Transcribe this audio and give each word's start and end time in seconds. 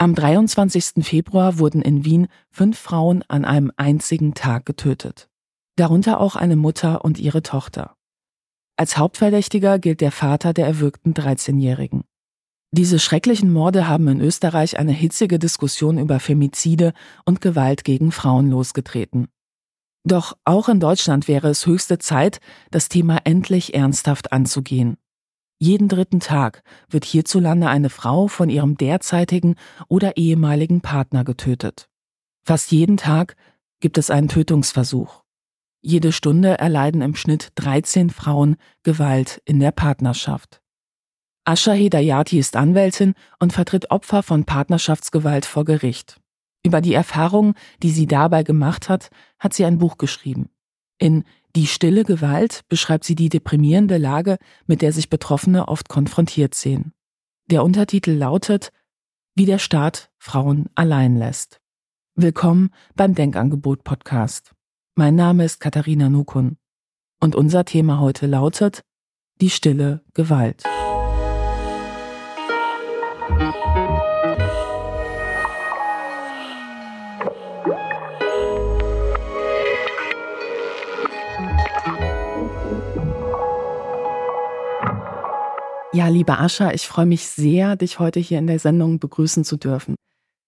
Am 0.00 0.14
23. 0.14 1.04
Februar 1.04 1.58
wurden 1.58 1.82
in 1.82 2.04
Wien 2.04 2.28
fünf 2.52 2.78
Frauen 2.78 3.24
an 3.26 3.44
einem 3.44 3.72
einzigen 3.76 4.32
Tag 4.32 4.64
getötet. 4.64 5.28
Darunter 5.74 6.20
auch 6.20 6.36
eine 6.36 6.54
Mutter 6.54 7.04
und 7.04 7.18
ihre 7.18 7.42
Tochter. 7.42 7.96
Als 8.76 8.96
Hauptverdächtiger 8.96 9.80
gilt 9.80 10.00
der 10.00 10.12
Vater 10.12 10.52
der 10.52 10.66
erwürgten 10.66 11.14
13-Jährigen. 11.14 12.04
Diese 12.70 13.00
schrecklichen 13.00 13.52
Morde 13.52 13.88
haben 13.88 14.06
in 14.06 14.20
Österreich 14.20 14.78
eine 14.78 14.92
hitzige 14.92 15.40
Diskussion 15.40 15.98
über 15.98 16.20
Femizide 16.20 16.92
und 17.24 17.40
Gewalt 17.40 17.82
gegen 17.82 18.12
Frauen 18.12 18.50
losgetreten. 18.50 19.26
Doch 20.04 20.36
auch 20.44 20.68
in 20.68 20.78
Deutschland 20.78 21.26
wäre 21.26 21.48
es 21.48 21.66
höchste 21.66 21.98
Zeit, 21.98 22.38
das 22.70 22.88
Thema 22.88 23.22
endlich 23.24 23.74
ernsthaft 23.74 24.30
anzugehen. 24.30 24.96
Jeden 25.58 25.88
dritten 25.88 26.20
Tag 26.20 26.62
wird 26.88 27.04
hierzulande 27.04 27.68
eine 27.68 27.90
Frau 27.90 28.28
von 28.28 28.48
ihrem 28.48 28.76
derzeitigen 28.76 29.56
oder 29.88 30.16
ehemaligen 30.16 30.80
Partner 30.80 31.24
getötet. 31.24 31.88
Fast 32.44 32.70
jeden 32.70 32.96
Tag 32.96 33.36
gibt 33.80 33.98
es 33.98 34.10
einen 34.10 34.28
Tötungsversuch. 34.28 35.24
Jede 35.80 36.12
Stunde 36.12 36.58
erleiden 36.58 37.02
im 37.02 37.14
Schnitt 37.14 37.50
13 37.56 38.10
Frauen 38.10 38.56
Gewalt 38.84 39.42
in 39.44 39.58
der 39.58 39.72
Partnerschaft. 39.72 40.60
Asha 41.44 41.72
Hedayati 41.72 42.38
ist 42.38 42.56
Anwältin 42.56 43.14
und 43.38 43.52
vertritt 43.52 43.90
Opfer 43.90 44.22
von 44.22 44.44
Partnerschaftsgewalt 44.44 45.46
vor 45.46 45.64
Gericht. 45.64 46.20
Über 46.64 46.80
die 46.80 46.94
Erfahrungen, 46.94 47.54
die 47.82 47.90
sie 47.90 48.06
dabei 48.06 48.42
gemacht 48.42 48.88
hat, 48.88 49.10
hat 49.38 49.54
sie 49.54 49.64
ein 49.64 49.78
Buch 49.78 49.98
geschrieben. 49.98 50.50
In 50.98 51.24
Die 51.56 51.66
stille 51.66 52.04
Gewalt 52.04 52.62
beschreibt 52.68 53.04
sie 53.04 53.14
die 53.14 53.30
deprimierende 53.30 53.96
Lage, 53.96 54.36
mit 54.66 54.82
der 54.82 54.92
sich 54.92 55.08
Betroffene 55.08 55.68
oft 55.68 55.88
konfrontiert 55.88 56.54
sehen. 56.54 56.92
Der 57.50 57.64
Untertitel 57.64 58.12
lautet 58.12 58.70
Wie 59.34 59.46
der 59.46 59.58
Staat 59.58 60.10
Frauen 60.18 60.66
allein 60.74 61.16
lässt. 61.16 61.60
Willkommen 62.14 62.70
beim 62.96 63.14
Denkangebot 63.14 63.82
Podcast. 63.82 64.52
Mein 64.94 65.14
Name 65.14 65.44
ist 65.44 65.58
Katharina 65.58 66.10
Nukun 66.10 66.58
und 67.20 67.34
unser 67.34 67.64
Thema 67.64 67.98
heute 67.98 68.26
lautet 68.26 68.82
Die 69.40 69.50
stille 69.50 70.02
Gewalt. 70.12 70.64
Ja, 85.98 86.06
liebe 86.06 86.38
Ascha, 86.38 86.70
ich 86.70 86.86
freue 86.86 87.06
mich 87.06 87.26
sehr, 87.26 87.74
dich 87.74 87.98
heute 87.98 88.20
hier 88.20 88.38
in 88.38 88.46
der 88.46 88.60
Sendung 88.60 89.00
begrüßen 89.00 89.42
zu 89.42 89.56
dürfen. 89.56 89.96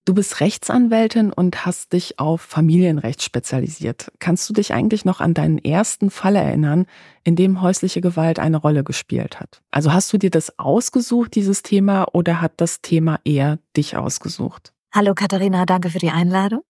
Du 0.05 0.15
bist 0.15 0.39
Rechtsanwältin 0.39 1.33
und 1.33 1.67
hast 1.67 1.93
dich 1.93 2.21
auf 2.21 2.41
Familienrecht 2.41 3.21
spezialisiert. 3.21 4.13
Kannst 4.21 4.49
du 4.49 4.53
dich 4.53 4.73
eigentlich 4.73 5.05
noch 5.05 5.21
an 5.21 5.35
deinen 5.35 5.59
ersten 5.59 6.11
Fall 6.11 6.37
erinnern, 6.37 6.87
in 7.25 7.35
dem 7.35 7.63
häusliche 7.63 8.01
Gewalt 8.01 8.39
eine 8.39 8.59
Rolle 8.59 8.85
gespielt 8.85 9.41
hat? 9.41 9.61
Also 9.73 9.93
hast 9.93 10.13
du 10.13 10.19
dir 10.19 10.31
das 10.31 10.57
ausgesucht, 10.57 11.35
dieses 11.35 11.65
Thema, 11.65 12.07
oder 12.13 12.41
hat 12.41 12.53
das 12.59 12.81
Thema 12.81 13.19
eher 13.25 13.59
dich 13.77 13.97
ausgesucht? 13.97 14.73
Hallo 14.95 15.15
Katharina, 15.17 15.67
danke 15.67 15.91
für 15.91 15.99
die 15.99 16.11
Einladung. 16.11 16.61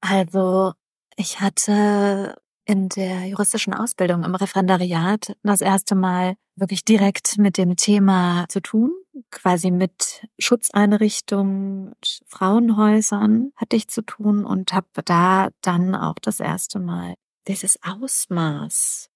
Also 0.00 0.72
ich 1.16 1.42
hatte 1.42 2.36
in 2.66 2.88
der 2.88 3.26
juristischen 3.26 3.74
Ausbildung 3.74 4.24
im 4.24 4.34
Referendariat 4.34 5.36
das 5.42 5.60
erste 5.60 5.94
Mal 5.94 6.36
wirklich 6.56 6.84
direkt 6.84 7.38
mit 7.38 7.58
dem 7.58 7.76
Thema 7.76 8.46
zu 8.48 8.60
tun, 8.60 8.92
quasi 9.30 9.70
mit 9.70 10.26
Schutzeinrichtungen, 10.38 11.94
Frauenhäusern 12.26 13.52
hatte 13.56 13.76
ich 13.76 13.88
zu 13.88 14.02
tun 14.02 14.44
und 14.44 14.72
habe 14.72 14.86
da 15.04 15.48
dann 15.60 15.94
auch 15.94 16.18
das 16.20 16.40
erste 16.40 16.78
Mal 16.78 17.14
dieses 17.46 17.78
Ausmaß 17.82 19.10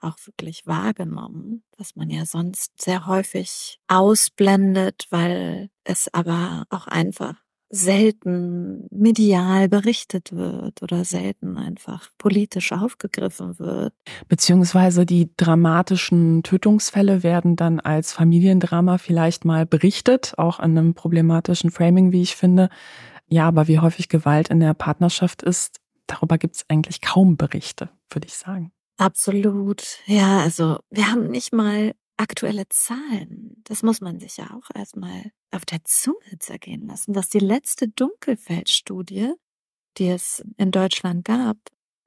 auch 0.00 0.16
wirklich 0.24 0.66
wahrgenommen, 0.66 1.62
was 1.78 1.94
man 1.96 2.10
ja 2.10 2.26
sonst 2.26 2.72
sehr 2.80 3.06
häufig 3.06 3.78
ausblendet, 3.88 5.06
weil 5.10 5.70
es 5.84 6.12
aber 6.12 6.64
auch 6.70 6.86
einfach 6.88 7.34
selten 7.74 8.86
medial 8.90 9.66
berichtet 9.66 10.32
wird 10.32 10.82
oder 10.82 11.06
selten 11.06 11.56
einfach 11.56 12.10
politisch 12.18 12.70
aufgegriffen 12.70 13.58
wird. 13.58 13.94
Beziehungsweise 14.28 15.06
die 15.06 15.34
dramatischen 15.36 16.42
Tötungsfälle 16.42 17.22
werden 17.22 17.56
dann 17.56 17.80
als 17.80 18.12
Familiendrama 18.12 18.98
vielleicht 18.98 19.46
mal 19.46 19.64
berichtet, 19.64 20.34
auch 20.36 20.60
an 20.60 20.76
einem 20.76 20.92
problematischen 20.92 21.70
Framing, 21.70 22.12
wie 22.12 22.20
ich 22.20 22.36
finde. 22.36 22.68
Ja, 23.26 23.48
aber 23.48 23.68
wie 23.68 23.78
häufig 23.78 24.10
Gewalt 24.10 24.50
in 24.50 24.60
der 24.60 24.74
Partnerschaft 24.74 25.42
ist, 25.42 25.80
darüber 26.06 26.36
gibt 26.36 26.56
es 26.56 26.66
eigentlich 26.68 27.00
kaum 27.00 27.38
Berichte, 27.38 27.88
würde 28.10 28.26
ich 28.26 28.34
sagen. 28.34 28.70
Absolut. 28.98 29.82
Ja, 30.04 30.40
also 30.40 30.78
wir 30.90 31.10
haben 31.10 31.28
nicht 31.28 31.54
mal 31.54 31.94
aktuelle 32.22 32.68
Zahlen. 32.68 33.62
Das 33.64 33.82
muss 33.82 34.00
man 34.00 34.20
sich 34.20 34.36
ja 34.36 34.46
auch 34.54 34.74
erstmal 34.74 35.32
auf 35.50 35.64
der 35.64 35.84
Zunge 35.84 36.38
zergehen 36.38 36.86
lassen, 36.86 37.12
dass 37.12 37.28
die 37.28 37.40
letzte 37.40 37.88
Dunkelfeldstudie, 37.88 39.32
die 39.98 40.08
es 40.08 40.42
in 40.56 40.70
Deutschland 40.70 41.24
gab, 41.24 41.56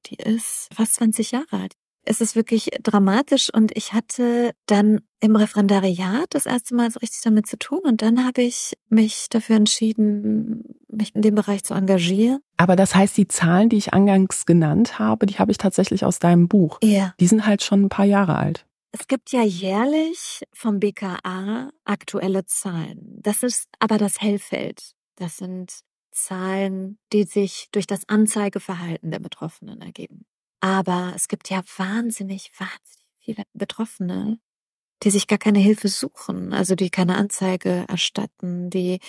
die 0.07 0.15
ist 0.15 0.69
fast 0.73 0.95
20 0.95 1.31
Jahre 1.31 1.51
alt. 1.51 1.73
Es 2.07 2.21
ist 2.21 2.35
wirklich 2.35 2.69
dramatisch 2.83 3.51
und 3.51 3.75
ich 3.75 3.93
hatte 3.93 4.51
dann 4.67 5.01
im 5.21 5.35
Referendariat 5.35 6.27
das 6.29 6.45
erste 6.45 6.75
Mal 6.75 6.91
so 6.91 6.99
richtig 6.99 7.21
damit 7.23 7.47
zu 7.47 7.57
tun 7.57 7.79
und 7.83 8.03
dann 8.03 8.23
habe 8.23 8.43
ich 8.43 8.77
mich 8.89 9.25
dafür 9.29 9.55
entschieden, 9.55 10.75
mich 10.87 11.15
in 11.15 11.23
dem 11.23 11.33
Bereich 11.33 11.63
zu 11.63 11.73
engagieren. 11.73 12.41
Aber 12.57 12.75
das 12.75 12.93
heißt, 12.93 13.17
die 13.17 13.27
Zahlen, 13.27 13.69
die 13.69 13.77
ich 13.77 13.93
angangs 13.95 14.45
genannt 14.45 14.99
habe, 14.99 15.25
die 15.25 15.39
habe 15.39 15.51
ich 15.51 15.57
tatsächlich 15.57 16.05
aus 16.05 16.19
deinem 16.19 16.47
Buch. 16.47 16.77
Ja. 16.83 17.15
Die 17.19 17.27
sind 17.27 17.47
halt 17.47 17.63
schon 17.63 17.85
ein 17.85 17.89
paar 17.89 18.05
Jahre 18.05 18.35
alt. 18.35 18.67
Es 18.97 19.07
gibt 19.09 19.33
ja 19.33 19.43
jährlich 19.43 20.43
vom 20.53 20.79
BKA 20.79 21.69
aktuelle 21.83 22.45
Zahlen. 22.45 23.19
Das 23.21 23.43
ist 23.43 23.67
aber 23.79 23.97
das 23.97 24.21
Hellfeld. 24.21 24.93
Das 25.17 25.35
sind 25.35 25.81
Zahlen, 26.11 26.97
die 27.11 27.23
sich 27.23 27.67
durch 27.73 27.87
das 27.87 28.07
Anzeigeverhalten 28.07 29.11
der 29.11 29.19
Betroffenen 29.19 29.81
ergeben. 29.81 30.25
Aber 30.61 31.11
es 31.13 31.27
gibt 31.27 31.49
ja 31.49 31.61
wahnsinnig, 31.75 32.51
wahnsinnig 32.57 33.05
viele 33.19 33.43
Betroffene, 33.51 34.39
die 35.03 35.09
sich 35.09 35.27
gar 35.27 35.39
keine 35.39 35.59
Hilfe 35.59 35.89
suchen, 35.89 36.53
also 36.53 36.75
die 36.75 36.89
keine 36.89 37.17
Anzeige 37.17 37.83
erstatten, 37.89 38.69
die 38.69 38.99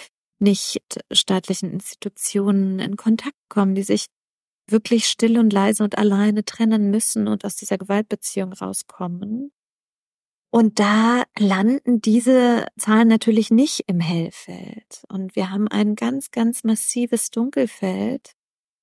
nicht 0.41 0.99
staatlichen 1.13 1.71
Institutionen 1.71 2.81
in 2.81 2.97
Kontakt 2.97 3.39
kommen, 3.49 3.77
die 3.77 3.85
sich 3.85 4.07
wirklich 4.69 5.09
still 5.09 5.39
und 5.39 5.53
leise 5.53 5.85
und 5.85 5.97
alleine 5.97 6.45
trennen 6.45 6.91
müssen 6.91 7.29
und 7.29 7.45
aus 7.45 7.55
dieser 7.55 7.79
Gewaltbeziehung 7.79 8.53
rauskommen. 8.53 9.53
Und 10.57 10.79
da 10.79 11.25
landen 11.39 12.01
diese 12.01 12.65
Zahlen 12.79 13.09
natürlich 13.09 13.51
nicht 13.51 13.85
im 13.89 14.01
Hellfeld. 14.01 15.05
Und 15.07 15.37
wir 15.37 15.51
haben 15.51 15.69
ein 15.69 15.97
ganz, 15.97 16.31
ganz 16.31 16.65
massives 16.65 17.31
Dunkelfeld. 17.31 18.33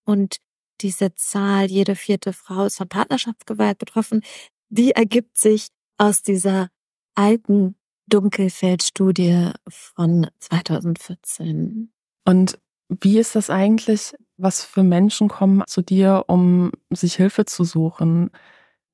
Und 0.06 0.38
diese 0.82 1.16
Zahl, 1.16 1.66
jede 1.72 1.96
vierte 1.96 2.32
Frau 2.32 2.66
ist 2.66 2.78
von 2.78 2.88
Partnerschaftsgewalt 2.88 3.80
betroffen, 3.80 4.22
die 4.70 4.92
ergibt 4.92 5.40
sich 5.40 5.70
aus 5.98 6.22
dieser 6.22 6.70
alten 7.16 7.76
Dunkelfeldstudie 8.06 9.50
von 9.68 10.28
2014. 10.42 11.92
Und 12.24 12.60
wie 12.88 13.18
ist 13.18 13.34
das 13.36 13.50
eigentlich? 13.50 14.14
Was 14.38 14.64
für 14.64 14.84
Menschen 14.84 15.28
kommen 15.28 15.64
zu 15.66 15.82
dir, 15.82 16.26
um 16.28 16.72
sich 16.92 17.16
Hilfe 17.16 17.46
zu 17.46 17.64
suchen? 17.64 18.30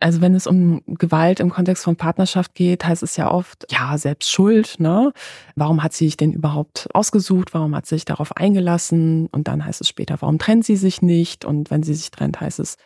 Also 0.01 0.21
wenn 0.21 0.33
es 0.33 0.47
um 0.47 0.81
Gewalt 0.87 1.41
im 1.41 1.49
Kontext 1.49 1.83
von 1.83 1.97
Partnerschaft 1.97 2.55
geht, 2.55 2.85
heißt 2.85 3.03
es 3.03 3.17
ja 3.17 3.29
oft, 3.29 3.65
ja, 3.69 3.97
selbst 3.97 4.31
schuld, 4.31 4.75
ne? 4.79 5.11
Warum 5.55 5.83
hat 5.83 5.91
sie 5.91 6.05
sich 6.05 6.15
denn 6.15 6.31
überhaupt 6.31 6.87
ausgesucht? 6.93 7.53
Warum 7.53 7.75
hat 7.75 7.85
sie 7.85 7.95
sich 7.95 8.05
darauf 8.05 8.37
eingelassen? 8.37 9.27
Und 9.31 9.49
dann 9.49 9.65
heißt 9.65 9.81
es 9.81 9.89
später, 9.89 10.15
warum 10.21 10.39
trennt 10.39 10.63
sie 10.63 10.77
sich 10.77 11.01
nicht? 11.01 11.43
Und 11.43 11.69
wenn 11.69 11.83
sie 11.83 11.93
sich 11.93 12.11
trennt, 12.11 12.39
heißt 12.39 12.59
es, 12.59 12.77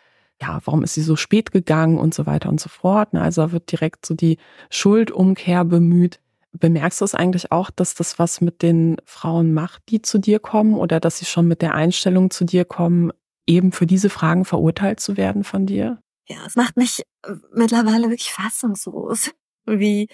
ja, 0.41 0.59
warum 0.65 0.83
ist 0.83 0.95
sie 0.95 1.03
so 1.03 1.15
spät 1.15 1.51
gegangen 1.51 1.97
und 1.99 2.13
so 2.13 2.25
weiter 2.25 2.49
und 2.49 2.59
so 2.59 2.69
fort. 2.69 3.13
Ne? 3.13 3.21
Also 3.21 3.43
da 3.43 3.51
wird 3.51 3.71
direkt 3.71 4.05
so 4.05 4.15
die 4.15 4.37
Schuldumkehr 4.71 5.65
bemüht. 5.65 6.19
Bemerkst 6.51 7.01
du 7.01 7.05
es 7.05 7.15
eigentlich 7.15 7.51
auch, 7.51 7.69
dass 7.69 7.95
das 7.95 8.19
was 8.19 8.41
mit 8.41 8.61
den 8.61 8.97
Frauen 9.05 9.53
macht, 9.53 9.83
die 9.89 10.01
zu 10.01 10.17
dir 10.19 10.39
kommen 10.39 10.75
oder 10.75 10.99
dass 10.99 11.19
sie 11.19 11.25
schon 11.25 11.47
mit 11.47 11.61
der 11.61 11.75
Einstellung 11.75 12.31
zu 12.31 12.43
dir 12.43 12.65
kommen, 12.65 13.11
eben 13.47 13.71
für 13.71 13.87
diese 13.87 14.09
Fragen 14.09 14.45
verurteilt 14.45 14.99
zu 14.99 15.17
werden 15.17 15.43
von 15.43 15.65
dir? 15.65 16.02
Ja, 16.27 16.45
es 16.45 16.55
macht 16.55 16.77
mich 16.77 17.01
äh, 17.23 17.33
mittlerweile 17.53 18.09
wirklich 18.09 18.31
fassungslos, 18.31 19.31
wie 19.65 20.07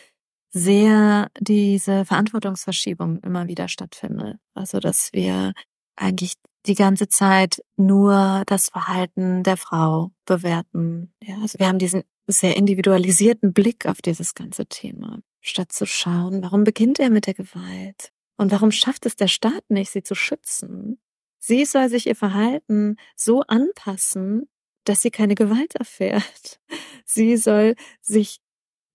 sehr 0.52 1.30
diese 1.40 2.06
Verantwortungsverschiebung 2.06 3.20
immer 3.20 3.48
wieder 3.48 3.68
stattfindet. 3.68 4.38
Also, 4.56 4.80
dass 4.80 5.14
wir 5.14 5.54
eigentlich 5.96 6.34
die 6.66 6.76
ganze 6.76 7.08
Zeit 7.08 7.64
nur 7.78 8.44
das 8.48 8.70
Verhalten 8.70 9.44
der 9.44 9.58
Frau 9.58 10.12
bewerten. 10.26 11.14
Ja, 11.22 11.38
also 11.42 11.60
wir 11.60 11.68
haben 11.68 11.80
diesen 11.80 12.04
sehr 12.28 12.58
individualisierten 12.58 13.54
Blick 13.54 13.86
auf 13.86 14.02
dieses 14.02 14.36
ganze 14.36 14.66
Thema, 14.66 15.20
statt 15.42 15.72
zu 15.72 15.86
schauen, 15.86 16.44
warum 16.44 16.64
beginnt 16.64 17.00
er 17.00 17.10
mit 17.10 17.28
der 17.28 17.34
Gewalt? 17.34 18.12
Und 18.38 18.52
warum 18.52 18.72
schafft 18.72 19.06
es 19.06 19.16
der 19.16 19.28
Staat 19.28 19.70
nicht, 19.70 19.92
sie 19.92 20.04
zu 20.04 20.16
schützen? 20.16 21.00
Sie 21.40 21.66
soll 21.66 21.90
sich 21.90 22.08
ihr 22.08 22.16
Verhalten 22.16 22.98
so 23.16 23.42
anpassen, 23.42 24.48
dass 24.86 25.02
sie 25.02 25.12
keine 25.12 25.36
Gewalt 25.36 25.76
erfährt. 25.76 26.60
Sie 27.06 27.38
soll 27.38 27.76
sich 28.02 28.40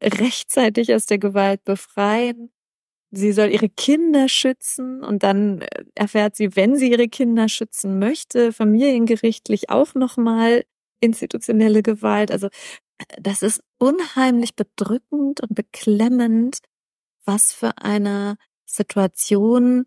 rechtzeitig 0.02 0.94
aus 0.94 1.06
der 1.06 1.18
Gewalt 1.18 1.64
befreien. 1.64 2.50
Sie 3.10 3.32
soll 3.32 3.50
ihre 3.50 3.68
Kinder 3.68 4.28
schützen 4.28 5.02
und 5.04 5.22
dann 5.22 5.60
äh, 5.62 5.84
erfährt 5.94 6.36
sie, 6.36 6.56
wenn 6.56 6.76
sie 6.76 6.90
ihre 6.90 7.08
Kinder 7.08 7.48
schützen 7.48 7.98
möchte, 7.98 8.52
familiengerichtlich 8.52 9.70
auch 9.70 9.94
nochmal 9.94 10.64
institutionelle 11.00 11.82
Gewalt. 11.82 12.30
Also 12.32 12.48
das 13.20 13.42
ist 13.42 13.62
unheimlich 13.78 14.56
bedrückend 14.56 15.40
und 15.40 15.54
beklemmend, 15.54 16.58
was 17.24 17.52
für 17.52 17.78
eine 17.78 18.36
Situation 18.66 19.86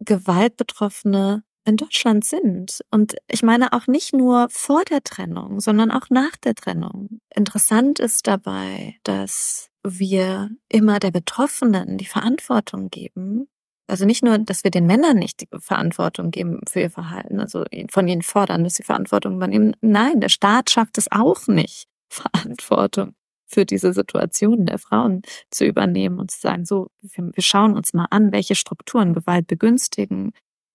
Gewaltbetroffene 0.00 1.44
in 1.64 1.76
Deutschland 1.76 2.24
sind. 2.24 2.80
Und 2.90 3.14
ich 3.28 3.42
meine 3.42 3.72
auch 3.72 3.86
nicht 3.86 4.12
nur 4.12 4.48
vor 4.50 4.82
der 4.84 5.02
Trennung, 5.02 5.60
sondern 5.60 5.90
auch 5.90 6.10
nach 6.10 6.36
der 6.36 6.54
Trennung. 6.54 7.20
Interessant 7.34 7.98
ist 8.00 8.26
dabei, 8.26 8.96
dass 9.04 9.70
wir 9.84 10.50
immer 10.68 10.98
der 10.98 11.10
Betroffenen 11.10 11.98
die 11.98 12.06
Verantwortung 12.06 12.90
geben. 12.90 13.48
Also 13.88 14.06
nicht 14.06 14.24
nur, 14.24 14.38
dass 14.38 14.64
wir 14.64 14.70
den 14.70 14.86
Männern 14.86 15.18
nicht 15.18 15.40
die 15.40 15.48
Verantwortung 15.58 16.30
geben 16.30 16.60
für 16.68 16.80
ihr 16.80 16.90
Verhalten, 16.90 17.40
also 17.40 17.64
von 17.90 18.08
ihnen 18.08 18.22
fordern, 18.22 18.64
dass 18.64 18.76
sie 18.76 18.84
Verantwortung 18.84 19.36
übernehmen. 19.36 19.76
Nein, 19.80 20.20
der 20.20 20.28
Staat 20.28 20.70
schafft 20.70 20.98
es 20.98 21.10
auch 21.10 21.46
nicht, 21.46 21.88
Verantwortung 22.08 23.14
für 23.46 23.66
diese 23.66 23.92
Situation 23.92 24.64
der 24.64 24.78
Frauen 24.78 25.22
zu 25.50 25.66
übernehmen 25.66 26.18
und 26.18 26.30
zu 26.30 26.40
sagen, 26.40 26.64
so, 26.64 26.88
wir, 27.02 27.30
schauen 27.38 27.76
uns 27.76 27.92
mal 27.92 28.06
an, 28.10 28.32
welche 28.32 28.54
Strukturen 28.54 29.12
Gewalt 29.12 29.46
begünstigen 29.46 30.32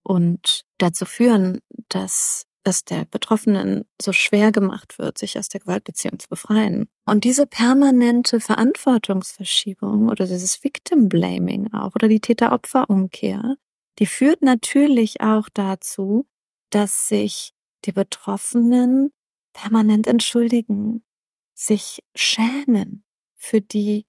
und 0.07 0.62
dazu 0.77 1.06
führen, 1.06 1.59
dass 1.89 2.45
es 2.63 2.86
der 2.86 3.06
Betroffenen 3.06 3.83
so 4.01 4.13
schwer 4.13 4.54
gemacht 4.54 5.00
wird, 5.00 5.18
sich 5.18 5.38
aus 5.38 5.50
der 5.50 5.59
Gewaltbeziehung 5.59 6.18
zu 6.19 6.30
befreien. 6.30 6.88
Und 7.06 7.25
diese 7.25 7.45
permanente 7.45 8.39
Verantwortungsverschiebung 8.39 10.07
oder 10.07 10.25
dieses 10.25 10.63
Victim 10.63 11.09
Blaming 11.09 11.74
auch 11.74 11.94
oder 11.95 12.07
die 12.07 12.21
Täter-Opfer-Umkehr, 12.21 13.56
die 14.00 14.06
führt 14.06 14.42
natürlich 14.42 15.19
auch 15.19 15.50
dazu, 15.54 16.25
dass 16.69 17.09
sich 17.09 17.54
die 17.83 17.92
Betroffenen 17.92 19.12
permanent 19.51 20.07
entschuldigen, 20.07 21.04
sich 21.54 22.01
schämen 22.15 23.04
für 23.36 23.59
die 23.59 24.06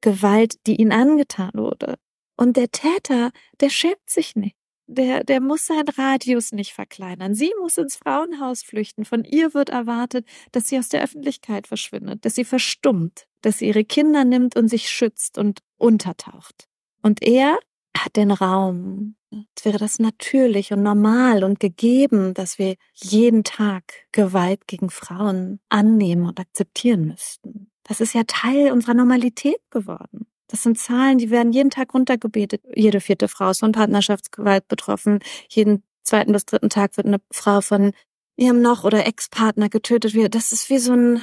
Gewalt, 0.00 0.66
die 0.66 0.76
ihnen 0.76 0.92
angetan 0.92 1.52
wurde. 1.54 1.98
Und 2.36 2.56
der 2.56 2.70
Täter, 2.70 3.30
der 3.60 3.68
schämt 3.68 4.08
sich 4.08 4.36
nicht. 4.36 4.56
Der, 4.86 5.24
der 5.24 5.40
muss 5.40 5.66
seinen 5.66 5.88
Radius 5.88 6.52
nicht 6.52 6.72
verkleinern. 6.72 7.34
Sie 7.34 7.52
muss 7.60 7.78
ins 7.78 7.96
Frauenhaus 7.96 8.62
flüchten. 8.62 9.04
Von 9.04 9.24
ihr 9.24 9.54
wird 9.54 9.70
erwartet, 9.70 10.26
dass 10.52 10.68
sie 10.68 10.78
aus 10.78 10.90
der 10.90 11.02
Öffentlichkeit 11.02 11.66
verschwindet, 11.66 12.24
dass 12.24 12.34
sie 12.34 12.44
verstummt, 12.44 13.26
dass 13.40 13.58
sie 13.58 13.68
ihre 13.68 13.84
Kinder 13.84 14.24
nimmt 14.24 14.56
und 14.56 14.68
sich 14.68 14.90
schützt 14.90 15.38
und 15.38 15.60
untertaucht. 15.78 16.68
Und 17.02 17.22
er 17.22 17.58
hat 17.96 18.16
den 18.16 18.30
Raum. 18.30 19.16
Es 19.56 19.64
wäre 19.64 19.78
das 19.78 19.98
natürlich 19.98 20.72
und 20.72 20.82
normal 20.82 21.44
und 21.44 21.60
gegeben, 21.60 22.34
dass 22.34 22.58
wir 22.58 22.76
jeden 22.92 23.42
Tag 23.42 24.06
Gewalt 24.12 24.66
gegen 24.66 24.90
Frauen 24.90 25.60
annehmen 25.68 26.26
und 26.26 26.38
akzeptieren 26.38 27.06
müssten. 27.06 27.70
Das 27.84 28.00
ist 28.00 28.14
ja 28.14 28.22
Teil 28.26 28.72
unserer 28.72 28.94
Normalität 28.94 29.60
geworden. 29.70 30.26
Das 30.48 30.62
sind 30.62 30.78
Zahlen, 30.78 31.18
die 31.18 31.30
werden 31.30 31.52
jeden 31.52 31.70
Tag 31.70 31.94
runtergebetet. 31.94 32.62
Jede 32.74 33.00
vierte 33.00 33.28
Frau 33.28 33.50
ist 33.50 33.60
von 33.60 33.72
Partnerschaftsgewalt 33.72 34.68
betroffen. 34.68 35.20
Jeden 35.48 35.82
zweiten 36.02 36.32
bis 36.32 36.44
dritten 36.44 36.68
Tag 36.68 36.96
wird 36.96 37.06
eine 37.06 37.20
Frau 37.30 37.60
von 37.60 37.92
ihrem 38.36 38.60
noch 38.60 38.84
oder 38.84 39.06
Ex-Partner 39.06 39.68
getötet. 39.68 40.14
Das 40.34 40.52
ist 40.52 40.68
wie 40.70 40.78
so 40.78 40.92
ein, 40.92 41.22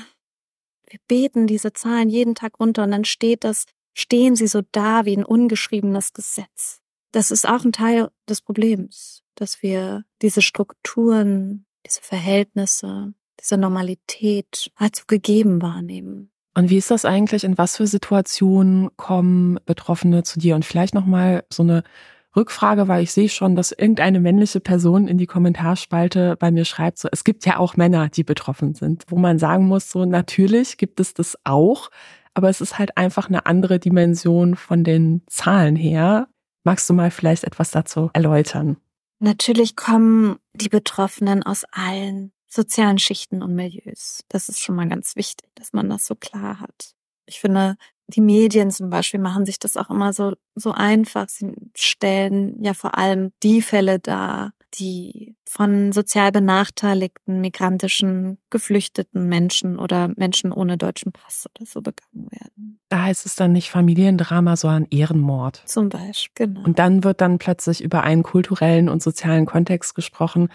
wir 0.90 1.00
beten 1.08 1.48
diese 1.48 1.74
Zahlen 1.74 2.10
jeden 2.10 2.36
Tag 2.36 2.60
runter 2.60 2.84
und 2.84 2.92
dann 2.92 3.06
steht 3.06 3.44
das, 3.44 3.66
stehen 3.94 4.36
sie 4.36 4.48
so 4.48 4.62
da 4.72 5.06
wie 5.06 5.16
ein 5.16 5.26
ungeschriebenes 5.26 6.14
Gesetz. 6.14 6.80
Das 7.12 7.30
ist 7.30 7.48
auch 7.48 7.64
ein 7.64 7.74
Teil 7.74 8.10
des 8.28 8.42
Problems, 8.42 9.24
dass 9.36 9.62
wir 9.62 10.06
diese 10.22 10.42
Strukturen, 10.42 11.66
diese 11.86 12.02
Verhältnisse, 12.02 13.14
diese 13.40 13.58
Normalität 13.58 14.72
allzu 14.76 15.04
gegeben 15.08 15.62
wahrnehmen. 15.62 16.31
Und 16.54 16.70
wie 16.70 16.78
ist 16.78 16.92
das 16.92 17.06
eigentlich? 17.06 17.44
In 17.44 17.58
was 17.58 17.78
für 17.78 17.88
Situationen 17.88 18.90
kommen 18.98 19.60
Betroffene 19.66 20.24
zu 20.24 20.40
dir? 20.40 20.56
Und 20.56 20.66
vielleicht 20.66 20.94
nochmal 20.94 21.44
so 21.50 21.64
eine 21.64 21.84
Rückfrage, 22.36 22.88
weil 22.88 23.04
ich 23.04 23.12
sehe 23.12 23.30
schon, 23.30 23.56
dass 23.56 23.72
irgendeine 23.72 24.20
männliche 24.20 24.60
Person 24.60 25.08
in 25.08 25.18
die 25.18 25.28
Kommentarspalte 25.28 26.36
bei 26.38 26.52
mir 26.52 26.66
schreibt, 26.66 26.98
so, 26.98 27.10
es 27.12 27.24
gibt 27.24 27.46
ja 27.46 27.58
auch 27.58 27.76
Männer, 27.76 28.10
die 28.10 28.24
betroffen 28.24 28.74
sind, 28.74 29.04
wo 29.10 29.18
man 29.18 29.38
sagen 29.38 29.68
muss, 29.68 29.90
so, 29.92 30.06
natürlich 30.06 30.78
gibt 30.78 31.00
es 31.00 31.14
das 31.14 31.38
auch, 31.44 31.90
aber 32.34 32.50
es 32.50 32.62
ist 32.62 32.80
halt 32.80 32.98
einfach 32.98 33.28
eine 33.28 33.46
andere 33.46 33.80
Dimension 33.80 34.56
von 34.56 34.84
den 34.84 35.24
Zahlen 35.28 35.76
her. 35.76 36.28
Magst 36.64 36.90
du 36.90 36.94
mal 36.94 37.12
vielleicht 37.12 37.44
etwas 37.44 37.72
dazu 37.72 38.10
erläutern? 38.14 38.78
Natürlich 39.20 39.76
kommen 39.76 40.38
die 40.54 40.70
Betroffenen 40.70 41.44
aus 41.44 41.66
allen 41.72 42.32
sozialen 42.52 43.00
Schichten 43.00 43.42
und 43.42 43.56
Milieus. 43.56 44.24
Das 44.28 44.50
ist 44.50 44.60
schon 44.60 44.76
mal 44.76 44.88
ganz 44.88 45.16
wichtig, 45.16 45.50
dass 45.56 45.74
man 45.74 45.90
das 45.90 46.06
so 46.06 46.16
klar 46.16 46.60
hat. 46.60 46.94
Ich 47.26 47.40
finde, 47.40 47.78
die 48.08 48.22
Medien 48.22 48.72
zum 48.72 48.90
Beispiel 48.90 49.20
machen 49.20 49.46
sich 49.46 49.58
das 49.58 49.78
auch 49.78 49.90
immer 49.90 50.12
so, 50.12 50.34
so 50.56 50.72
einfach. 50.72 51.30
Sie 51.30 51.54
stellen 51.76 52.62
ja 52.62 52.74
vor 52.74 52.98
allem 52.98 53.32
die 53.42 53.62
Fälle 53.62 54.00
dar, 54.00 54.52
die 54.74 55.36
von 55.48 55.92
sozial 55.92 56.32
benachteiligten, 56.32 57.42
migrantischen, 57.42 58.38
geflüchteten 58.50 59.28
Menschen 59.28 59.80
oder 59.80 60.12
Menschen 60.16 60.52
ohne 60.52 60.78
deutschen 60.78 61.12
Pass 61.12 61.46
oder 61.54 61.66
so 61.66 61.82
begangen 61.82 62.30
werden. 62.32 62.80
Da 62.90 63.04
heißt 63.04 63.26
es 63.26 63.36
dann 63.36 63.52
nicht 63.52 63.70
Familiendrama, 63.70 64.56
sondern 64.56 64.88
Ehrenmord. 64.90 65.64
Zum 65.66 65.90
Beispiel, 65.90 66.48
genau. 66.48 66.64
Und 66.64 66.80
dann 66.80 67.04
wird 67.04 67.22
dann 67.22 67.38
plötzlich 67.38 67.82
über 67.82 68.04
einen 68.04 68.24
kulturellen 68.24 68.90
und 68.90 69.02
sozialen 69.02 69.46
Kontext 69.46 69.96
gesprochen, 69.96 70.50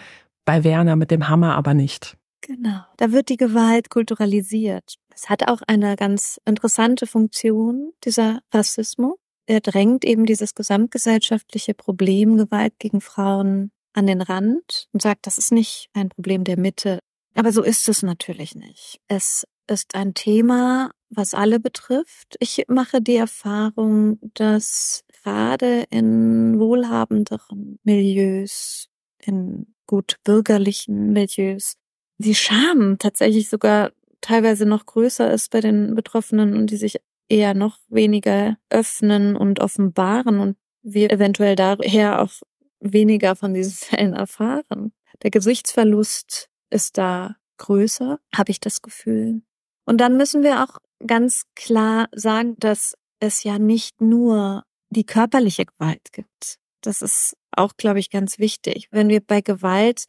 bei 0.47 0.65
Werner 0.65 0.97
mit 0.97 1.11
dem 1.11 1.29
Hammer 1.29 1.55
aber 1.55 1.75
nicht. 1.75 2.17
Genau, 2.41 2.81
da 2.97 3.13
wird 3.13 3.29
die 3.29 3.37
Gewalt 3.37 3.91
kulturalisiert. 3.91 4.95
Es 5.13 5.29
hat 5.29 5.49
auch 5.49 5.61
eine 5.67 5.97
ganz 5.97 6.41
interessante 6.47 7.07
Funktion, 7.07 7.93
dieser 8.05 8.41
Rassismus. 8.53 9.17
Er 9.47 9.61
drängt 9.61 10.05
eben 10.05 10.27
dieses 10.27 10.55
gesamtgesellschaftliche 10.55 11.75
Problem 11.75 12.37
Gewalt 12.37 12.75
gegen 12.79 13.01
Frauen 13.01 13.73
an 13.93 14.07
den 14.07 14.21
Rand 14.23 14.89
und 14.93 15.03
sagt, 15.03 15.27
das 15.27 15.39
ist 15.39 15.53
nicht 15.53 15.89
ein 15.93 16.09
Problem 16.09 16.45
der 16.45 16.59
Mitte. 16.59 17.01
Aber 17.35 17.53
so 17.53 17.63
ist 17.63 17.89
es 17.89 18.03
natürlich 18.03 18.55
nicht. 18.55 19.01
Es 19.09 19.45
ist 19.69 19.95
ein 19.95 20.15
Thema, 20.15 20.91
was 21.11 21.35
alle 21.35 21.61
betrifft. 21.61 22.37
Ich 22.39 22.65
mache 22.69 23.01
die 23.01 23.17
Erfahrung, 23.17 24.19
dass 24.35 25.05
gerade 25.23 25.85
in 25.91 26.59
wohlhabenderen 26.59 27.79
Milieus, 27.83 28.89
in 29.19 29.75
gut 29.87 30.17
bürgerlichen 30.25 31.13
Milieus 31.13 31.77
die 32.19 32.35
Scham 32.35 32.99
tatsächlich 32.99 33.49
sogar 33.49 33.93
teilweise 34.21 34.67
noch 34.67 34.87
größer 34.87 35.33
ist 35.33 35.51
bei 35.51 35.61
den 35.61 35.95
Betroffenen 35.95 36.57
und 36.57 36.71
die 36.71 36.77
sich 36.77 36.97
eher 37.29 37.55
noch 37.55 37.79
weniger 37.89 38.57
öffnen 38.71 39.37
und 39.37 39.61
offenbaren 39.61 40.39
und 40.39 40.57
wir 40.83 41.11
eventuell 41.11 41.57
daher 41.57 42.23
auch 42.23 42.33
weniger 42.81 43.37
von 43.37 43.55
diesen 43.55 43.73
Fällen 43.75 44.15
erfahren. 44.15 44.93
Der 45.23 45.31
Gesichtsverlust 45.31 46.49
ist 46.71 46.99
da 46.99 47.37
größer, 47.59 48.19
habe 48.35 48.51
ich 48.51 48.61
das 48.61 48.83
Gefühl. 48.83 49.43
Und 49.85 50.01
dann 50.01 50.17
müssen 50.17 50.43
wir 50.43 50.63
auch 50.63 50.79
ganz 51.07 51.45
klar 51.55 52.09
sagen, 52.13 52.57
dass 52.59 52.97
es 53.19 53.45
ja 53.45 53.59
nicht 53.59 54.01
nur 54.01 54.65
die 54.91 55.05
körperliche 55.05 55.65
Gewalt 55.65 56.13
gibt. 56.13 56.59
Das 56.87 57.03
ist 57.03 57.37
auch, 57.51 57.77
glaube 57.77 57.99
ich, 57.99 58.11
ganz 58.11 58.39
wichtig. 58.39 58.89
Wenn 58.91 59.09
wir 59.09 59.21
bei 59.21 59.41
Gewalt 59.41 60.05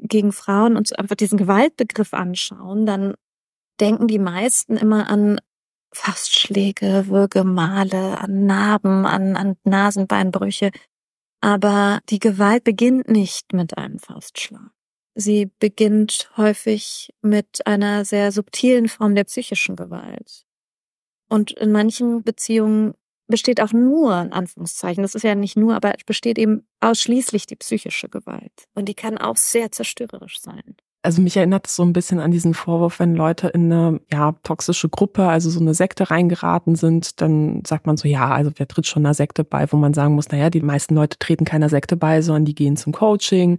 gegen 0.00 0.32
Frauen 0.32 0.76
uns 0.76 0.92
einfach 0.92 1.16
diesen 1.16 1.38
Gewaltbegriff 1.38 2.14
anschauen, 2.14 2.86
dann 2.86 3.14
denken 3.80 4.08
die 4.08 4.18
meisten 4.18 4.76
immer 4.76 5.08
an 5.08 5.40
Faustschläge, 5.92 7.06
Würgemale, 7.08 8.18
an 8.20 8.46
Narben, 8.46 9.06
an, 9.06 9.36
an 9.36 9.56
Nasenbeinbrüche. 9.64 10.70
Aber 11.40 12.00
die 12.08 12.18
Gewalt 12.18 12.64
beginnt 12.64 13.08
nicht 13.08 13.52
mit 13.52 13.78
einem 13.78 13.98
Faustschlag. 13.98 14.70
Sie 15.14 15.50
beginnt 15.58 16.30
häufig 16.36 17.12
mit 17.22 17.66
einer 17.66 18.04
sehr 18.04 18.32
subtilen 18.32 18.88
Form 18.88 19.14
der 19.14 19.24
psychischen 19.24 19.76
Gewalt. 19.76 20.44
Und 21.28 21.52
in 21.52 21.72
manchen 21.72 22.22
Beziehungen 22.22 22.94
besteht 23.28 23.60
auch 23.60 23.72
nur, 23.72 24.20
in 24.20 24.32
Anführungszeichen, 24.32 25.02
das 25.02 25.14
ist 25.14 25.22
ja 25.22 25.34
nicht 25.34 25.56
nur, 25.56 25.76
aber 25.76 25.92
besteht 26.06 26.38
eben 26.38 26.66
ausschließlich 26.80 27.46
die 27.46 27.56
psychische 27.56 28.08
Gewalt. 28.08 28.52
Und 28.74 28.88
die 28.88 28.94
kann 28.94 29.18
auch 29.18 29.36
sehr 29.36 29.70
zerstörerisch 29.70 30.40
sein. 30.40 30.76
Also 31.02 31.22
mich 31.22 31.36
erinnert 31.36 31.68
es 31.68 31.76
so 31.76 31.84
ein 31.84 31.92
bisschen 31.92 32.18
an 32.18 32.32
diesen 32.32 32.54
Vorwurf, 32.54 32.98
wenn 32.98 33.14
Leute 33.14 33.48
in 33.48 33.72
eine 33.72 34.00
ja, 34.10 34.32
toxische 34.42 34.88
Gruppe, 34.88 35.28
also 35.28 35.48
so 35.48 35.60
eine 35.60 35.72
Sekte 35.72 36.10
reingeraten 36.10 36.74
sind, 36.74 37.20
dann 37.20 37.62
sagt 37.64 37.86
man 37.86 37.96
so, 37.96 38.08
ja, 38.08 38.30
also 38.30 38.50
wer 38.56 38.66
tritt 38.66 38.86
schon 38.86 39.06
einer 39.06 39.14
Sekte 39.14 39.44
bei, 39.44 39.70
wo 39.72 39.76
man 39.76 39.94
sagen 39.94 40.14
muss, 40.14 40.30
naja, 40.30 40.50
die 40.50 40.60
meisten 40.60 40.96
Leute 40.96 41.18
treten 41.18 41.44
keiner 41.44 41.68
Sekte 41.68 41.96
bei, 41.96 42.20
sondern 42.20 42.46
die 42.46 42.54
gehen 42.54 42.76
zum 42.76 42.92
Coaching, 42.92 43.58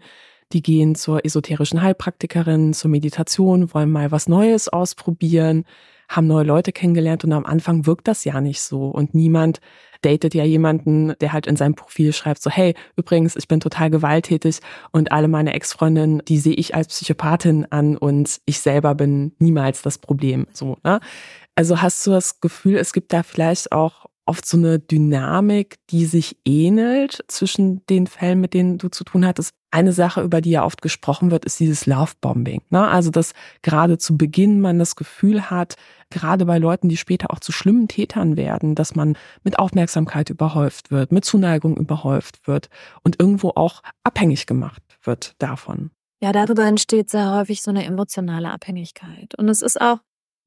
die 0.52 0.62
gehen 0.62 0.96
zur 0.96 1.24
esoterischen 1.24 1.82
Heilpraktikerin, 1.82 2.74
zur 2.74 2.92
Meditation, 2.92 3.74
wollen 3.74 3.92
mal 3.92 4.12
was 4.12 4.28
Neues 4.28 4.68
ausprobieren, 4.68 5.64
haben 6.10 6.28
neue 6.28 6.44
Leute 6.44 6.72
kennengelernt 6.72 7.24
und 7.24 7.32
am 7.32 7.46
Anfang 7.46 7.86
wirkt 7.86 8.08
das 8.08 8.26
ja 8.26 8.42
nicht 8.42 8.62
so 8.62 8.88
und 8.88 9.14
niemand 9.14 9.62
datet 10.02 10.34
ja 10.34 10.44
jemanden, 10.44 11.14
der 11.22 11.34
halt 11.34 11.46
in 11.46 11.56
seinem 11.56 11.76
Profil 11.76 12.14
schreibt 12.14 12.42
so, 12.42 12.50
hey, 12.50 12.74
übrigens, 12.96 13.36
ich 13.36 13.48
bin 13.48 13.60
total 13.60 13.90
gewalttätig 13.90 14.60
und 14.92 15.12
alle 15.12 15.28
meine 15.28 15.54
Ex-Freundinnen, 15.54 16.22
die 16.28 16.40
sehe 16.40 16.54
ich 16.54 16.74
als 16.74 16.88
Psychopathin 16.88 17.68
an 17.70 17.98
und 17.98 18.40
ich 18.46 18.60
selber 18.60 18.96
bin 18.96 19.34
niemals 19.40 19.82
das 19.82 19.98
Problem, 19.98 20.48
so, 20.52 20.78
ne? 20.84 21.00
Also 21.56 21.82
hast 21.82 22.08
du 22.08 22.12
das 22.12 22.40
Gefühl, 22.40 22.78
es 22.78 22.94
gibt 22.94 23.12
da 23.12 23.22
vielleicht 23.22 23.74
auch 23.74 24.06
oft 24.30 24.46
so 24.46 24.58
eine 24.58 24.78
Dynamik, 24.78 25.78
die 25.90 26.06
sich 26.06 26.38
ähnelt 26.46 27.24
zwischen 27.28 27.84
den 27.88 28.06
Fällen, 28.06 28.40
mit 28.40 28.54
denen 28.54 28.78
du 28.78 28.88
zu 28.90 29.04
tun 29.04 29.26
hattest. 29.26 29.52
Eine 29.72 29.92
Sache, 29.92 30.22
über 30.22 30.40
die 30.40 30.52
ja 30.52 30.64
oft 30.64 30.84
gesprochen 30.84 31.32
wird, 31.32 31.46
ist 31.46 31.60
dieses 31.60 31.88
Lovebombing. 31.88 32.62
Ne? 32.70 32.88
Also, 32.88 33.10
dass 33.10 33.34
gerade 33.64 33.98
zu 33.98 34.18
Beginn 34.18 34.62
man 34.62 34.78
das 34.78 34.96
Gefühl 34.96 35.50
hat, 35.50 35.76
gerade 36.12 36.46
bei 36.46 36.60
Leuten, 36.60 36.90
die 36.90 36.98
später 36.98 37.32
auch 37.32 37.40
zu 37.40 37.52
schlimmen 37.52 37.88
Tätern 37.88 38.38
werden, 38.38 38.76
dass 38.76 38.96
man 38.96 39.18
mit 39.44 39.58
Aufmerksamkeit 39.58 40.30
überhäuft 40.30 40.92
wird, 40.92 41.12
mit 41.12 41.26
Zuneigung 41.26 41.76
überhäuft 41.76 42.48
wird 42.48 42.70
und 43.04 43.20
irgendwo 43.20 43.50
auch 43.56 43.82
abhängig 44.04 44.46
gemacht 44.46 44.84
wird 45.04 45.34
davon. 45.40 45.90
Ja, 46.22 46.34
darüber 46.34 46.66
entsteht 46.66 47.10
sehr 47.10 47.34
häufig 47.34 47.64
so 47.64 47.72
eine 47.72 47.86
emotionale 47.86 48.52
Abhängigkeit. 48.52 49.34
Und 49.36 49.50
es 49.50 49.62
ist 49.62 49.80
auch 49.82 50.00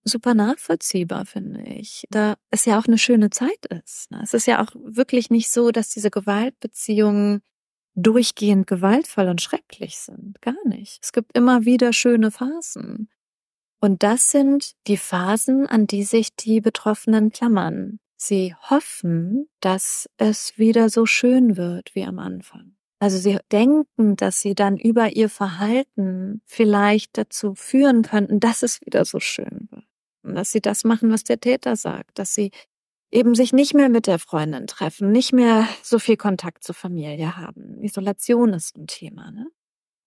super 0.05 0.35
nachvollziehbar, 0.35 1.27
finde 1.27 1.63
ich. 1.63 2.07
Da 2.11 2.37
es 2.51 2.65
ja 2.65 2.79
auch 2.79 2.87
eine 2.87 2.99
schöne 2.99 3.31
Zeit 3.31 3.67
ist. 3.85 4.11
Ne? 4.11 4.21
Es 4.23 4.35
ist 4.35 4.47
ja 4.47 4.63
auch 4.63 4.71
wirklich 4.75 5.31
nicht 5.31 5.51
so, 5.51 5.71
dass 5.71 5.91
diese 5.91 6.11
Gewaltbeziehungen 6.11 7.43
durchgehend 7.95 8.67
gewaltvoll 8.67 9.29
und 9.29 9.43
schrecklich 9.43 9.99
sind. 9.99 10.41
Gar 10.41 10.57
nicht. 10.67 11.01
Es 11.03 11.13
gibt 11.13 11.37
immer 11.37 11.65
wieder 11.65 11.93
schöne 11.93 12.31
Phasen. 12.31 13.09
Und 13.81 14.03
das 14.03 14.31
sind 14.31 14.73
die 14.87 14.97
Phasen, 14.97 15.67
an 15.67 15.87
die 15.87 16.05
sich 16.05 16.35
die 16.35 16.61
Betroffenen 16.61 17.31
klammern. 17.31 17.99
Sie 18.17 18.55
hoffen, 18.71 19.49
dass 19.61 20.09
es 20.17 20.57
wieder 20.57 20.89
so 20.89 21.07
schön 21.07 21.57
wird 21.57 21.95
wie 21.95 22.05
am 22.05 22.19
Anfang. 22.19 22.77
Also 23.01 23.19
sie 23.19 23.39
denken, 23.51 24.15
dass 24.15 24.41
sie 24.41 24.55
dann 24.55 24.79
über 24.79 25.11
ihr 25.11 25.29
Verhalten 25.29 26.41
vielleicht 26.47 27.19
dazu 27.19 27.57
führen 27.57 28.03
könnten, 28.03 28.39
dass 28.39 28.63
es 28.63 28.81
wieder 28.83 29.05
so 29.05 29.19
schön 29.19 29.67
wird 29.73 29.92
dass 30.23 30.53
sie 30.53 30.61
das 30.61 30.85
machen, 30.85 31.11
was 31.11 31.25
der 31.25 31.41
Täter 31.41 31.77
sagt, 31.77 32.19
dass 32.19 32.35
sie 32.35 32.51
eben 33.11 33.35
sich 33.35 33.53
nicht 33.53 33.75
mehr 33.75 33.89
mit 33.89 34.07
der 34.07 34.19
Freundin 34.19 34.67
treffen, 34.67 35.13
nicht 35.13 35.33
mehr 35.33 35.69
so 35.83 35.99
viel 35.99 36.17
Kontakt 36.17 36.65
zur 36.65 36.75
Familie 36.75 37.37
haben. 37.37 37.83
Isolation 37.83 38.55
ist 38.55 38.77
ein 38.77 38.87
Thema, 38.87 39.31
ne? 39.31 39.49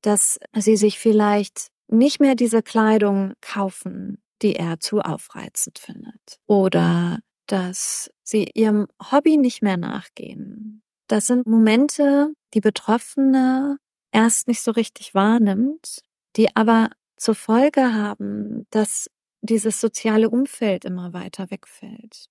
Dass 0.02 0.40
sie 0.56 0.76
sich 0.76 1.00
vielleicht 1.00 1.70
nicht 1.88 2.20
mehr 2.20 2.36
diese 2.36 2.62
Kleidung 2.64 3.34
kaufen, 3.42 4.22
die 4.42 4.56
er 4.56 4.80
zu 4.80 5.00
aufreizend 5.00 5.80
findet. 5.80 6.40
Oder 6.48 7.20
dass 7.48 8.12
sie 8.24 8.50
ihrem 8.54 8.88
Hobby 9.12 9.38
nicht 9.38 9.62
mehr 9.62 9.78
nachgehen. 9.78 10.82
Das 11.08 11.28
sind 11.28 11.46
Momente, 11.46 12.34
die 12.54 12.62
Betroffene 12.62 13.78
erst 14.12 14.48
nicht 14.48 14.62
so 14.62 14.72
richtig 14.72 15.14
wahrnimmt, 15.14 16.02
die 16.36 16.56
aber 16.56 16.90
zur 17.18 17.36
Folge 17.36 17.94
haben, 17.94 18.66
dass 18.72 19.10
dieses 19.46 19.82
soziale 19.82 20.30
Umfeld 20.30 20.86
immer 20.86 21.14
weiter 21.14 21.50
wegfällt. 21.52 22.28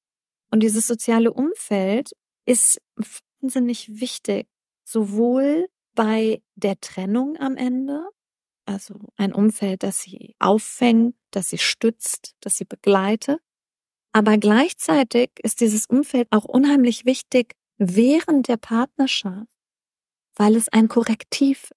Und 0.51 0.63
dieses 0.63 0.87
soziale 0.87 1.33
Umfeld 1.33 2.13
ist 2.47 2.81
wahnsinnig 3.41 4.01
wichtig, 4.01 4.47
sowohl 4.85 5.69
bei 5.95 6.43
der 6.55 6.81
Trennung 6.81 7.37
am 7.39 7.57
Ende, 7.57 8.09
also 8.67 8.95
ein 9.17 9.33
Umfeld, 9.33 9.83
das 9.83 10.01
sie 10.01 10.35
auffängt, 10.39 11.17
das 11.31 11.51
sie 11.51 11.59
stützt, 11.59 12.35
das 12.41 12.57
sie 12.57 12.65
begleitet, 12.65 13.41
aber 14.13 14.39
gleichzeitig 14.39 15.31
ist 15.43 15.61
dieses 15.61 15.87
Umfeld 15.87 16.29
auch 16.31 16.45
unheimlich 16.45 17.05
wichtig 17.05 17.57
während 17.79 18.47
der 18.47 18.57
Partnerschaft, 18.57 19.51
weil 20.37 20.55
es 20.55 20.69
ein 20.69 20.87
Korrektiv, 20.87 21.73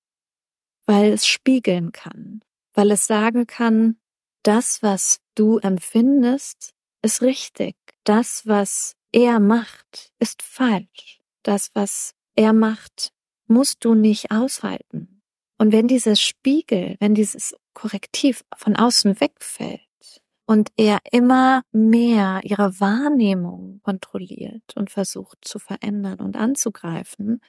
weil 0.86 1.12
es 1.14 1.26
spiegeln 1.26 1.92
kann, 1.92 2.42
weil 2.74 2.92
es 2.92 3.08
sagen 3.08 3.48
kann, 3.48 4.00
das, 4.44 4.84
was 4.84 5.18
du 5.40 5.58
empfindest, 5.58 6.74
ist 7.02 7.22
richtig. 7.22 7.76
Das, 8.04 8.46
was 8.46 8.96
er 9.12 9.40
macht, 9.40 10.12
ist 10.20 10.42
falsch. 10.42 11.22
Das, 11.44 11.70
was 11.74 12.14
er 12.36 12.54
macht, 12.54 13.12
musst 13.48 13.86
du 13.86 13.94
nicht 13.94 14.32
aushalten. 14.32 15.22
Und 15.58 15.72
wenn 15.72 15.88
dieses 15.88 16.22
Spiegel, 16.22 16.98
wenn 17.00 17.16
dieses 17.16 17.56
Korrektiv 17.74 18.44
von 18.56 18.76
außen 18.76 19.20
wegfällt 19.20 19.82
und 20.46 20.70
er 20.78 21.00
immer 21.12 21.64
mehr 21.72 22.42
ihre 22.44 22.80
Wahrnehmung 22.80 23.82
kontrolliert 23.84 24.76
und 24.76 24.92
versucht 24.92 25.40
zu 25.42 25.60
verändern 25.60 26.20
und 26.20 26.36
anzugreifen, 26.36 27.42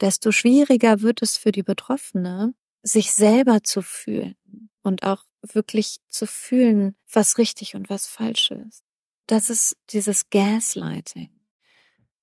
desto 0.00 0.32
schwieriger 0.32 1.02
wird 1.02 1.22
es 1.22 1.36
für 1.36 1.52
die 1.52 1.62
Betroffene, 1.62 2.54
sich 2.82 3.12
selber 3.12 3.62
zu 3.62 3.82
fühlen 3.82 4.36
und 4.82 5.02
auch 5.04 5.24
wirklich 5.42 5.98
zu 6.08 6.26
fühlen, 6.26 6.94
was 7.12 7.38
richtig 7.38 7.74
und 7.74 7.90
was 7.90 8.06
falsch 8.06 8.50
ist. 8.50 8.82
Das 9.26 9.50
ist 9.50 9.76
dieses 9.90 10.30
Gaslighting. 10.30 11.30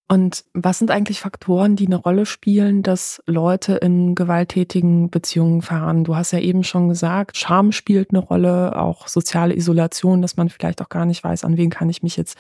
Und 0.10 0.46
was 0.54 0.80
sind 0.80 0.90
eigentlich 0.90 1.20
Faktoren, 1.20 1.76
die 1.76 1.86
eine 1.86 1.98
Rolle 1.98 2.26
spielen, 2.26 2.82
dass 2.82 3.22
Leute 3.26 3.76
in 3.76 4.16
gewalttätigen 4.16 5.10
Beziehungen 5.10 5.62
fahren? 5.62 6.06
Du 6.06 6.16
hast 6.16 6.32
ja 6.32 6.40
eben 6.40 6.64
schon 6.64 6.88
gesagt, 6.88 7.36
Scham 7.36 7.74
spielt 7.74 8.12
eine 8.12 8.20
Rolle, 8.20 8.80
auch 8.80 9.10
soziale 9.10 9.56
Isolation, 9.56 10.22
dass 10.22 10.38
man 10.38 10.50
vielleicht 10.50 10.82
auch 10.82 10.88
gar 10.88 11.06
nicht 11.06 11.26
weiß, 11.26 11.44
an 11.44 11.58
wen 11.58 11.70
kann 11.70 11.90
ich 11.90 12.04
mich 12.04 12.16
jetzt 12.16 12.38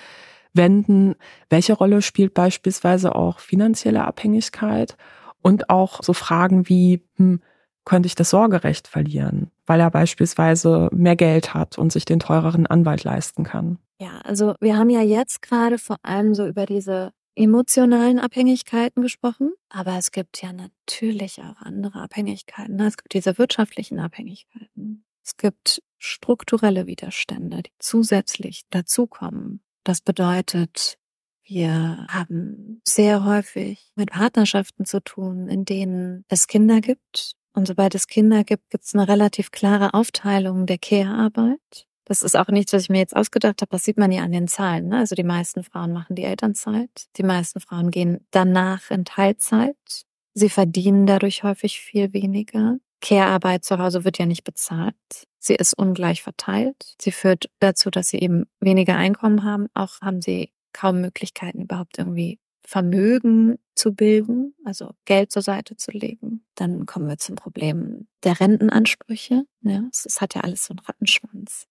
wenden. 0.53 1.15
Welche 1.49 1.73
Rolle 1.73 2.01
spielt 2.01 2.33
beispielsweise 2.33 3.15
auch 3.15 3.39
finanzielle 3.39 4.05
Abhängigkeit 4.05 4.95
und 5.41 5.69
auch 5.69 6.01
so 6.01 6.13
Fragen 6.13 6.69
wie, 6.69 7.03
hm, 7.17 7.41
könnte 7.83 8.07
ich 8.07 8.15
das 8.15 8.29
Sorgerecht 8.29 8.87
verlieren, 8.87 9.51
weil 9.67 9.79
er 9.79 9.91
beispielsweise 9.91 10.89
mehr 10.91 11.15
Geld 11.15 11.53
hat 11.53 11.77
und 11.77 11.91
sich 11.91 12.05
den 12.05 12.19
teureren 12.19 12.65
Anwalt 12.65 13.03
leisten 13.03 13.43
kann. 13.43 13.77
Ja, 13.99 14.19
also 14.23 14.55
wir 14.59 14.77
haben 14.77 14.89
ja 14.89 15.01
jetzt 15.01 15.41
gerade 15.41 15.77
vor 15.77 15.97
allem 16.03 16.33
so 16.33 16.47
über 16.47 16.65
diese 16.65 17.11
emotionalen 17.35 18.17
Abhängigkeiten 18.17 19.03
gesprochen, 19.03 19.53
aber 19.69 19.97
es 19.97 20.11
gibt 20.11 20.41
ja 20.41 20.51
natürlich 20.53 21.39
auch 21.39 21.61
andere 21.61 22.01
Abhängigkeiten. 22.01 22.75
Ne? 22.75 22.87
Es 22.87 22.97
gibt 22.97 23.13
diese 23.13 23.37
wirtschaftlichen 23.37 23.99
Abhängigkeiten. 23.99 25.05
Es 25.23 25.37
gibt 25.37 25.83
strukturelle 25.99 26.87
Widerstände, 26.87 27.63
die 27.63 27.71
zusätzlich 27.79 28.63
dazukommen. 28.69 29.61
Das 29.83 30.01
bedeutet, 30.01 30.97
wir 31.43 32.05
haben 32.09 32.81
sehr 32.83 33.23
häufig 33.23 33.91
mit 33.95 34.11
Partnerschaften 34.11 34.85
zu 34.85 35.01
tun, 35.01 35.47
in 35.47 35.63
denen 35.63 36.25
es 36.27 36.47
Kinder 36.47 36.81
gibt, 36.81 37.33
und 37.57 37.67
sobald 37.67 37.95
es 37.95 38.05
Kinder 38.05 38.43
gibt, 38.43 38.69
gibt 38.69 38.83
es 38.83 38.93
eine 38.93 39.07
relativ 39.07 39.49
klare 39.49 39.95
Aufteilung 39.95 40.67
der 40.67 40.77
Care-Arbeit. 40.77 41.87
Das 42.05 42.21
ist 42.21 42.37
auch 42.37 42.49
nichts, 42.49 42.71
was 42.71 42.83
ich 42.83 42.89
mir 42.89 42.99
jetzt 42.99 43.15
ausgedacht 43.15 43.63
habe. 43.63 43.71
Das 43.71 43.83
sieht 43.83 43.97
man 43.97 44.11
ja 44.11 44.21
an 44.21 44.31
den 44.31 44.47
Zahlen. 44.47 44.89
Ne? 44.89 44.99
Also 44.99 45.15
die 45.15 45.23
meisten 45.23 45.63
Frauen 45.63 45.91
machen 45.91 46.15
die 46.15 46.23
Elternzeit. 46.23 47.07
Die 47.17 47.23
meisten 47.23 47.59
Frauen 47.59 47.89
gehen 47.89 48.27
danach 48.29 48.91
in 48.91 49.05
Teilzeit. 49.05 49.75
Sie 50.35 50.49
verdienen 50.49 51.07
dadurch 51.07 51.41
häufig 51.41 51.79
viel 51.79 52.13
weniger. 52.13 52.77
Care-Arbeit 53.01 53.65
zu 53.65 53.79
Hause 53.79 54.05
wird 54.05 54.19
ja 54.19 54.27
nicht 54.27 54.43
bezahlt. 54.43 54.93
Sie 55.39 55.55
ist 55.55 55.73
ungleich 55.73 56.21
verteilt. 56.21 56.93
Sie 57.01 57.11
führt 57.11 57.49
dazu, 57.59 57.89
dass 57.89 58.09
sie 58.09 58.19
eben 58.19 58.45
weniger 58.59 58.97
Einkommen 58.97 59.43
haben. 59.43 59.65
Auch 59.73 59.99
haben 60.01 60.21
sie 60.21 60.53
kaum 60.73 61.01
Möglichkeiten, 61.01 61.63
überhaupt 61.63 61.97
irgendwie 61.97 62.37
Vermögen 62.67 63.57
zu 63.75 63.93
bilden, 63.93 64.53
also 64.65 64.91
Geld 65.05 65.31
zur 65.31 65.41
Seite 65.41 65.77
zu 65.77 65.91
legen. 65.91 66.43
Dann 66.55 66.85
kommen 66.85 67.07
wir 67.07 67.17
zum 67.17 67.37
Problem 67.37 68.09
der 68.23 68.41
Rentenansprüche. 68.41 69.45
Ja, 69.61 69.83
es 69.91 70.19
hat 70.19 70.35
ja 70.35 70.41
alles 70.41 70.65
so 70.65 70.73
einen 70.73 70.79
Rattenschwanz. 70.79 71.65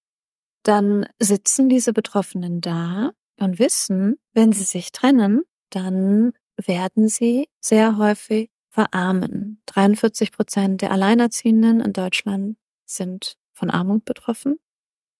Dann 0.62 1.06
sitzen 1.18 1.68
diese 1.68 1.92
Betroffenen 1.92 2.62
da 2.62 3.10
und 3.38 3.58
wissen, 3.58 4.16
wenn 4.32 4.52
sie 4.52 4.64
sich 4.64 4.90
trennen, 4.90 5.42
dann 5.68 6.32
werden 6.56 7.10
sie 7.10 7.50
sehr 7.60 7.98
häufig 7.98 8.48
verarmen. 8.70 9.60
43 9.66 10.32
Prozent 10.32 10.80
der 10.80 10.92
Alleinerziehenden 10.92 11.80
in 11.80 11.92
Deutschland 11.92 12.56
sind 12.86 13.36
von 13.52 13.68
Armut 13.68 14.06
betroffen. 14.06 14.56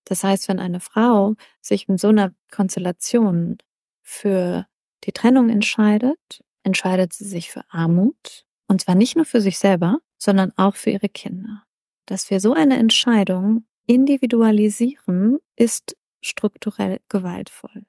Das 0.05 0.23
heißt, 0.23 0.47
wenn 0.47 0.59
eine 0.59 0.79
Frau 0.79 1.35
sich 1.61 1.87
in 1.87 1.99
so 1.99 2.07
einer 2.07 2.33
Konstellation 2.49 3.59
für 4.01 4.65
die 5.03 5.11
Trennung 5.11 5.49
entscheidet, 5.49 6.41
entscheidet 6.63 7.13
sie 7.13 7.25
sich 7.25 7.51
für 7.51 7.63
Armut. 7.69 8.45
Und 8.67 8.81
zwar 8.81 8.95
nicht 8.95 9.15
nur 9.15 9.25
für 9.25 9.41
sich 9.41 9.57
selber, 9.59 9.99
sondern 10.17 10.51
auch 10.57 10.75
für 10.75 10.89
ihre 10.91 11.09
Kinder. 11.09 11.63
dass 12.09 12.29
wir 12.29 12.39
so 12.39 12.53
eine 12.53 12.77
Entscheidung 12.77 13.65
individualisieren, 13.85 15.39
ist 15.57 15.97
strukturell 16.21 16.99
gewaltvoll. 17.09 17.83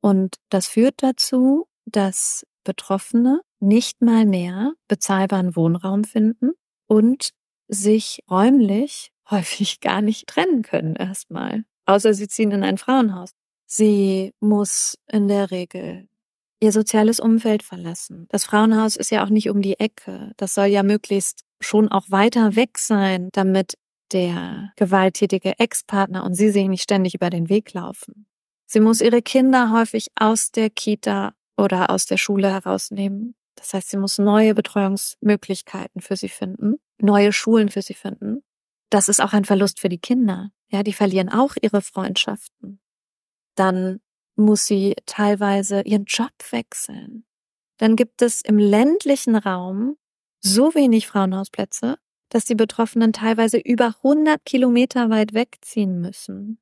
Und 0.00 0.36
das 0.48 0.68
führt 0.68 1.02
dazu, 1.02 1.66
dass 1.84 2.46
Betroffene 2.64 3.40
nicht 3.60 4.00
mal 4.00 4.26
mehr 4.26 4.74
bezahlbaren 4.88 5.56
Wohnraum 5.56 6.04
finden 6.04 6.52
und 6.86 7.30
sich 7.66 8.20
räumlich 8.30 9.10
häufig 9.30 9.80
gar 9.80 10.00
nicht 10.00 10.26
trennen 10.26 10.62
können 10.62 10.96
erstmal. 10.96 11.64
Außer 11.84 12.14
sie 12.14 12.28
ziehen 12.28 12.50
in 12.52 12.62
ein 12.62 12.78
Frauenhaus. 12.78 13.30
Sie 13.66 14.32
muss 14.40 14.96
in 15.10 15.28
der 15.28 15.50
Regel 15.50 16.08
ihr 16.60 16.72
soziales 16.72 17.20
Umfeld 17.20 17.62
verlassen. 17.62 18.26
Das 18.30 18.44
Frauenhaus 18.44 18.96
ist 18.96 19.10
ja 19.10 19.24
auch 19.24 19.28
nicht 19.28 19.50
um 19.50 19.62
die 19.62 19.78
Ecke. 19.78 20.32
Das 20.36 20.54
soll 20.54 20.66
ja 20.66 20.82
möglichst 20.82 21.44
schon 21.60 21.88
auch 21.88 22.10
weiter 22.10 22.56
weg 22.56 22.78
sein, 22.78 23.28
damit 23.32 23.74
der 24.12 24.72
gewalttätige 24.76 25.58
Ex-Partner 25.58 26.24
und 26.24 26.34
sie 26.34 26.50
sich 26.50 26.68
nicht 26.68 26.82
ständig 26.82 27.14
über 27.14 27.30
den 27.30 27.48
Weg 27.48 27.72
laufen. 27.74 28.26
Sie 28.66 28.80
muss 28.80 29.00
ihre 29.00 29.22
Kinder 29.22 29.72
häufig 29.72 30.08
aus 30.16 30.50
der 30.50 30.70
Kita 30.70 31.34
oder 31.56 31.90
aus 31.90 32.06
der 32.06 32.16
Schule 32.16 32.50
herausnehmen. 32.50 33.34
Das 33.54 33.74
heißt, 33.74 33.90
sie 33.90 33.96
muss 33.96 34.18
neue 34.18 34.54
Betreuungsmöglichkeiten 34.54 36.00
für 36.00 36.16
sie 36.16 36.28
finden, 36.28 36.76
neue 36.98 37.32
Schulen 37.32 37.70
für 37.70 37.82
sie 37.82 37.94
finden. 37.94 38.42
Das 38.90 39.08
ist 39.08 39.20
auch 39.20 39.32
ein 39.32 39.44
Verlust 39.44 39.80
für 39.80 39.88
die 39.88 39.98
Kinder. 39.98 40.50
Ja, 40.70 40.82
die 40.82 40.92
verlieren 40.92 41.28
auch 41.28 41.54
ihre 41.60 41.82
Freundschaften. 41.82 42.80
Dann 43.54 44.00
muss 44.38 44.66
sie 44.66 44.94
teilweise 45.06 45.82
ihren 45.82 46.04
Job 46.04 46.32
wechseln. 46.50 47.24
Dann 47.78 47.96
gibt 47.96 48.22
es 48.22 48.40
im 48.42 48.58
ländlichen 48.58 49.36
Raum 49.36 49.96
so 50.40 50.74
wenig 50.74 51.06
Frauenhausplätze, 51.06 51.98
dass 52.28 52.44
die 52.44 52.54
Betroffenen 52.54 53.12
teilweise 53.12 53.58
über 53.58 53.94
100 54.02 54.44
Kilometer 54.44 55.10
weit 55.10 55.34
wegziehen 55.34 56.00
müssen. 56.00 56.58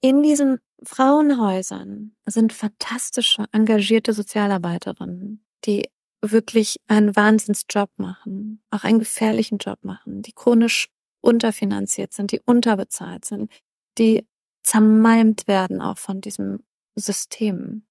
In 0.00 0.22
diesen 0.22 0.58
Frauenhäusern 0.82 2.14
sind 2.26 2.52
fantastische, 2.52 3.44
engagierte 3.52 4.12
Sozialarbeiterinnen, 4.12 5.44
die 5.64 5.88
wirklich 6.22 6.76
einen 6.86 7.14
Wahnsinnsjob 7.14 7.90
machen, 7.96 8.62
auch 8.70 8.84
einen 8.84 8.98
gefährlichen 8.98 9.58
Job 9.58 9.78
machen, 9.82 10.22
die 10.22 10.32
chronisch 10.32 10.88
unterfinanziert 11.20 12.12
sind, 12.12 12.32
die 12.32 12.40
unterbezahlt 12.44 13.24
sind, 13.24 13.50
die 13.98 14.26
zermalmt 14.62 15.46
werden 15.46 15.80
auch 15.80 15.98
von 15.98 16.20
diesem 16.20 16.60
System 16.96 17.86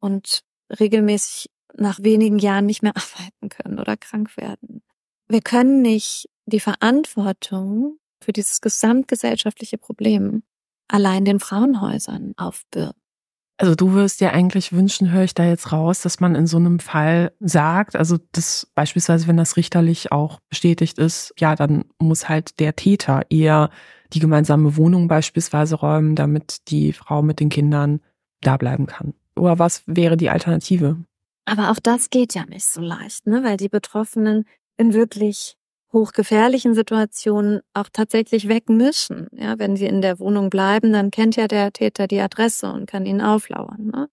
und 0.00 0.42
regelmäßig 0.78 1.50
nach 1.74 2.02
wenigen 2.02 2.38
Jahren 2.38 2.66
nicht 2.66 2.82
mehr 2.82 2.96
arbeiten 2.96 3.48
können 3.48 3.78
oder 3.78 3.96
krank 3.96 4.36
werden. 4.36 4.82
Wir 5.28 5.40
können 5.40 5.82
nicht 5.82 6.28
die 6.46 6.60
Verantwortung 6.60 7.98
für 8.22 8.32
dieses 8.32 8.60
gesamtgesellschaftliche 8.60 9.78
Problem 9.78 10.42
allein 10.88 11.24
den 11.24 11.40
Frauenhäusern 11.40 12.34
aufbürden. 12.36 12.92
Also 13.58 13.74
du 13.74 13.92
wirst 13.92 14.20
dir 14.20 14.32
eigentlich 14.32 14.72
wünschen, 14.72 15.12
höre 15.12 15.22
ich 15.22 15.34
da 15.34 15.44
jetzt 15.44 15.72
raus, 15.72 16.02
dass 16.02 16.20
man 16.20 16.34
in 16.34 16.46
so 16.46 16.56
einem 16.56 16.80
Fall 16.80 17.32
sagt, 17.38 17.94
also 17.94 18.18
das 18.32 18.66
beispielsweise, 18.74 19.28
wenn 19.28 19.36
das 19.36 19.56
richterlich 19.56 20.10
auch 20.10 20.40
bestätigt 20.48 20.98
ist, 20.98 21.32
ja, 21.38 21.54
dann 21.54 21.84
muss 22.00 22.28
halt 22.28 22.58
der 22.58 22.74
Täter 22.74 23.22
eher 23.30 23.70
die 24.14 24.18
gemeinsame 24.18 24.76
Wohnung 24.76 25.06
beispielsweise 25.06 25.76
räumen, 25.76 26.16
damit 26.16 26.68
die 26.68 26.92
Frau 26.92 27.22
mit 27.22 27.40
den 27.40 27.50
Kindern 27.50 28.00
da 28.42 28.56
bleiben 28.56 28.86
kann. 28.86 29.14
Oder 29.36 29.58
was 29.58 29.82
wäre 29.86 30.16
die 30.16 30.30
Alternative? 30.30 30.96
Aber 31.44 31.70
auch 31.70 31.78
das 31.82 32.10
geht 32.10 32.34
ja 32.34 32.44
nicht 32.44 32.66
so 32.66 32.80
leicht, 32.80 33.26
ne? 33.26 33.42
weil 33.42 33.56
die 33.56 33.68
Betroffenen 33.68 34.44
in 34.76 34.92
wirklich 34.92 35.56
hochgefährlichen 35.92 36.74
Situationen 36.74 37.60
auch 37.74 37.88
tatsächlich 37.92 38.48
weg 38.48 38.68
müssen. 38.68 39.28
Ja, 39.32 39.58
wenn 39.58 39.76
sie 39.76 39.86
in 39.86 40.00
der 40.00 40.18
Wohnung 40.18 40.48
bleiben, 40.50 40.92
dann 40.92 41.10
kennt 41.10 41.36
ja 41.36 41.48
der 41.48 41.72
Täter 41.72 42.06
die 42.06 42.20
Adresse 42.20 42.72
und 42.72 42.86
kann 42.86 43.06
ihnen 43.06 43.20
auflauern. 43.20 43.90
Ne? 43.92 44.08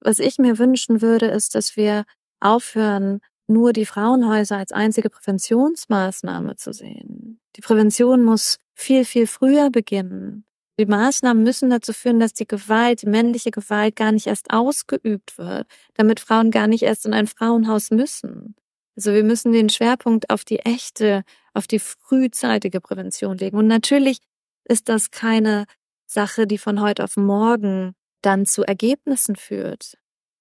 Was 0.00 0.18
ich 0.18 0.38
mir 0.38 0.58
wünschen 0.58 1.00
würde, 1.00 1.26
ist, 1.26 1.54
dass 1.54 1.76
wir 1.76 2.04
aufhören, 2.40 3.20
nur 3.48 3.72
die 3.72 3.86
Frauenhäuser 3.86 4.56
als 4.56 4.72
einzige 4.72 5.08
Präventionsmaßnahme 5.08 6.56
zu 6.56 6.72
sehen. 6.72 7.40
Die 7.56 7.60
Prävention 7.60 8.24
muss 8.24 8.58
viel, 8.74 9.04
viel 9.04 9.26
früher 9.26 9.70
beginnen. 9.70 10.44
Die 10.78 10.86
Maßnahmen 10.86 11.42
müssen 11.42 11.70
dazu 11.70 11.92
führen, 11.92 12.20
dass 12.20 12.34
die 12.34 12.46
Gewalt, 12.46 13.02
die 13.02 13.08
männliche 13.08 13.50
Gewalt 13.50 13.96
gar 13.96 14.12
nicht 14.12 14.26
erst 14.26 14.52
ausgeübt 14.52 15.38
wird, 15.38 15.66
damit 15.94 16.20
Frauen 16.20 16.50
gar 16.50 16.66
nicht 16.66 16.82
erst 16.82 17.06
in 17.06 17.14
ein 17.14 17.26
Frauenhaus 17.26 17.90
müssen. 17.90 18.54
Also 18.94 19.12
wir 19.12 19.24
müssen 19.24 19.52
den 19.52 19.68
Schwerpunkt 19.68 20.30
auf 20.30 20.44
die 20.44 20.60
echte, 20.60 21.22
auf 21.54 21.66
die 21.66 21.78
frühzeitige 21.78 22.80
Prävention 22.80 23.38
legen. 23.38 23.56
Und 23.56 23.66
natürlich 23.66 24.18
ist 24.64 24.88
das 24.88 25.10
keine 25.10 25.64
Sache, 26.06 26.46
die 26.46 26.58
von 26.58 26.80
heute 26.80 27.04
auf 27.04 27.16
morgen 27.16 27.94
dann 28.22 28.46
zu 28.46 28.62
Ergebnissen 28.62 29.36
führt. 29.36 29.96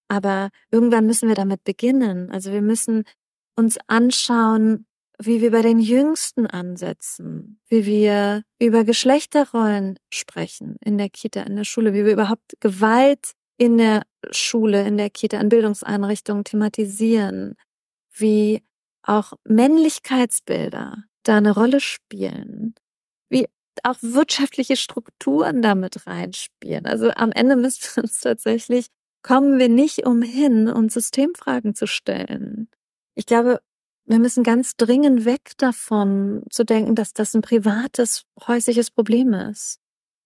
Aber 0.07 0.49
irgendwann 0.71 1.05
müssen 1.05 1.27
wir 1.27 1.35
damit 1.35 1.63
beginnen. 1.63 2.31
Also 2.31 2.51
wir 2.51 2.61
müssen 2.61 3.03
uns 3.55 3.77
anschauen, 3.87 4.85
wie 5.21 5.41
wir 5.41 5.51
bei 5.51 5.61
den 5.61 5.79
Jüngsten 5.79 6.47
ansetzen, 6.47 7.59
wie 7.67 7.85
wir 7.85 8.43
über 8.59 8.83
Geschlechterrollen 8.83 9.97
sprechen 10.11 10.77
in 10.83 10.97
der 10.97 11.09
Kita, 11.09 11.41
in 11.43 11.55
der 11.55 11.63
Schule, 11.63 11.93
wie 11.93 12.05
wir 12.05 12.13
überhaupt 12.13 12.53
Gewalt 12.59 13.31
in 13.57 13.77
der 13.77 14.03
Schule, 14.31 14.85
in 14.85 14.97
der 14.97 15.09
Kita, 15.09 15.39
in 15.39 15.49
Bildungseinrichtungen 15.49 16.43
thematisieren, 16.43 17.55
wie 18.11 18.63
auch 19.03 19.33
Männlichkeitsbilder 19.45 21.03
da 21.23 21.37
eine 21.37 21.53
Rolle 21.53 21.79
spielen, 21.79 22.75
wie 23.29 23.47
auch 23.83 23.97
wirtschaftliche 24.01 24.75
Strukturen 24.75 25.61
damit 25.61 26.07
reinspielen. 26.07 26.85
Also 26.85 27.11
am 27.11 27.31
Ende 27.31 27.55
müssen 27.55 27.83
wir 27.95 28.03
uns 28.03 28.19
tatsächlich, 28.19 28.87
kommen 29.21 29.59
wir 29.59 29.69
nicht 29.69 30.05
umhin, 30.05 30.69
uns 30.69 30.93
Systemfragen 30.93 31.75
zu 31.75 31.87
stellen. 31.87 32.69
Ich 33.15 33.25
glaube, 33.25 33.59
wir 34.05 34.19
müssen 34.19 34.43
ganz 34.43 34.75
dringend 34.75 35.25
weg 35.25 35.51
davon 35.57 36.43
zu 36.49 36.63
denken, 36.63 36.95
dass 36.95 37.13
das 37.13 37.33
ein 37.33 37.41
privates, 37.41 38.23
häusliches 38.47 38.91
Problem 38.91 39.33
ist. 39.33 39.79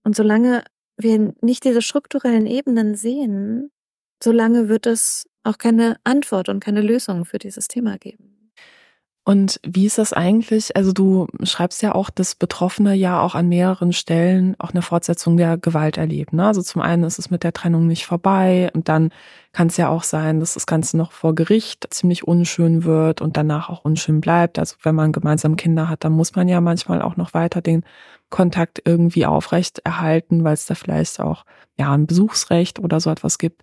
Und 0.04 0.16
solange 0.16 0.64
wir 0.98 1.34
nicht 1.42 1.64
diese 1.64 1.82
strukturellen 1.82 2.46
Ebenen 2.46 2.96
sehen, 2.96 3.72
solange 4.22 4.68
wird 4.68 4.86
es 4.86 5.28
auch 5.44 5.58
keine 5.58 5.98
Antwort 6.04 6.50
und 6.50 6.60
keine 6.60 6.82
Lösung 6.82 7.26
für 7.26 7.40
dieses 7.40 7.68
Thema 7.68 7.98
geben. 7.98 8.39
Und 9.30 9.60
wie 9.62 9.86
ist 9.86 10.00
das 10.00 10.12
eigentlich? 10.12 10.76
Also 10.76 10.92
du 10.92 11.28
schreibst 11.44 11.84
ja 11.84 11.94
auch, 11.94 12.10
dass 12.10 12.34
Betroffene 12.34 12.96
ja 12.96 13.22
auch 13.22 13.36
an 13.36 13.48
mehreren 13.48 13.94
Stellen 13.94 14.56
auch 14.58 14.72
eine 14.72 14.82
Fortsetzung 14.82 15.38
der 15.38 15.56
Gewalt 15.60 16.00
erleben. 16.00 16.38
Ne? 16.38 16.48
Also 16.48 16.64
zum 16.64 16.82
einen 16.82 17.04
ist 17.04 17.20
es 17.20 17.30
mit 17.30 17.44
der 17.44 17.54
Trennung 17.54 17.86
nicht 17.86 18.08
vorbei 18.08 18.72
und 18.74 18.90
dann 18.90 19.12
kann 19.54 19.68
es 19.68 19.78
ja 19.78 19.88
auch 19.88 20.02
sein, 20.02 20.40
dass 20.40 20.56
das 20.56 20.66
Ganze 20.66 20.98
noch 20.98 21.12
vor 21.12 21.36
Gericht 21.36 21.86
ziemlich 21.92 22.28
unschön 22.28 22.86
wird 22.86 23.22
und 23.22 23.38
danach 23.38 23.70
auch 23.70 23.86
unschön 23.86 24.20
bleibt. 24.20 24.58
Also 24.58 24.78
wenn 24.82 24.96
man 24.96 25.12
gemeinsam 25.12 25.58
Kinder 25.58 25.90
hat, 25.90 26.04
dann 26.04 26.14
muss 26.14 26.34
man 26.34 26.48
ja 26.48 26.60
manchmal 26.60 27.00
auch 27.00 27.16
noch 27.16 27.36
weiter 27.36 27.62
den 27.62 27.84
Kontakt 28.32 28.82
irgendwie 28.84 29.28
aufrecht 29.28 29.78
erhalten, 29.84 30.44
weil 30.44 30.56
es 30.56 30.66
da 30.66 30.74
vielleicht 30.74 31.20
auch 31.20 31.46
ja 31.78 31.94
ein 31.94 32.08
Besuchsrecht 32.08 32.80
oder 32.80 33.00
so 33.00 33.12
etwas 33.12 33.38
gibt. 33.38 33.62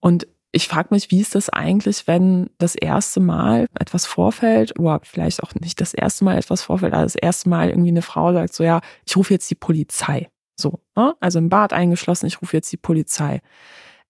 Und 0.00 0.26
ich 0.52 0.68
frage 0.68 0.88
mich, 0.90 1.10
wie 1.10 1.20
ist 1.20 1.34
das 1.34 1.48
eigentlich, 1.48 2.06
wenn 2.06 2.50
das 2.58 2.74
erste 2.74 3.20
Mal 3.20 3.66
etwas 3.78 4.04
vorfällt, 4.04 4.78
oder 4.78 5.00
vielleicht 5.02 5.42
auch 5.42 5.54
nicht 5.54 5.80
das 5.80 5.94
erste 5.94 6.24
Mal 6.24 6.36
etwas 6.36 6.62
vorfällt, 6.62 6.92
aber 6.92 7.02
das 7.02 7.14
erste 7.14 7.48
Mal 7.48 7.70
irgendwie 7.70 7.88
eine 7.88 8.02
Frau 8.02 8.32
sagt 8.34 8.52
so, 8.52 8.62
ja, 8.62 8.80
ich 9.06 9.16
rufe 9.16 9.32
jetzt 9.32 9.50
die 9.50 9.54
Polizei. 9.54 10.28
So, 10.54 10.80
ne? 10.94 11.14
also 11.20 11.38
im 11.38 11.48
Bad 11.48 11.72
eingeschlossen, 11.72 12.26
ich 12.26 12.42
rufe 12.42 12.56
jetzt 12.56 12.70
die 12.70 12.76
Polizei. 12.76 13.40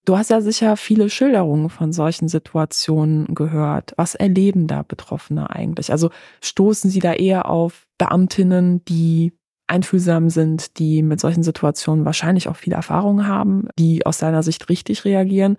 Du 0.04 0.18
hast 0.18 0.30
ja 0.30 0.40
sicher 0.40 0.76
viele 0.76 1.08
Schilderungen 1.08 1.70
von 1.70 1.92
solchen 1.92 2.26
Situationen 2.26 3.32
gehört. 3.36 3.92
Was 3.96 4.16
erleben 4.16 4.66
da 4.66 4.82
Betroffene 4.82 5.48
eigentlich? 5.48 5.92
Also 5.92 6.10
stoßen 6.42 6.90
sie 6.90 6.98
da 6.98 7.12
eher 7.12 7.48
auf 7.48 7.86
Beamtinnen, 7.98 8.84
die 8.86 9.32
einfühlsam 9.68 10.28
sind, 10.28 10.78
die 10.80 11.02
mit 11.02 11.20
solchen 11.20 11.44
Situationen 11.44 12.04
wahrscheinlich 12.04 12.48
auch 12.48 12.56
viel 12.56 12.72
Erfahrung 12.72 13.28
haben, 13.28 13.68
die 13.78 14.04
aus 14.04 14.18
deiner 14.18 14.42
Sicht 14.42 14.68
richtig 14.68 15.04
reagieren? 15.04 15.56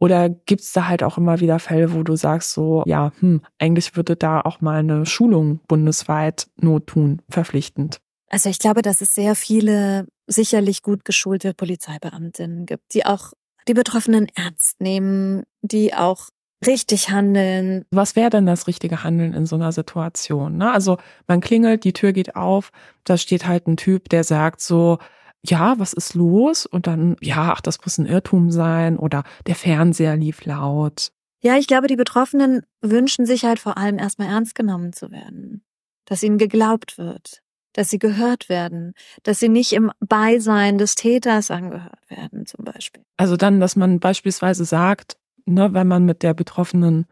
Oder 0.00 0.28
gibt 0.28 0.60
es 0.60 0.72
da 0.72 0.86
halt 0.86 1.02
auch 1.02 1.18
immer 1.18 1.40
wieder 1.40 1.58
Fälle, 1.58 1.92
wo 1.92 2.02
du 2.02 2.16
sagst, 2.16 2.52
so, 2.52 2.84
ja, 2.86 3.12
hm, 3.18 3.42
eigentlich 3.58 3.96
würde 3.96 4.16
da 4.16 4.40
auch 4.40 4.60
mal 4.60 4.78
eine 4.78 5.06
Schulung 5.06 5.60
bundesweit 5.66 6.48
Not 6.60 6.86
tun, 6.86 7.20
verpflichtend? 7.28 8.00
Also 8.30 8.48
ich 8.48 8.58
glaube, 8.58 8.82
dass 8.82 9.00
es 9.00 9.14
sehr 9.14 9.34
viele 9.34 10.06
sicherlich 10.26 10.82
gut 10.82 11.04
geschulte 11.04 11.54
Polizeibeamtinnen 11.54 12.66
gibt, 12.66 12.94
die 12.94 13.06
auch 13.06 13.32
die 13.66 13.74
Betroffenen 13.74 14.28
ernst 14.34 14.80
nehmen, 14.80 15.44
die 15.62 15.94
auch 15.94 16.28
richtig 16.66 17.10
handeln. 17.10 17.84
Was 17.90 18.16
wäre 18.16 18.30
denn 18.30 18.46
das 18.46 18.66
richtige 18.66 19.04
Handeln 19.04 19.32
in 19.32 19.46
so 19.46 19.56
einer 19.56 19.72
Situation? 19.72 20.56
Ne? 20.56 20.72
Also 20.72 20.98
man 21.26 21.40
klingelt, 21.40 21.84
die 21.84 21.92
Tür 21.92 22.12
geht 22.12 22.36
auf, 22.36 22.70
da 23.04 23.16
steht 23.16 23.46
halt 23.46 23.66
ein 23.66 23.76
Typ, 23.76 24.08
der 24.08 24.24
sagt 24.24 24.60
so, 24.60 24.98
ja, 25.42 25.78
was 25.78 25.92
ist 25.92 26.14
los? 26.14 26.66
Und 26.66 26.86
dann, 26.86 27.16
ja, 27.20 27.52
ach, 27.52 27.60
das 27.60 27.80
muss 27.82 27.98
ein 27.98 28.06
Irrtum 28.06 28.50
sein 28.50 28.96
oder 28.96 29.24
der 29.46 29.54
Fernseher 29.54 30.16
lief 30.16 30.44
laut. 30.44 31.12
Ja, 31.40 31.56
ich 31.56 31.68
glaube, 31.68 31.86
die 31.86 31.96
Betroffenen 31.96 32.62
wünschen 32.80 33.24
sich 33.24 33.44
halt 33.44 33.60
vor 33.60 33.78
allem 33.78 33.98
erstmal 33.98 34.28
ernst 34.28 34.54
genommen 34.54 34.92
zu 34.92 35.10
werden, 35.10 35.62
dass 36.04 36.22
ihnen 36.22 36.38
geglaubt 36.38 36.98
wird, 36.98 37.42
dass 37.74 37.90
sie 37.90 38.00
gehört 38.00 38.48
werden, 38.48 38.94
dass 39.22 39.38
sie 39.38 39.48
nicht 39.48 39.72
im 39.72 39.92
Beisein 40.00 40.78
des 40.78 40.96
Täters 40.96 41.50
angehört 41.50 42.10
werden, 42.10 42.44
zum 42.46 42.64
Beispiel. 42.64 43.04
Also 43.16 43.36
dann, 43.36 43.60
dass 43.60 43.76
man 43.76 44.00
beispielsweise 44.00 44.64
sagt, 44.64 45.16
ne, 45.46 45.72
wenn 45.72 45.86
man 45.86 46.04
mit 46.04 46.24
der 46.24 46.34
Betroffenen 46.34 47.06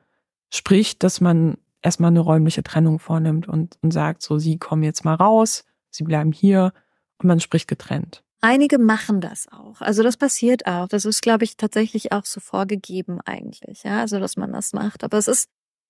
spricht, 0.53 1.05
dass 1.05 1.21
man 1.21 1.57
erstmal 1.83 2.11
eine 2.11 2.21
räumliche 2.21 2.65
Trennung 2.65 2.99
vornimmt 2.99 3.47
und, 3.47 3.79
und 3.83 3.93
sagt, 3.93 4.23
so, 4.23 4.39
sie 4.39 4.59
kommen 4.59 4.83
jetzt 4.83 5.05
mal 5.05 5.15
raus, 5.15 5.65
sie 5.91 6.03
bleiben 6.03 6.33
hier 6.33 6.73
und 7.19 7.29
man 7.29 7.41
spricht 7.41 7.69
getrennt. 7.69 8.23
Einige 8.41 8.79
machen 8.79 9.21
das 9.21 9.49
auch. 9.51 9.81
Also 9.81 10.03
das 10.03 10.17
passiert 10.17 10.67
auch. 10.67 10.89
Das 10.89 11.05
ist, 11.05 11.23
glaube 11.23 11.45
ich, 11.45 11.57
tatsächlich 11.57 12.13
auch 12.13 12.25
so 12.25 12.41
vorgegeben 12.41 13.21
eigentlich, 13.25 13.83
ja, 13.83 14.01
also 14.01 14.21
dass 14.21 14.37
man 14.37 14.53
das 14.53 14.73
macht. 14.73 15.05
Aber 15.05 15.19
es 15.19 15.27
ist, 15.27 15.49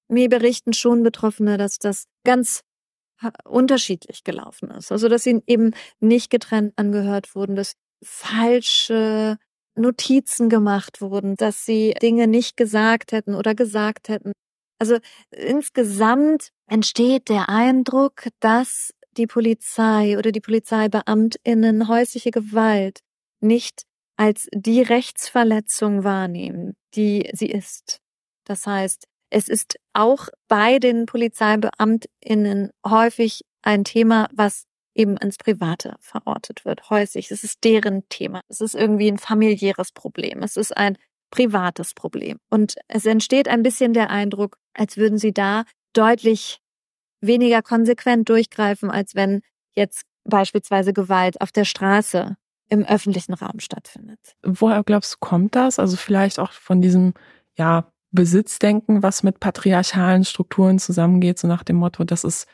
mir 0.09 0.29
berichten 0.29 0.73
schon 0.73 1.03
Betroffene, 1.03 1.59
dass 1.59 1.79
das 1.79 2.07
ganz 2.25 2.63
unterschiedlich 3.45 4.25
gelaufen 4.25 4.71
ist. 4.71 4.93
Also 4.93 5.09
dass 5.09 5.25
sie 5.25 5.43
eben 5.47 5.73
nicht 6.01 6.31
getrennt 6.31 6.75
angehört 6.77 7.35
wurden, 7.35 7.57
dass 7.57 7.73
falsche 8.05 9.39
Notizen 9.75 10.49
gemacht 10.49 11.01
wurden, 11.01 11.35
dass 11.37 11.65
sie 11.65 11.95
Dinge 12.01 12.27
nicht 12.27 12.57
gesagt 12.57 13.13
hätten 13.13 13.35
oder 13.35 13.55
gesagt 13.55 14.09
hätten. 14.09 14.33
Also 14.79 14.99
insgesamt 15.31 16.51
entsteht 16.69 17.29
der 17.29 17.49
Eindruck, 17.49 18.29
dass 18.41 18.93
die 19.17 19.27
Polizei 19.27 20.19
oder 20.19 20.33
die 20.33 20.41
Polizeibeamtinnen 20.41 21.89
häusliche 21.89 22.31
Gewalt 22.31 23.01
nicht 23.41 23.83
als 24.17 24.49
die 24.53 24.83
Rechtsverletzung 24.83 26.05
wahrnehmen, 26.05 26.75
die 26.95 27.31
sie 27.33 27.47
ist. 27.47 27.99
Das 28.45 28.67
heißt, 28.67 29.07
es 29.31 29.49
ist 29.49 29.77
auch 29.93 30.29
bei 30.49 30.79
den 30.79 31.07
Polizeibeamtinnen 31.07 32.71
häufig 32.87 33.43
ein 33.63 33.85
Thema, 33.85 34.29
was 34.33 34.65
eben 34.95 35.17
ins 35.19 35.37
Private 35.37 35.97
verortet 36.01 36.65
wird, 36.65 36.89
häuslich. 36.89 37.31
Es 37.31 37.45
ist 37.45 37.63
deren 37.65 38.09
Thema. 38.09 38.41
Es 38.49 38.61
ist 38.61 38.75
irgendwie 38.75 39.09
ein 39.11 39.19
familiäres 39.19 39.93
Problem. 39.93 40.43
Es 40.43 40.57
ist 40.57 40.75
ein 40.77 40.97
privates 41.31 41.93
Problem. 41.93 42.39
Und 42.51 42.77
es 42.89 43.05
entsteht 43.05 43.49
ein 43.49 43.63
bisschen 43.63 43.93
der 43.93 44.11
Eindruck, 44.11 44.57
als 44.73 44.97
würden 44.97 45.19
sie 45.19 45.33
da 45.33 45.65
deutlich 45.93 46.61
weniger 47.27 47.63
konsequent 47.63 48.29
durchgreifen, 48.29 48.91
als 48.91 49.15
wenn 49.15 49.43
jetzt 49.75 50.03
beispielsweise 50.25 50.93
Gewalt 50.93 51.41
auf 51.41 51.53
der 51.53 51.65
Straße 51.65 52.37
im 52.69 52.85
öffentlichen 52.85 53.35
Raum 53.35 53.61
stattfindet. 53.61 54.19
Woher 54.43 54.83
glaubst 54.83 55.15
du, 55.15 55.17
kommt 55.21 55.55
das? 55.55 55.79
Also 55.79 55.97
vielleicht 55.97 56.39
auch 56.39 56.53
von 56.53 56.81
diesem, 56.81 57.15
ja, 57.57 57.91
Besitzdenken, 58.13 59.03
was 59.03 59.23
mit 59.23 59.41
patriarchalen 59.41 60.25
Strukturen 60.25 60.79
zusammengeht, 60.79 61.39
so 61.39 61.49
nach 61.49 61.63
dem 61.63 61.77
Motto, 61.77 62.05
das 62.05 62.25
ist 62.25 62.47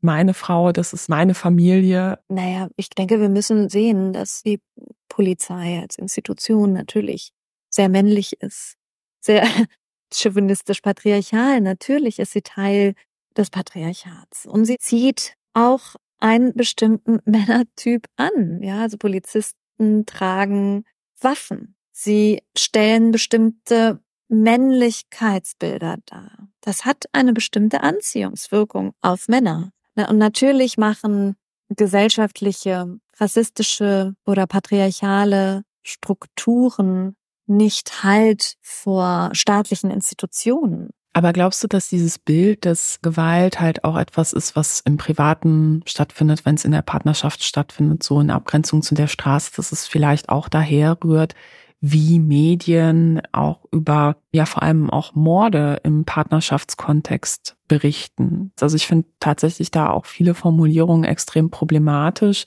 meine 0.00 0.34
Frau, 0.34 0.72
das 0.72 0.92
ist 0.92 1.08
meine 1.08 1.34
Familie. 1.34 2.18
Naja, 2.28 2.68
ich 2.76 2.90
denke, 2.90 3.20
wir 3.20 3.28
müssen 3.28 3.68
sehen, 3.68 4.12
dass 4.12 4.42
die 4.42 4.60
Polizei 5.08 5.80
als 5.80 5.96
Institution 5.96 6.72
natürlich 6.72 7.32
sehr 7.70 7.88
männlich 7.88 8.40
ist, 8.40 8.76
sehr 9.20 9.42
chauvinistisch 10.12 10.80
patriarchal. 10.80 11.60
Natürlich 11.60 12.18
ist 12.18 12.32
sie 12.32 12.42
Teil 12.42 12.94
des 13.36 13.50
Patriarchats. 13.50 14.46
Und 14.46 14.64
sie 14.64 14.78
zieht 14.78 15.34
auch 15.52 15.96
einen 16.18 16.54
bestimmten 16.54 17.20
Männertyp 17.24 18.06
an. 18.16 18.62
Ja, 18.62 18.80
also 18.82 18.96
Polizisten 18.96 20.06
tragen 20.06 20.84
Waffen. 21.20 21.76
Sie 21.92 22.42
stellen 22.56 23.10
bestimmte 23.10 24.00
Männlichkeitsbilder 24.28 25.98
dar. 26.06 26.48
Das 26.60 26.84
hat 26.84 27.04
eine 27.12 27.32
bestimmte 27.32 27.82
Anziehungswirkung 27.82 28.92
auf 29.00 29.28
Männer. 29.28 29.70
Und 29.94 30.18
natürlich 30.18 30.76
machen 30.76 31.36
gesellschaftliche, 31.68 32.98
rassistische 33.18 34.14
oder 34.26 34.46
patriarchale 34.46 35.62
Strukturen 35.82 37.16
nicht 37.46 38.02
Halt 38.02 38.56
vor 38.60 39.30
staatlichen 39.32 39.90
Institutionen. 39.90 40.90
Aber 41.16 41.32
glaubst 41.32 41.64
du, 41.64 41.66
dass 41.66 41.88
dieses 41.88 42.18
Bild, 42.18 42.66
dass 42.66 43.00
Gewalt 43.00 43.58
halt 43.58 43.84
auch 43.84 43.96
etwas 43.96 44.34
ist, 44.34 44.54
was 44.54 44.80
im 44.80 44.98
Privaten 44.98 45.80
stattfindet, 45.86 46.44
wenn 46.44 46.56
es 46.56 46.66
in 46.66 46.72
der 46.72 46.82
Partnerschaft 46.82 47.42
stattfindet, 47.42 48.02
so 48.02 48.20
in 48.20 48.30
Abgrenzung 48.30 48.82
zu 48.82 48.94
der 48.94 49.06
Straße, 49.06 49.50
dass 49.56 49.72
es 49.72 49.86
vielleicht 49.86 50.28
auch 50.28 50.50
daher 50.50 50.98
rührt, 51.02 51.34
wie 51.80 52.18
Medien 52.18 53.22
auch 53.32 53.64
über, 53.72 54.16
ja 54.30 54.44
vor 54.44 54.62
allem 54.62 54.90
auch 54.90 55.14
Morde 55.14 55.80
im 55.84 56.04
Partnerschaftskontext 56.04 57.56
berichten. 57.66 58.52
Also 58.60 58.76
ich 58.76 58.86
finde 58.86 59.08
tatsächlich 59.18 59.70
da 59.70 59.88
auch 59.88 60.04
viele 60.04 60.34
Formulierungen 60.34 61.04
extrem 61.04 61.48
problematisch, 61.48 62.44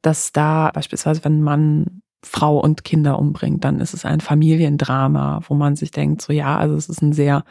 dass 0.00 0.32
da 0.32 0.72
beispielsweise, 0.74 1.24
wenn 1.24 1.40
man 1.40 2.02
Frau 2.24 2.58
und 2.58 2.82
Kinder 2.82 3.20
umbringt, 3.20 3.62
dann 3.62 3.78
ist 3.78 3.94
es 3.94 4.04
ein 4.04 4.20
Familiendrama, 4.20 5.42
wo 5.46 5.54
man 5.54 5.76
sich 5.76 5.92
denkt, 5.92 6.20
so 6.20 6.32
ja, 6.32 6.56
also 6.58 6.74
es 6.74 6.88
ist 6.88 7.00
ein 7.00 7.12
sehr 7.12 7.44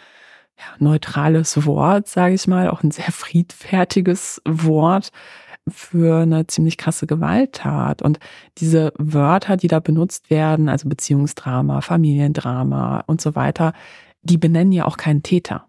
neutrales 0.80 1.65
Wort, 1.65 2.08
sage 2.08 2.36
ich 2.36 2.47
mal, 2.47 2.69
auch 2.69 2.84
ein 2.84 2.91
sehr 2.91 3.12
friedfertiges 3.12 4.41
Wort 4.45 5.12
für 5.67 6.21
eine 6.21 6.47
ziemlich 6.47 6.78
krasse 6.78 7.08
Gewalttat. 7.08 8.02
Und 8.02 8.19
diese 8.58 8.93
Wörter, 8.97 9.58
die 9.58 9.67
da 9.67 9.80
benutzt 9.80 10.30
werden, 10.30 10.69
also 10.69 10.89
Beziehungsdrama, 10.89 11.82
Familiendrama 11.82 13.04
und 13.08 13.21
so 13.21 13.36
weiter, 13.36 13.74
die 14.21 14.38
benennen 14.38 14.71
ja 14.71 14.86
auch 14.86 14.97
keinen 14.97 15.24
Täter. 15.24 15.67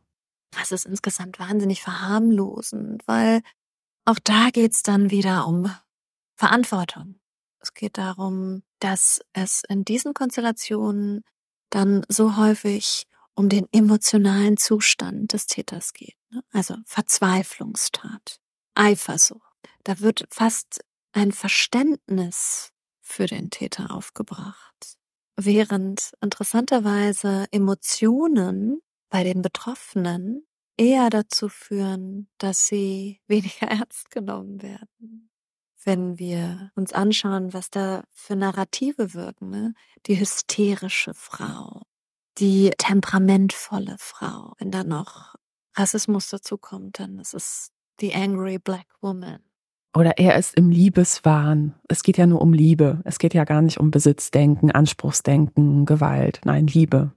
Das 0.58 0.72
ist 0.72 0.86
insgesamt 0.86 1.38
wahnsinnig 1.38 1.82
verharmlosend, 1.82 3.02
weil 3.06 3.40
auch 4.04 4.18
da 4.22 4.48
geht's 4.52 4.82
dann 4.82 5.10
wieder 5.10 5.46
um 5.46 5.70
Verantwortung. 6.36 7.16
Es 7.60 7.72
geht 7.74 7.96
darum, 7.96 8.62
dass 8.80 9.20
es 9.32 9.62
in 9.68 9.84
diesen 9.84 10.14
Konstellationen 10.14 11.22
dann 11.70 12.04
so 12.08 12.36
häufig 12.36 13.06
um 13.34 13.48
den 13.48 13.66
emotionalen 13.72 14.56
Zustand 14.56 15.32
des 15.32 15.46
Täters 15.46 15.92
geht. 15.92 16.16
Ne? 16.30 16.42
Also 16.52 16.76
Verzweiflungstat, 16.84 18.38
Eifersucht. 18.74 19.40
Da 19.84 20.00
wird 20.00 20.26
fast 20.30 20.84
ein 21.12 21.32
Verständnis 21.32 22.72
für 23.00 23.26
den 23.26 23.50
Täter 23.50 23.90
aufgebracht. 23.90 24.96
Während 25.36 26.12
interessanterweise 26.20 27.46
Emotionen 27.50 28.80
bei 29.08 29.24
den 29.24 29.42
Betroffenen 29.42 30.46
eher 30.76 31.10
dazu 31.10 31.48
führen, 31.48 32.28
dass 32.38 32.66
sie 32.66 33.20
weniger 33.26 33.68
ernst 33.68 34.10
genommen 34.10 34.62
werden. 34.62 35.30
Wenn 35.84 36.18
wir 36.18 36.70
uns 36.76 36.92
anschauen, 36.92 37.52
was 37.52 37.68
da 37.68 38.04
für 38.12 38.36
Narrative 38.36 39.14
wirken, 39.14 39.50
ne? 39.50 39.74
die 40.06 40.18
hysterische 40.18 41.12
Frau, 41.12 41.82
die 42.38 42.70
temperamentvolle 42.78 43.96
Frau. 43.98 44.54
Wenn 44.58 44.70
da 44.70 44.84
noch 44.84 45.34
Rassismus 45.74 46.28
dazu 46.28 46.58
kommt, 46.58 46.98
dann 46.98 47.18
ist 47.18 47.34
es 47.34 47.70
die 48.00 48.14
angry 48.14 48.58
black 48.58 48.86
woman. 49.00 49.40
Oder 49.94 50.18
er 50.18 50.38
ist 50.38 50.54
im 50.54 50.70
Liebeswahn. 50.70 51.74
Es 51.88 52.02
geht 52.02 52.16
ja 52.16 52.26
nur 52.26 52.40
um 52.40 52.54
Liebe. 52.54 53.02
Es 53.04 53.18
geht 53.18 53.34
ja 53.34 53.44
gar 53.44 53.60
nicht 53.60 53.78
um 53.78 53.90
Besitzdenken, 53.90 54.70
Anspruchsdenken, 54.70 55.84
Gewalt. 55.84 56.40
Nein, 56.44 56.66
Liebe. 56.66 57.12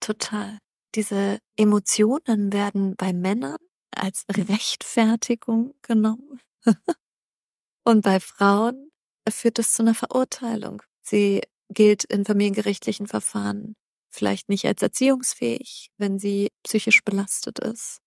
Total. 0.00 0.58
Diese 0.94 1.38
Emotionen 1.56 2.52
werden 2.52 2.96
bei 2.96 3.12
Männern 3.14 3.56
als 3.94 4.26
Rechtfertigung 4.30 5.74
genommen. 5.82 6.40
Und 7.84 8.02
bei 8.02 8.20
Frauen 8.20 8.90
führt 9.28 9.58
es 9.58 9.72
zu 9.72 9.82
einer 9.82 9.94
Verurteilung. 9.94 10.82
Sie 11.00 11.40
gilt 11.70 12.04
in 12.04 12.26
familiengerichtlichen 12.26 13.06
Verfahren 13.06 13.74
vielleicht 14.10 14.48
nicht 14.48 14.64
als 14.66 14.82
erziehungsfähig, 14.82 15.90
wenn 15.98 16.18
sie 16.18 16.48
psychisch 16.62 17.02
belastet 17.04 17.58
ist. 17.58 18.00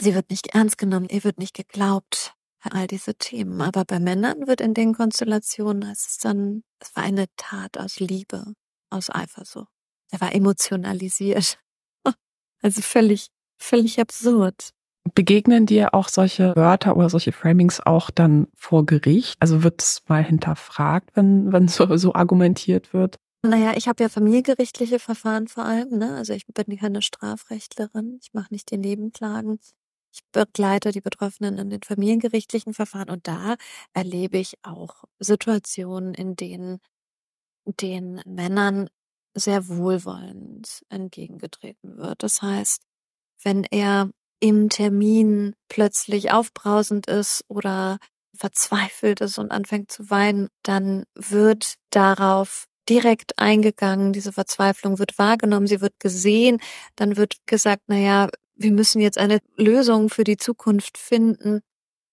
Sie 0.00 0.14
wird 0.14 0.30
nicht 0.30 0.54
ernst 0.54 0.78
genommen, 0.78 1.08
ihr 1.10 1.24
wird 1.24 1.38
nicht 1.38 1.54
geglaubt, 1.54 2.34
all 2.62 2.86
diese 2.86 3.14
Themen. 3.14 3.60
Aber 3.60 3.84
bei 3.84 4.00
Männern 4.00 4.46
wird 4.46 4.60
in 4.60 4.74
den 4.74 4.94
Konstellationen 4.94 5.90
es 5.90 6.18
dann, 6.18 6.62
es 6.78 6.94
war 6.96 7.04
eine 7.04 7.26
Tat 7.36 7.78
aus 7.78 8.00
Liebe, 8.00 8.54
aus 8.90 9.10
Eifersucht. 9.10 9.68
Er 10.10 10.20
war 10.20 10.34
emotionalisiert. 10.34 11.58
Also 12.62 12.82
völlig, 12.82 13.28
völlig 13.56 14.00
absurd. 14.00 14.74
Begegnen 15.14 15.64
dir 15.64 15.94
auch 15.94 16.08
solche 16.08 16.54
Wörter 16.56 16.94
oder 16.94 17.08
solche 17.08 17.32
Framings 17.32 17.80
auch 17.80 18.10
dann 18.10 18.48
vor 18.54 18.84
Gericht? 18.84 19.36
Also 19.40 19.62
wird 19.62 19.80
es 19.80 20.02
mal 20.08 20.22
hinterfragt, 20.22 21.08
wenn, 21.14 21.54
wenn 21.54 21.68
so, 21.68 21.96
so 21.96 22.14
argumentiert 22.14 22.92
wird? 22.92 23.18
Naja, 23.44 23.72
ich 23.74 23.88
habe 23.88 24.02
ja 24.02 24.08
familiengerichtliche 24.10 24.98
Verfahren 24.98 25.48
vor 25.48 25.64
allem, 25.64 25.96
ne? 25.98 26.14
Also 26.16 26.34
ich 26.34 26.46
bin 26.46 26.76
keine 26.78 27.00
Strafrechtlerin, 27.00 28.18
ich 28.22 28.34
mache 28.34 28.52
nicht 28.52 28.70
den 28.70 28.80
Nebenklagen. 28.82 29.58
Ich 30.12 30.20
begleite 30.32 30.90
die 30.92 31.00
Betroffenen 31.00 31.56
in 31.56 31.70
den 31.70 31.82
familiengerichtlichen 31.82 32.74
Verfahren 32.74 33.08
und 33.10 33.26
da 33.28 33.56
erlebe 33.94 34.36
ich 34.38 34.56
auch 34.62 35.04
Situationen, 35.20 36.12
in 36.14 36.36
denen 36.36 36.80
den 37.66 38.20
Männern 38.26 38.90
sehr 39.34 39.68
wohlwollend 39.68 40.82
entgegengetreten 40.90 41.96
wird. 41.98 42.22
Das 42.22 42.42
heißt, 42.42 42.82
wenn 43.42 43.64
er 43.64 44.10
im 44.40 44.68
Termin 44.70 45.54
plötzlich 45.68 46.32
aufbrausend 46.32 47.06
ist 47.08 47.44
oder 47.48 47.98
verzweifelt 48.36 49.20
ist 49.22 49.38
und 49.38 49.50
anfängt 49.52 49.92
zu 49.92 50.10
weinen, 50.10 50.48
dann 50.64 51.04
wird 51.14 51.74
darauf 51.90 52.66
direkt 52.88 53.38
eingegangen, 53.38 54.12
diese 54.12 54.32
Verzweiflung 54.32 54.98
wird 54.98 55.18
wahrgenommen, 55.18 55.66
sie 55.66 55.80
wird 55.80 56.00
gesehen, 56.00 56.60
dann 56.96 57.16
wird 57.16 57.36
gesagt, 57.46 57.82
na 57.86 57.96
ja, 57.96 58.28
wir 58.56 58.72
müssen 58.72 59.00
jetzt 59.00 59.18
eine 59.18 59.38
Lösung 59.56 60.10
für 60.10 60.24
die 60.24 60.36
Zukunft 60.36 60.98
finden 60.98 61.60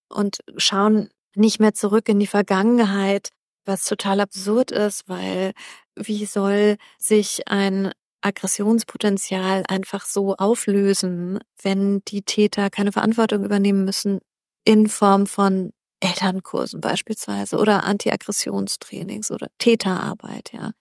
und 0.10 0.39
schauen 0.58 1.10
nicht 1.36 1.60
mehr 1.60 1.73
zurück 1.73 2.10
in 2.10 2.19
die 2.19 2.27
Vergangenheit, 2.27 3.30
was 3.65 3.86
total 3.86 4.21
absurd 4.21 4.71
ist, 4.71 5.08
weil 5.08 5.53
wie 5.95 6.25
soll 6.25 6.77
sich 6.99 7.47
ein 7.47 7.91
Aggressionspotenzial 8.21 9.63
einfach 9.67 10.06
so 10.06 10.36
auflösen, 10.36 11.39
wenn 11.62 12.01
die 12.08 12.23
Täter 12.23 12.69
keine 12.69 12.91
Verantwortung 12.91 13.43
übernehmen 13.43 13.86
müssen 13.86 14.19
in 14.63 14.88
Form 14.88 15.27
von 15.27 15.71
Elternkursen 15.99 16.81
beispielsweise 16.81 17.57
oder 17.57 17.83
Antiaggressionstrainings 17.83 19.31
oder 19.31 19.47
Täterarbeit, 19.57 20.51
ja. 20.53 20.71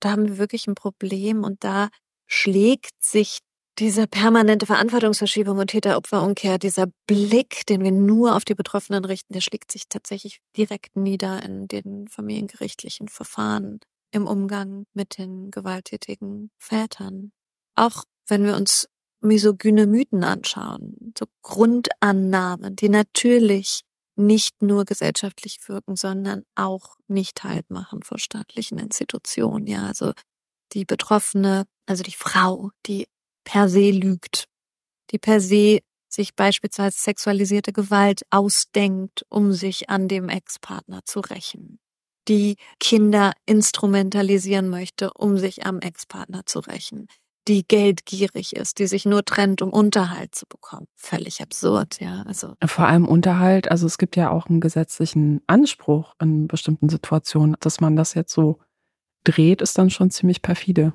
Da 0.00 0.12
haben 0.12 0.28
wir 0.28 0.38
wirklich 0.38 0.66
ein 0.66 0.74
Problem 0.74 1.44
und 1.44 1.62
da 1.62 1.90
schlägt 2.26 3.02
sich 3.02 3.40
diese 3.78 4.06
permanente 4.06 4.66
Verantwortungsverschiebung 4.66 5.58
und 5.58 5.68
Täter-Opfer-Umkehr, 5.68 6.58
dieser 6.58 6.86
Blick, 7.06 7.64
den 7.66 7.82
wir 7.82 7.92
nur 7.92 8.36
auf 8.36 8.44
die 8.44 8.54
Betroffenen 8.54 9.04
richten, 9.04 9.32
der 9.32 9.40
schlägt 9.40 9.72
sich 9.72 9.84
tatsächlich 9.88 10.40
direkt 10.56 10.96
nieder 10.96 11.42
in 11.42 11.66
den 11.66 12.08
familiengerichtlichen 12.08 13.08
Verfahren 13.08 13.80
im 14.12 14.26
Umgang 14.26 14.84
mit 14.92 15.18
den 15.18 15.50
gewalttätigen 15.50 16.50
Vätern. 16.58 17.32
Auch 17.74 18.04
wenn 18.26 18.44
wir 18.44 18.56
uns 18.56 18.88
misogyne 19.22 19.86
Mythen 19.86 20.24
anschauen, 20.24 21.14
so 21.18 21.26
Grundannahmen, 21.42 22.76
die 22.76 22.88
natürlich 22.88 23.82
nicht 24.20 24.62
nur 24.62 24.84
gesellschaftlich 24.84 25.58
wirken, 25.66 25.96
sondern 25.96 26.44
auch 26.54 26.96
nicht 27.08 27.44
halt 27.44 27.70
machen 27.70 28.02
vor 28.02 28.18
staatlichen 28.18 28.78
Institutionen. 28.78 29.66
Ja, 29.66 29.86
also 29.86 30.12
die 30.72 30.84
Betroffene, 30.84 31.66
also 31.86 32.02
die 32.02 32.14
Frau, 32.14 32.70
die 32.86 33.06
per 33.44 33.68
se 33.68 33.90
lügt, 33.90 34.44
die 35.10 35.18
per 35.18 35.40
se 35.40 35.80
sich 36.08 36.34
beispielsweise 36.34 36.98
sexualisierte 36.98 37.72
Gewalt 37.72 38.22
ausdenkt, 38.30 39.24
um 39.28 39.52
sich 39.52 39.90
an 39.90 40.08
dem 40.08 40.28
Ex-Partner 40.28 41.00
zu 41.04 41.20
rächen, 41.20 41.78
die 42.28 42.56
Kinder 42.80 43.32
instrumentalisieren 43.46 44.68
möchte, 44.68 45.12
um 45.14 45.38
sich 45.38 45.64
am 45.64 45.80
Ex-Partner 45.80 46.42
zu 46.46 46.60
rächen, 46.60 47.06
die 47.50 47.66
geldgierig 47.66 48.54
ist, 48.54 48.78
die 48.78 48.86
sich 48.86 49.06
nur 49.06 49.24
trennt, 49.24 49.60
um 49.60 49.70
Unterhalt 49.70 50.36
zu 50.36 50.46
bekommen. 50.46 50.86
Völlig 50.94 51.42
absurd, 51.42 52.00
ja. 52.00 52.22
Also 52.22 52.54
vor 52.64 52.86
allem 52.86 53.08
Unterhalt. 53.08 53.68
Also 53.72 53.86
es 53.86 53.98
gibt 53.98 54.14
ja 54.14 54.30
auch 54.30 54.46
einen 54.46 54.60
gesetzlichen 54.60 55.40
Anspruch 55.48 56.14
in 56.20 56.46
bestimmten 56.46 56.88
Situationen, 56.88 57.56
dass 57.58 57.80
man 57.80 57.96
das 57.96 58.14
jetzt 58.14 58.32
so 58.32 58.60
dreht, 59.24 59.62
ist 59.62 59.76
dann 59.76 59.90
schon 59.90 60.12
ziemlich 60.12 60.42
perfide. 60.42 60.92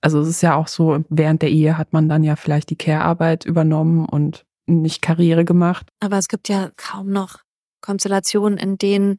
Also 0.00 0.20
es 0.20 0.26
ist 0.26 0.42
ja 0.42 0.56
auch 0.56 0.66
so, 0.66 1.04
während 1.08 1.42
der 1.42 1.50
Ehe 1.50 1.78
hat 1.78 1.92
man 1.92 2.08
dann 2.08 2.24
ja 2.24 2.34
vielleicht 2.34 2.70
die 2.70 2.76
Care-Arbeit 2.76 3.44
übernommen 3.44 4.04
und 4.04 4.44
nicht 4.66 5.00
Karriere 5.00 5.44
gemacht. 5.44 5.86
Aber 6.00 6.18
es 6.18 6.26
gibt 6.26 6.48
ja 6.48 6.72
kaum 6.76 7.10
noch 7.10 7.38
Konstellationen, 7.80 8.58
in 8.58 8.78
denen 8.78 9.18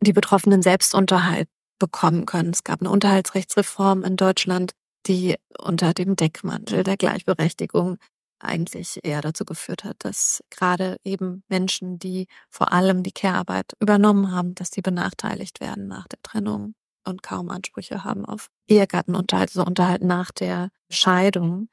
die 0.00 0.14
Betroffenen 0.14 0.62
Selbstunterhalt 0.62 1.48
bekommen 1.78 2.24
können. 2.24 2.50
Es 2.50 2.64
gab 2.64 2.80
eine 2.80 2.90
Unterhaltsrechtsreform 2.90 4.04
in 4.04 4.16
Deutschland, 4.16 4.72
die 5.06 5.36
unter 5.58 5.94
dem 5.94 6.16
Deckmantel 6.16 6.82
der 6.84 6.96
Gleichberechtigung 6.96 7.98
eigentlich 8.40 9.00
eher 9.02 9.20
dazu 9.20 9.44
geführt 9.44 9.84
hat, 9.84 9.96
dass 10.00 10.42
gerade 10.50 10.96
eben 11.04 11.42
Menschen, 11.48 11.98
die 11.98 12.26
vor 12.50 12.72
allem 12.72 13.02
die 13.02 13.12
Care-Arbeit 13.12 13.72
übernommen 13.80 14.32
haben, 14.32 14.54
dass 14.54 14.70
die 14.70 14.82
benachteiligt 14.82 15.60
werden 15.60 15.88
nach 15.88 16.06
der 16.08 16.22
Trennung 16.22 16.74
und 17.04 17.22
kaum 17.22 17.50
Ansprüche 17.50 18.04
haben 18.04 18.24
auf 18.24 18.48
Ehegattenunterhalt, 18.68 19.50
so 19.50 19.64
Unterhalt 19.64 20.02
nach 20.02 20.30
der 20.30 20.70
Scheidung. 20.90 21.68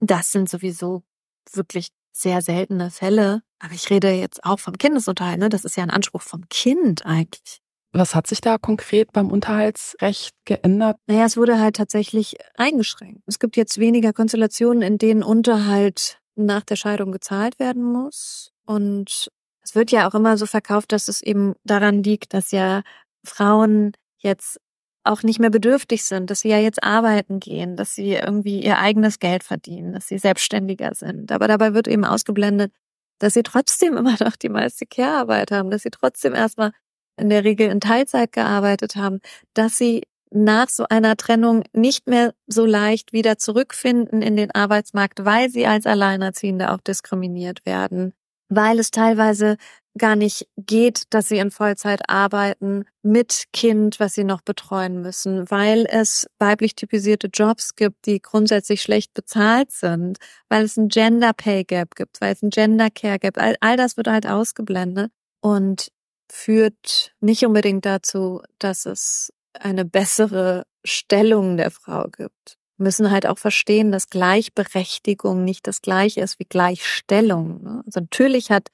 Das 0.00 0.32
sind 0.32 0.48
sowieso 0.48 1.04
wirklich 1.52 1.88
sehr 2.12 2.42
seltene 2.42 2.90
Fälle. 2.90 3.42
Aber 3.58 3.74
ich 3.74 3.88
rede 3.90 4.10
jetzt 4.10 4.44
auch 4.44 4.58
vom 4.58 4.76
Kindesunterhalt, 4.78 5.38
ne? 5.38 5.48
Das 5.48 5.64
ist 5.64 5.76
ja 5.76 5.82
ein 5.82 5.90
Anspruch 5.90 6.22
vom 6.22 6.48
Kind 6.48 7.06
eigentlich. 7.06 7.60
Was 7.92 8.14
hat 8.14 8.26
sich 8.28 8.40
da 8.40 8.56
konkret 8.56 9.12
beim 9.12 9.30
Unterhaltsrecht 9.30 10.34
geändert? 10.44 10.96
Naja, 11.06 11.24
es 11.24 11.36
wurde 11.36 11.58
halt 11.58 11.76
tatsächlich 11.76 12.36
eingeschränkt. 12.56 13.22
Es 13.26 13.38
gibt 13.40 13.56
jetzt 13.56 13.78
weniger 13.78 14.12
Konstellationen, 14.12 14.82
in 14.82 14.98
denen 14.98 15.22
Unterhalt 15.22 16.20
nach 16.36 16.62
der 16.62 16.76
Scheidung 16.76 17.10
gezahlt 17.10 17.58
werden 17.58 17.82
muss. 17.82 18.52
Und 18.64 19.28
es 19.62 19.74
wird 19.74 19.90
ja 19.90 20.08
auch 20.08 20.14
immer 20.14 20.36
so 20.36 20.46
verkauft, 20.46 20.92
dass 20.92 21.08
es 21.08 21.20
eben 21.20 21.54
daran 21.64 22.02
liegt, 22.02 22.32
dass 22.32 22.52
ja 22.52 22.82
Frauen 23.24 23.92
jetzt 24.18 24.60
auch 25.02 25.22
nicht 25.22 25.40
mehr 25.40 25.50
bedürftig 25.50 26.04
sind, 26.04 26.30
dass 26.30 26.40
sie 26.40 26.48
ja 26.50 26.58
jetzt 26.58 26.82
arbeiten 26.82 27.40
gehen, 27.40 27.76
dass 27.76 27.94
sie 27.94 28.12
irgendwie 28.12 28.62
ihr 28.62 28.78
eigenes 28.78 29.18
Geld 29.18 29.42
verdienen, 29.42 29.92
dass 29.94 30.06
sie 30.06 30.18
selbstständiger 30.18 30.94
sind. 30.94 31.32
Aber 31.32 31.48
dabei 31.48 31.74
wird 31.74 31.88
eben 31.88 32.04
ausgeblendet, 32.04 32.72
dass 33.18 33.34
sie 33.34 33.42
trotzdem 33.42 33.96
immer 33.96 34.16
noch 34.20 34.36
die 34.36 34.48
meiste 34.48 34.86
Care-Arbeit 34.86 35.50
haben, 35.50 35.70
dass 35.70 35.82
sie 35.82 35.90
trotzdem 35.90 36.34
erstmal 36.34 36.72
in 37.20 37.30
der 37.30 37.44
Regel 37.44 37.70
in 37.70 37.80
Teilzeit 37.80 38.32
gearbeitet 38.32 38.96
haben, 38.96 39.20
dass 39.54 39.78
sie 39.78 40.02
nach 40.32 40.68
so 40.68 40.86
einer 40.88 41.16
Trennung 41.16 41.64
nicht 41.72 42.08
mehr 42.08 42.32
so 42.46 42.64
leicht 42.64 43.12
wieder 43.12 43.38
zurückfinden 43.38 44.22
in 44.22 44.36
den 44.36 44.50
Arbeitsmarkt, 44.52 45.24
weil 45.24 45.50
sie 45.50 45.66
als 45.66 45.86
Alleinerziehende 45.86 46.70
auch 46.70 46.80
diskriminiert 46.80 47.66
werden, 47.66 48.12
weil 48.48 48.78
es 48.78 48.90
teilweise 48.90 49.56
gar 49.98 50.14
nicht 50.14 50.46
geht, 50.56 51.04
dass 51.10 51.28
sie 51.28 51.38
in 51.38 51.50
Vollzeit 51.50 52.08
arbeiten 52.08 52.84
mit 53.02 53.46
Kind, 53.52 53.98
was 53.98 54.14
sie 54.14 54.22
noch 54.22 54.40
betreuen 54.40 55.02
müssen, 55.02 55.50
weil 55.50 55.84
es 55.88 56.28
weiblich 56.38 56.76
typisierte 56.76 57.28
Jobs 57.32 57.74
gibt, 57.74 58.06
die 58.06 58.22
grundsätzlich 58.22 58.82
schlecht 58.82 59.14
bezahlt 59.14 59.72
sind, 59.72 60.18
weil 60.48 60.64
es 60.64 60.76
ein 60.76 60.88
Gender 60.88 61.32
Pay 61.32 61.64
Gap 61.64 61.96
gibt, 61.96 62.20
weil 62.20 62.32
es 62.32 62.42
ein 62.42 62.50
Gender 62.50 62.88
Care 62.90 63.18
Gap, 63.18 63.36
all, 63.36 63.56
all 63.60 63.76
das 63.76 63.96
wird 63.96 64.06
halt 64.06 64.26
ausgeblendet. 64.28 65.10
Und 65.40 65.90
führt 66.30 67.14
nicht 67.20 67.44
unbedingt 67.44 67.84
dazu, 67.84 68.42
dass 68.58 68.86
es 68.86 69.32
eine 69.52 69.84
bessere 69.84 70.64
Stellung 70.84 71.56
der 71.56 71.70
Frau 71.70 72.04
gibt. 72.04 72.56
Wir 72.76 72.84
müssen 72.84 73.10
halt 73.10 73.26
auch 73.26 73.38
verstehen, 73.38 73.92
dass 73.92 74.08
Gleichberechtigung 74.08 75.44
nicht 75.44 75.66
das 75.66 75.82
gleiche 75.82 76.22
ist 76.22 76.38
wie 76.38 76.46
Gleichstellung. 76.46 77.62
Ne? 77.62 77.82
Also 77.84 78.00
natürlich 78.00 78.50
hat 78.50 78.68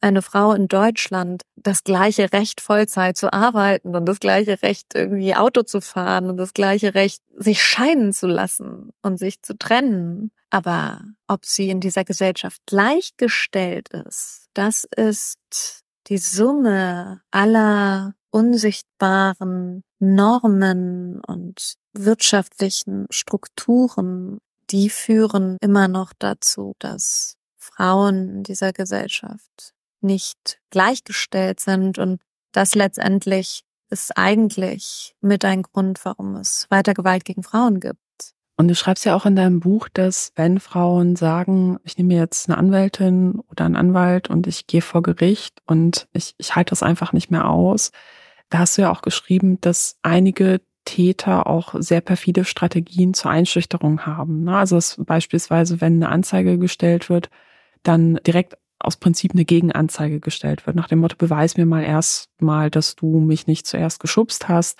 eine 0.00 0.22
Frau 0.22 0.52
in 0.52 0.68
Deutschland 0.68 1.42
das 1.56 1.84
gleiche 1.84 2.32
Recht, 2.32 2.60
Vollzeit 2.60 3.16
zu 3.16 3.32
arbeiten 3.32 3.94
und 3.94 4.06
das 4.06 4.20
gleiche 4.20 4.62
Recht, 4.62 4.94
irgendwie 4.94 5.34
Auto 5.34 5.62
zu 5.62 5.80
fahren 5.80 6.30
und 6.30 6.36
das 6.36 6.54
gleiche 6.54 6.94
Recht, 6.94 7.22
sich 7.36 7.62
scheiden 7.62 8.12
zu 8.12 8.26
lassen 8.26 8.90
und 9.02 9.18
sich 9.18 9.42
zu 9.42 9.58
trennen. 9.58 10.30
Aber 10.48 11.02
ob 11.26 11.44
sie 11.44 11.70
in 11.70 11.80
dieser 11.80 12.04
Gesellschaft 12.04 12.60
gleichgestellt 12.66 13.88
ist, 13.90 14.48
das 14.54 14.84
ist 14.96 15.82
die 16.10 16.18
Summe 16.18 17.22
aller 17.30 18.14
unsichtbaren 18.30 19.82
Normen 20.00 21.20
und 21.20 21.74
wirtschaftlichen 21.92 23.06
Strukturen, 23.10 24.38
die 24.70 24.90
führen 24.90 25.56
immer 25.60 25.88
noch 25.88 26.12
dazu, 26.18 26.74
dass 26.80 27.36
Frauen 27.56 28.28
in 28.28 28.42
dieser 28.42 28.72
Gesellschaft 28.72 29.72
nicht 30.00 30.60
gleichgestellt 30.70 31.60
sind 31.60 31.98
und 31.98 32.20
das 32.52 32.74
letztendlich 32.74 33.62
ist 33.88 34.16
eigentlich 34.16 35.14
mit 35.20 35.44
ein 35.44 35.62
Grund, 35.62 36.04
warum 36.04 36.36
es 36.36 36.66
weiter 36.70 36.94
Gewalt 36.94 37.24
gegen 37.24 37.42
Frauen 37.42 37.78
gibt. 37.78 38.00
Und 38.60 38.68
du 38.68 38.74
schreibst 38.74 39.06
ja 39.06 39.16
auch 39.16 39.24
in 39.24 39.36
deinem 39.36 39.58
Buch, 39.58 39.88
dass 39.88 40.34
wenn 40.36 40.60
Frauen 40.60 41.16
sagen, 41.16 41.78
ich 41.82 41.96
nehme 41.96 42.14
jetzt 42.14 42.46
eine 42.46 42.58
Anwältin 42.58 43.40
oder 43.50 43.64
einen 43.64 43.74
Anwalt 43.74 44.28
und 44.28 44.46
ich 44.46 44.66
gehe 44.66 44.82
vor 44.82 45.02
Gericht 45.02 45.62
und 45.64 46.08
ich, 46.12 46.34
ich 46.36 46.56
halte 46.56 46.68
das 46.68 46.82
einfach 46.82 47.14
nicht 47.14 47.30
mehr 47.30 47.48
aus, 47.48 47.90
da 48.50 48.58
hast 48.58 48.76
du 48.76 48.82
ja 48.82 48.92
auch 48.92 49.00
geschrieben, 49.00 49.58
dass 49.62 49.96
einige 50.02 50.60
Täter 50.84 51.46
auch 51.46 51.74
sehr 51.78 52.02
perfide 52.02 52.44
Strategien 52.44 53.14
zur 53.14 53.30
Einschüchterung 53.30 54.04
haben. 54.04 54.44
Ne? 54.44 54.54
Also 54.54 54.78
beispielsweise, 55.04 55.80
wenn 55.80 55.94
eine 55.94 56.10
Anzeige 56.10 56.58
gestellt 56.58 57.08
wird, 57.08 57.30
dann 57.82 58.20
direkt 58.26 58.58
aus 58.78 58.98
Prinzip 58.98 59.32
eine 59.32 59.46
Gegenanzeige 59.46 60.20
gestellt 60.20 60.66
wird, 60.66 60.76
nach 60.76 60.88
dem 60.88 60.98
Motto, 60.98 61.16
beweis 61.16 61.56
mir 61.56 61.64
mal 61.64 61.82
erst 61.82 62.28
mal, 62.40 62.70
dass 62.70 62.94
du 62.94 63.20
mich 63.20 63.46
nicht 63.46 63.66
zuerst 63.66 64.00
geschubst 64.00 64.48
hast. 64.48 64.78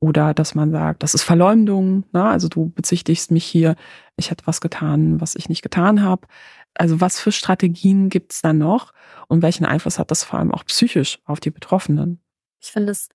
Oder 0.00 0.32
dass 0.32 0.54
man 0.54 0.70
sagt, 0.70 1.02
das 1.02 1.14
ist 1.14 1.22
Verleumdung, 1.22 2.04
ne? 2.12 2.24
also 2.24 2.48
du 2.48 2.70
bezichtigst 2.70 3.32
mich 3.32 3.44
hier, 3.44 3.74
ich 4.16 4.30
hätte 4.30 4.46
was 4.46 4.60
getan, 4.60 5.20
was 5.20 5.34
ich 5.34 5.48
nicht 5.48 5.62
getan 5.62 6.02
habe. 6.02 6.26
Also 6.74 7.00
was 7.00 7.18
für 7.18 7.32
Strategien 7.32 8.08
gibt 8.08 8.32
es 8.32 8.42
da 8.42 8.52
noch 8.52 8.92
und 9.26 9.42
welchen 9.42 9.64
Einfluss 9.64 9.98
hat 9.98 10.10
das 10.12 10.22
vor 10.22 10.38
allem 10.38 10.52
auch 10.52 10.64
psychisch 10.66 11.18
auf 11.24 11.40
die 11.40 11.50
Betroffenen? 11.50 12.20
Ich 12.60 12.70
finde 12.70 12.92
es 12.92 13.08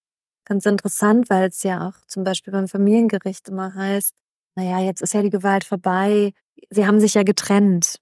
ganz 0.45 0.65
interessant, 0.65 1.29
weil 1.29 1.47
es 1.47 1.63
ja 1.63 1.87
auch 1.87 2.05
zum 2.07 2.25
Beispiel 2.25 2.51
beim 2.51 2.67
Familiengericht 2.67 3.47
immer 3.47 3.73
heißt, 3.73 4.13
naja, 4.55 4.79
jetzt 4.79 5.01
ist 5.01 5.13
ja 5.13 5.21
die 5.21 5.29
Gewalt 5.29 5.63
vorbei, 5.63 6.33
sie 6.69 6.85
haben 6.85 6.99
sich 6.99 7.13
ja 7.13 7.23
getrennt. 7.23 7.99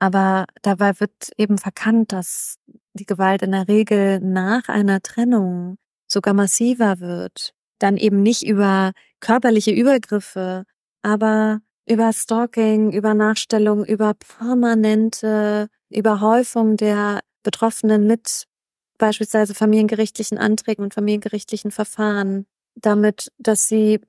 Aber 0.00 0.44
dabei 0.62 1.00
wird 1.00 1.30
eben 1.36 1.58
verkannt, 1.58 2.12
dass 2.12 2.58
die 2.92 3.06
Gewalt 3.06 3.42
in 3.42 3.52
der 3.52 3.66
Regel 3.66 4.20
nach 4.20 4.68
einer 4.68 5.00
Trennung 5.00 5.76
sogar 6.06 6.34
massiver 6.34 7.00
wird. 7.00 7.52
Dann 7.78 7.96
eben 7.96 8.22
nicht 8.22 8.46
über 8.46 8.92
körperliche 9.20 9.70
Übergriffe, 9.70 10.64
aber 11.02 11.60
über 11.88 12.12
Stalking, 12.12 12.92
über 12.92 13.14
Nachstellung, 13.14 13.84
über 13.84 14.14
permanente 14.14 15.68
Überhäufung 15.90 16.76
der 16.76 17.20
Betroffenen 17.42 18.06
mit 18.06 18.44
beispielsweise 18.98 19.54
familiengerichtlichen 19.54 20.38
Anträgen 20.38 20.84
und 20.84 20.94
familiengerichtlichen 20.94 21.70
Verfahren, 21.70 22.46
damit, 22.74 23.28
dass 23.38 23.68
sie 23.68 24.00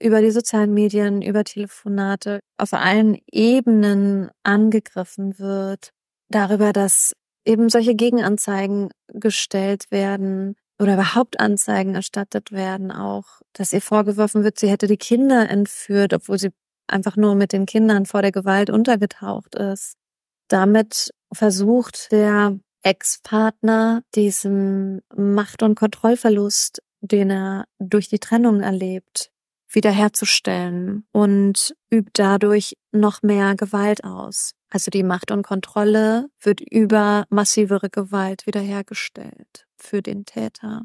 über 0.00 0.20
die 0.20 0.30
sozialen 0.30 0.74
Medien, 0.74 1.22
über 1.22 1.44
Telefonate 1.44 2.40
auf 2.56 2.72
allen 2.72 3.18
Ebenen 3.30 4.30
angegriffen 4.42 5.38
wird, 5.38 5.90
darüber, 6.28 6.72
dass 6.72 7.12
eben 7.44 7.68
solche 7.68 7.94
Gegenanzeigen 7.94 8.90
gestellt 9.08 9.90
werden 9.90 10.56
oder 10.78 10.94
überhaupt 10.94 11.40
Anzeigen 11.40 11.94
erstattet 11.94 12.52
werden, 12.52 12.92
auch, 12.92 13.40
dass 13.52 13.72
ihr 13.72 13.82
vorgeworfen 13.82 14.44
wird, 14.44 14.58
sie 14.58 14.68
hätte 14.68 14.86
die 14.86 14.96
Kinder 14.96 15.48
entführt, 15.48 16.14
obwohl 16.14 16.38
sie 16.38 16.50
einfach 16.86 17.16
nur 17.16 17.34
mit 17.34 17.52
den 17.52 17.66
Kindern 17.66 18.06
vor 18.06 18.22
der 18.22 18.32
Gewalt 18.32 18.70
untergetaucht 18.70 19.54
ist. 19.54 19.94
Damit 20.48 21.10
versucht 21.32 22.10
der 22.12 22.58
Ex-Partner 22.82 24.02
diesen 24.14 25.02
Macht- 25.14 25.62
und 25.62 25.74
Kontrollverlust, 25.74 26.82
den 27.00 27.30
er 27.30 27.64
durch 27.78 28.08
die 28.08 28.18
Trennung 28.18 28.60
erlebt, 28.60 29.30
wiederherzustellen 29.70 31.06
und 31.12 31.74
übt 31.92 32.12
dadurch 32.14 32.76
noch 32.92 33.22
mehr 33.22 33.54
Gewalt 33.56 34.04
aus. 34.04 34.54
Also 34.70 34.90
die 34.90 35.02
Macht 35.02 35.30
und 35.30 35.42
Kontrolle 35.42 36.28
wird 36.40 36.60
über 36.60 37.24
massivere 37.30 37.88
Gewalt 37.88 38.46
wiederhergestellt 38.46 39.66
für 39.76 40.02
den 40.02 40.24
Täter. 40.24 40.82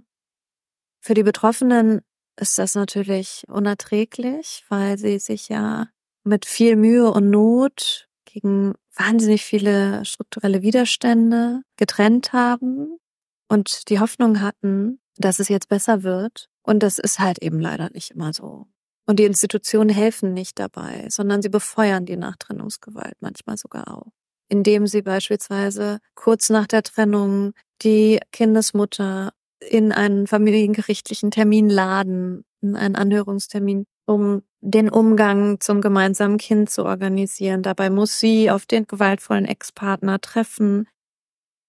Für 1.02 1.14
die 1.14 1.24
Betroffenen 1.24 2.02
ist 2.40 2.58
das 2.58 2.76
natürlich 2.76 3.44
unerträglich, 3.48 4.64
weil 4.70 4.98
sie 4.98 5.20
sich 5.20 5.50
ja 5.50 5.90
mit 6.24 6.46
viel 6.46 6.76
Mühe 6.78 7.12
und 7.12 7.30
Not 7.30 8.08
gegen 8.26 8.74
wahnsinnig 8.96 9.44
viele 9.44 10.06
strukturelle 10.06 10.62
Widerstände 10.62 11.62
getrennt 11.78 12.32
haben 12.32 12.98
und 13.50 13.90
die 13.90 14.00
Hoffnung 14.00 14.42
hatten, 14.42 15.00
dass 15.18 15.40
es 15.40 15.50
jetzt 15.50 15.68
besser 15.68 16.04
wird. 16.04 16.50
Und 16.64 16.82
das 16.82 17.00
ist 17.00 17.20
halt 17.20 17.40
eben 17.40 17.60
leider 17.60 17.90
nicht 17.90 18.12
immer 18.12 18.34
so. 18.34 18.68
Und 19.06 19.20
die 19.20 19.26
Institutionen 19.26 19.90
helfen 19.90 20.34
nicht 20.34 20.60
dabei, 20.60 21.08
sondern 21.10 21.42
sie 21.42 21.50
befeuern 21.50 22.06
die 22.06 22.16
Nachtrennungsgewalt 22.16 23.16
manchmal 23.20 23.58
sogar 23.58 23.88
auch. 23.98 24.12
Indem 24.48 24.88
sie 24.88 25.02
beispielsweise 25.02 26.00
kurz 26.16 26.50
nach 26.50 26.68
der 26.68 26.84
Trennung 26.84 27.54
die 27.82 28.20
Kindesmutter 28.32 29.34
in 29.60 29.92
einen 29.92 30.28
familiengerichtlichen 30.28 31.32
Termin 31.32 31.70
laden, 31.70 32.46
in 32.62 32.76
einen 32.76 32.96
Anhörungstermin, 32.96 33.86
um 34.06 34.44
den 34.62 34.90
Umgang 34.90 35.60
zum 35.60 35.82
gemeinsamen 35.82 36.38
Kind 36.38 36.70
zu 36.70 36.86
organisieren. 36.86 37.64
Dabei 37.64 37.90
muss 37.90 38.20
sie 38.20 38.50
auf 38.50 38.66
den 38.66 38.88
gewaltvollen 38.88 39.46
Ex-Partner 39.46 40.22
treffen. 40.22 40.88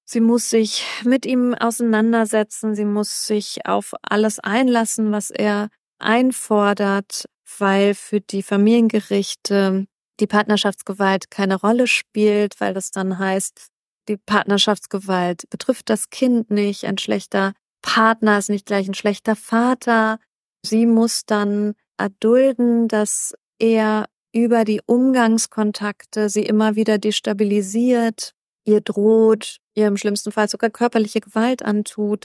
Sie 0.04 0.20
muss 0.20 0.50
sich 0.50 0.84
mit 1.04 1.26
ihm 1.26 1.54
auseinandersetzen. 1.54 2.74
Sie 2.74 2.84
muss 2.84 3.26
sich 3.26 3.66
auf 3.66 3.94
alles 4.02 4.38
einlassen, 4.38 5.10
was 5.12 5.30
er 5.30 5.68
einfordert, 6.04 7.24
weil 7.58 7.94
für 7.94 8.20
die 8.20 8.42
Familiengerichte 8.42 9.86
die 10.20 10.26
Partnerschaftsgewalt 10.26 11.30
keine 11.30 11.56
Rolle 11.56 11.86
spielt, 11.86 12.60
weil 12.60 12.74
das 12.74 12.90
dann 12.90 13.18
heißt, 13.18 13.68
die 14.08 14.16
Partnerschaftsgewalt 14.16 15.48
betrifft 15.50 15.88
das 15.90 16.10
Kind 16.10 16.50
nicht, 16.50 16.84
ein 16.84 16.98
schlechter 16.98 17.52
Partner 17.82 18.38
ist 18.38 18.48
nicht 18.48 18.66
gleich 18.66 18.88
ein 18.88 18.94
schlechter 18.94 19.36
Vater. 19.36 20.18
Sie 20.64 20.86
muss 20.86 21.26
dann 21.26 21.74
erdulden, 21.98 22.88
dass 22.88 23.34
er 23.58 24.06
über 24.32 24.64
die 24.64 24.80
Umgangskontakte 24.86 26.28
sie 26.28 26.44
immer 26.44 26.76
wieder 26.76 26.98
destabilisiert, 26.98 28.32
ihr 28.64 28.80
droht, 28.80 29.58
ihr 29.74 29.86
im 29.86 29.96
schlimmsten 29.96 30.32
Fall 30.32 30.48
sogar 30.48 30.70
körperliche 30.70 31.20
Gewalt 31.20 31.62
antut. 31.62 32.24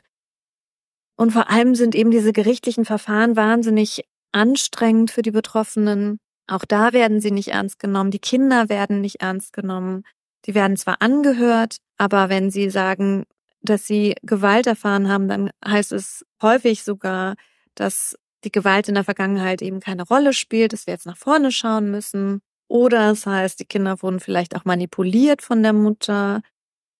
Und 1.19 1.31
vor 1.31 1.49
allem 1.49 1.75
sind 1.75 1.95
eben 1.95 2.11
diese 2.11 2.31
gerichtlichen 2.31 2.85
Verfahren 2.85 3.35
wahnsinnig 3.35 4.05
anstrengend 4.31 5.11
für 5.11 5.21
die 5.21 5.31
Betroffenen. 5.31 6.17
Auch 6.47 6.63
da 6.63 6.93
werden 6.93 7.19
sie 7.19 7.31
nicht 7.31 7.49
ernst 7.49 7.77
genommen. 7.77 8.09
Die 8.09 8.19
Kinder 8.19 8.69
werden 8.69 9.01
nicht 9.01 9.21
ernst 9.21 9.51
genommen. 9.51 10.03
Die 10.45 10.55
werden 10.55 10.77
zwar 10.77 11.01
angehört, 11.01 11.79
aber 11.97 12.29
wenn 12.29 12.51
sie 12.51 12.69
sagen, 12.69 13.25
dass 13.61 13.85
sie 13.85 14.15
Gewalt 14.21 14.65
erfahren 14.65 15.09
haben, 15.09 15.27
dann 15.27 15.49
heißt 15.67 15.91
es 15.91 16.25
häufig 16.41 16.85
sogar, 16.85 17.35
dass 17.75 18.17
die 18.45 18.51
Gewalt 18.51 18.87
in 18.87 18.95
der 18.95 19.03
Vergangenheit 19.03 19.61
eben 19.61 19.81
keine 19.81 20.03
Rolle 20.03 20.31
spielt, 20.31 20.71
dass 20.71 20.87
wir 20.87 20.93
jetzt 20.93 21.05
nach 21.05 21.17
vorne 21.17 21.51
schauen 21.51 21.91
müssen. 21.91 22.39
Oder 22.69 23.11
es 23.11 23.25
heißt, 23.25 23.59
die 23.59 23.65
Kinder 23.65 24.01
wurden 24.01 24.21
vielleicht 24.21 24.55
auch 24.55 24.63
manipuliert 24.63 25.41
von 25.41 25.63
der 25.63 25.73
Mutter. 25.73 26.43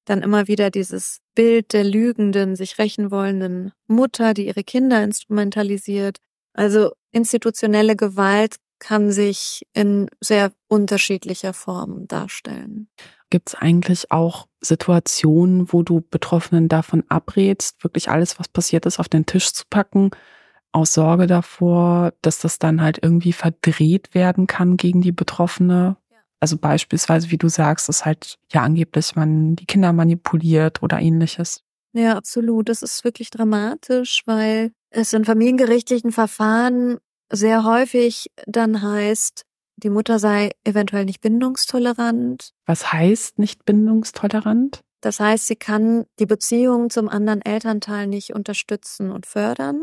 Dann 0.10 0.24
immer 0.24 0.48
wieder 0.48 0.72
dieses 0.72 1.20
Bild 1.36 1.72
der 1.72 1.84
lügenden, 1.84 2.56
sich 2.56 2.80
rächen 2.80 3.12
wollenden 3.12 3.74
Mutter, 3.86 4.34
die 4.34 4.48
ihre 4.48 4.64
Kinder 4.64 5.04
instrumentalisiert. 5.04 6.18
Also 6.54 6.94
institutionelle 7.12 7.96
Gewalt 7.96 8.56
kann 8.80 9.12
sich 9.12 9.68
in 9.74 10.10
sehr 10.20 10.52
unterschiedlicher 10.68 11.54
Form 11.54 12.08
darstellen. 12.08 12.88
Gibt 13.30 13.50
es 13.50 13.56
eigentlich 13.56 14.12
auch 14.12 14.48
Situationen, 14.62 15.72
wo 15.72 15.84
du 15.84 16.02
Betroffenen 16.02 16.70
davon 16.70 17.04
abrätst, 17.08 17.84
wirklich 17.84 18.10
alles, 18.10 18.40
was 18.40 18.48
passiert 18.48 18.88
ist, 18.88 19.00
auf 19.00 19.10
den 19.10 19.28
Tisch 19.28 19.54
zu 19.54 19.66
packen, 19.70 20.10
aus 20.72 20.96
Sorge 20.96 21.28
davor, 21.28 22.14
dass 22.24 22.40
das 22.40 22.58
dann 22.58 22.82
halt 22.82 22.98
irgendwie 23.04 23.34
verdreht 23.34 24.16
werden 24.16 24.48
kann 24.48 24.76
gegen 24.76 25.02
die 25.02 25.12
Betroffene? 25.12 25.98
Also 26.40 26.58
beispielsweise, 26.58 27.32
wie 27.32 27.38
du 27.38 27.50
sagst, 27.50 27.90
dass 27.90 28.06
halt 28.06 28.36
ja 28.52 28.62
angeblich 28.62 29.16
man 29.16 29.56
die 29.56 29.66
Kinder 29.66 29.92
manipuliert 29.94 30.82
oder 30.82 31.00
ähnliches. 31.00 31.64
Ja, 31.94 32.16
absolut. 32.16 32.70
Das 32.70 32.82
ist 32.82 33.04
wirklich 33.04 33.30
dramatisch, 33.30 34.24
weil 34.26 34.72
es 34.90 35.14
in 35.14 35.26
familiengerichtlichen 35.26 36.12
Verfahren 36.12 36.98
sehr 37.32 37.64
häufig 37.64 38.28
dann 38.46 38.82
heißt, 38.82 39.44
die 39.78 39.90
Mutter 39.90 40.20
sei 40.20 40.52
eventuell 40.64 41.06
nicht 41.06 41.22
bindungstolerant. 41.22 42.52
Was 42.66 42.92
heißt 42.92 43.40
nicht 43.40 43.66
bindungstolerant? 43.66 44.82
Das 45.02 45.20
heißt, 45.20 45.48
sie 45.48 45.56
kann 45.56 46.06
die 46.20 46.26
Beziehung 46.26 46.90
zum 46.90 47.08
anderen 47.08 47.42
Elternteil 47.42 48.08
nicht 48.08 48.34
unterstützen 48.34 49.12
und 49.12 49.26
fördern, 49.26 49.82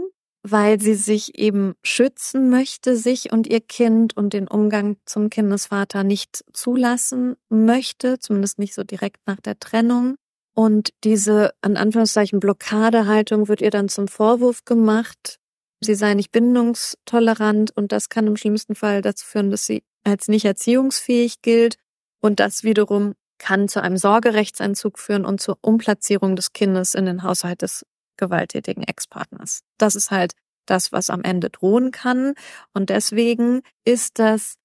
weil 0.50 0.80
sie 0.80 0.94
sich 0.94 1.38
eben 1.38 1.74
schützen 1.82 2.50
möchte, 2.50 2.96
sich 2.96 3.32
und 3.32 3.48
ihr 3.48 3.60
Kind 3.60 4.16
und 4.16 4.32
den 4.32 4.46
Umgang 4.46 4.96
zum 5.04 5.28
Kindesvater 5.28 6.04
nicht 6.04 6.44
zulassen 6.52 7.36
möchte, 7.48 8.20
zumindest 8.20 8.58
nicht 8.58 8.74
so 8.74 8.84
direkt 8.84 9.26
nach 9.26 9.40
der 9.40 9.58
Trennung. 9.58 10.14
Und 10.54 10.90
diese, 11.02 11.52
an 11.62 11.76
Anführungszeichen, 11.76 12.38
Blockadehaltung 12.38 13.48
wird 13.48 13.60
ihr 13.60 13.70
dann 13.70 13.88
zum 13.88 14.06
Vorwurf 14.06 14.64
gemacht, 14.64 15.38
sie 15.80 15.96
sei 15.96 16.14
nicht 16.14 16.30
bindungstolerant 16.30 17.76
und 17.76 17.90
das 17.90 18.08
kann 18.08 18.26
im 18.28 18.36
schlimmsten 18.36 18.76
Fall 18.76 19.02
dazu 19.02 19.26
führen, 19.26 19.50
dass 19.50 19.66
sie 19.66 19.82
als 20.04 20.28
nicht 20.28 20.44
erziehungsfähig 20.44 21.42
gilt 21.42 21.76
und 22.20 22.38
das 22.38 22.62
wiederum 22.62 23.14
kann 23.38 23.68
zu 23.68 23.82
einem 23.82 23.96
Sorgerechtsentzug 23.96 24.98
führen 24.98 25.24
und 25.24 25.40
zur 25.40 25.58
Umplatzierung 25.60 26.36
des 26.36 26.52
Kindes 26.52 26.94
in 26.94 27.04
den 27.04 27.22
Haushalt 27.22 27.62
des 27.62 27.84
gewalttätigen 28.16 28.82
Ex-Partners. 28.82 29.60
Das 29.78 29.94
ist 29.94 30.10
halt 30.10 30.34
das, 30.66 30.92
was 30.92 31.10
am 31.10 31.22
Ende 31.22 31.50
drohen 31.50 31.90
kann 31.90 32.34
und 32.74 32.90
deswegen 32.90 33.62
ist 33.84 34.18
das 34.18 34.56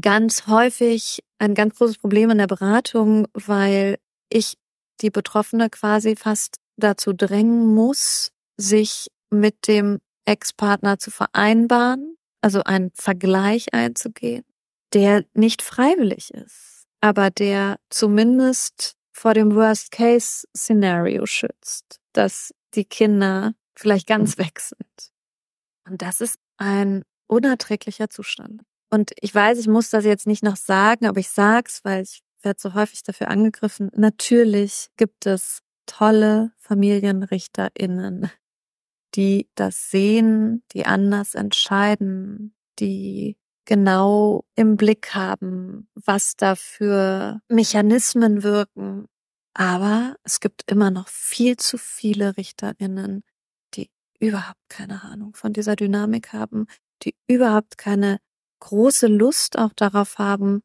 ganz 0.00 0.46
häufig 0.46 1.22
ein 1.38 1.54
ganz 1.54 1.76
großes 1.76 1.98
Problem 1.98 2.30
in 2.30 2.38
der 2.38 2.46
Beratung, 2.46 3.26
weil 3.34 3.98
ich 4.28 4.56
die 5.00 5.10
Betroffene 5.10 5.70
quasi 5.70 6.16
fast 6.16 6.56
dazu 6.76 7.12
drängen 7.12 7.74
muss, 7.74 8.30
sich 8.56 9.08
mit 9.30 9.66
dem 9.66 9.98
Ex-Partner 10.24 10.98
zu 10.98 11.10
vereinbaren, 11.10 12.16
also 12.40 12.62
einen 12.64 12.90
Vergleich 12.94 13.74
einzugehen, 13.74 14.44
der 14.92 15.24
nicht 15.34 15.62
freiwillig 15.62 16.32
ist, 16.32 16.84
aber 17.00 17.30
der 17.30 17.78
zumindest 17.90 18.94
vor 19.12 19.34
dem 19.34 19.54
Worst-Case-Szenario 19.54 21.26
schützt, 21.26 22.00
dass 22.12 22.52
die 22.74 22.84
Kinder 22.84 23.54
vielleicht 23.76 24.06
ganz 24.06 24.38
weg 24.38 24.60
sind. 24.60 25.12
Und 25.88 26.02
das 26.02 26.20
ist 26.20 26.38
ein 26.56 27.04
unerträglicher 27.26 28.10
Zustand. 28.10 28.62
Und 28.90 29.12
ich 29.20 29.34
weiß, 29.34 29.58
ich 29.58 29.68
muss 29.68 29.90
das 29.90 30.04
jetzt 30.04 30.26
nicht 30.26 30.42
noch 30.42 30.56
sagen, 30.56 31.06
aber 31.06 31.18
ich 31.18 31.30
sag's, 31.30 31.80
weil 31.82 32.02
ich 32.02 32.22
werde 32.42 32.60
so 32.60 32.74
häufig 32.74 33.02
dafür 33.02 33.28
angegriffen. 33.28 33.90
Natürlich 33.94 34.88
gibt 34.96 35.26
es 35.26 35.60
tolle 35.86 36.52
FamilienrichterInnen, 36.58 38.30
die 39.14 39.48
das 39.54 39.90
sehen, 39.90 40.62
die 40.72 40.84
anders 40.84 41.34
entscheiden, 41.34 42.54
die 42.78 43.36
genau 43.64 44.44
im 44.54 44.76
Blick 44.76 45.14
haben, 45.14 45.88
was 45.94 46.36
da 46.36 46.56
für 46.56 47.40
Mechanismen 47.48 48.42
wirken. 48.42 49.06
Aber 49.54 50.16
es 50.22 50.40
gibt 50.40 50.70
immer 50.70 50.90
noch 50.90 51.08
viel 51.08 51.56
zu 51.56 51.76
viele 51.76 52.36
Richterinnen, 52.36 53.22
die 53.74 53.90
überhaupt 54.18 54.68
keine 54.68 55.02
Ahnung 55.02 55.34
von 55.34 55.52
dieser 55.52 55.76
Dynamik 55.76 56.32
haben, 56.32 56.66
die 57.02 57.14
überhaupt 57.26 57.76
keine 57.76 58.18
große 58.60 59.08
Lust 59.08 59.58
auch 59.58 59.72
darauf 59.74 60.18
haben, 60.18 60.62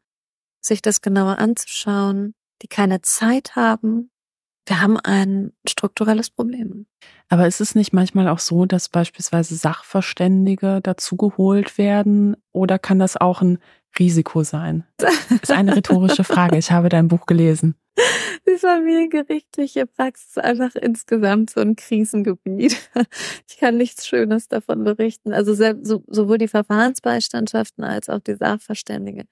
sich 0.62 0.82
das 0.82 1.02
genauer 1.02 1.40
anzuschauen, 1.40 2.34
die 2.62 2.68
keine 2.68 3.02
Zeit 3.02 3.56
haben. 3.56 4.12
Wir 4.68 4.82
haben 4.82 5.00
ein 5.00 5.54
strukturelles 5.68 6.30
Problem. 6.30 6.88
Aber 7.30 7.48
ist 7.48 7.62
es 7.62 7.74
nicht 7.74 7.94
manchmal 7.94 8.28
auch 8.28 8.40
so, 8.40 8.66
dass 8.66 8.90
beispielsweise 8.90 9.56
Sachverständige 9.56 10.82
dazugeholt 10.82 11.78
werden 11.78 12.36
oder 12.52 12.78
kann 12.78 13.00
das 13.00 13.18
auch 13.18 13.42
ein 13.42 13.60
Risiko 13.98 14.44
sein? 14.44 14.86
Das 14.98 15.14
ist 15.42 15.52
eine 15.52 15.76
rhetorische 15.76 16.24
Frage. 16.24 16.58
Ich 16.58 16.72
habe 16.72 16.90
dein 16.90 17.08
Buch 17.08 17.26
gelesen. 17.26 17.76
Die 18.48 18.58
familiengerichtliche 18.58 19.88
Praxis 19.88 20.38
ist 20.38 20.40
einfach 20.40 20.76
insgesamt 20.76 21.50
so 21.50 21.62
ein 21.62 21.76
Krisengebiet. 21.76 22.90
Ich 23.50 23.58
kann 23.58 23.78
nichts 23.78 24.08
Schönes 24.08 24.48
davon 24.48 24.84
berichten. 24.84 25.34
Also 25.34 25.54
sowohl 25.54 26.38
die 26.38 26.48
Verfahrensbeistandschaften 26.48 27.84
als 27.84 28.10
auch 28.10 28.20
die 28.20 28.36
Sachverständige 28.36 29.26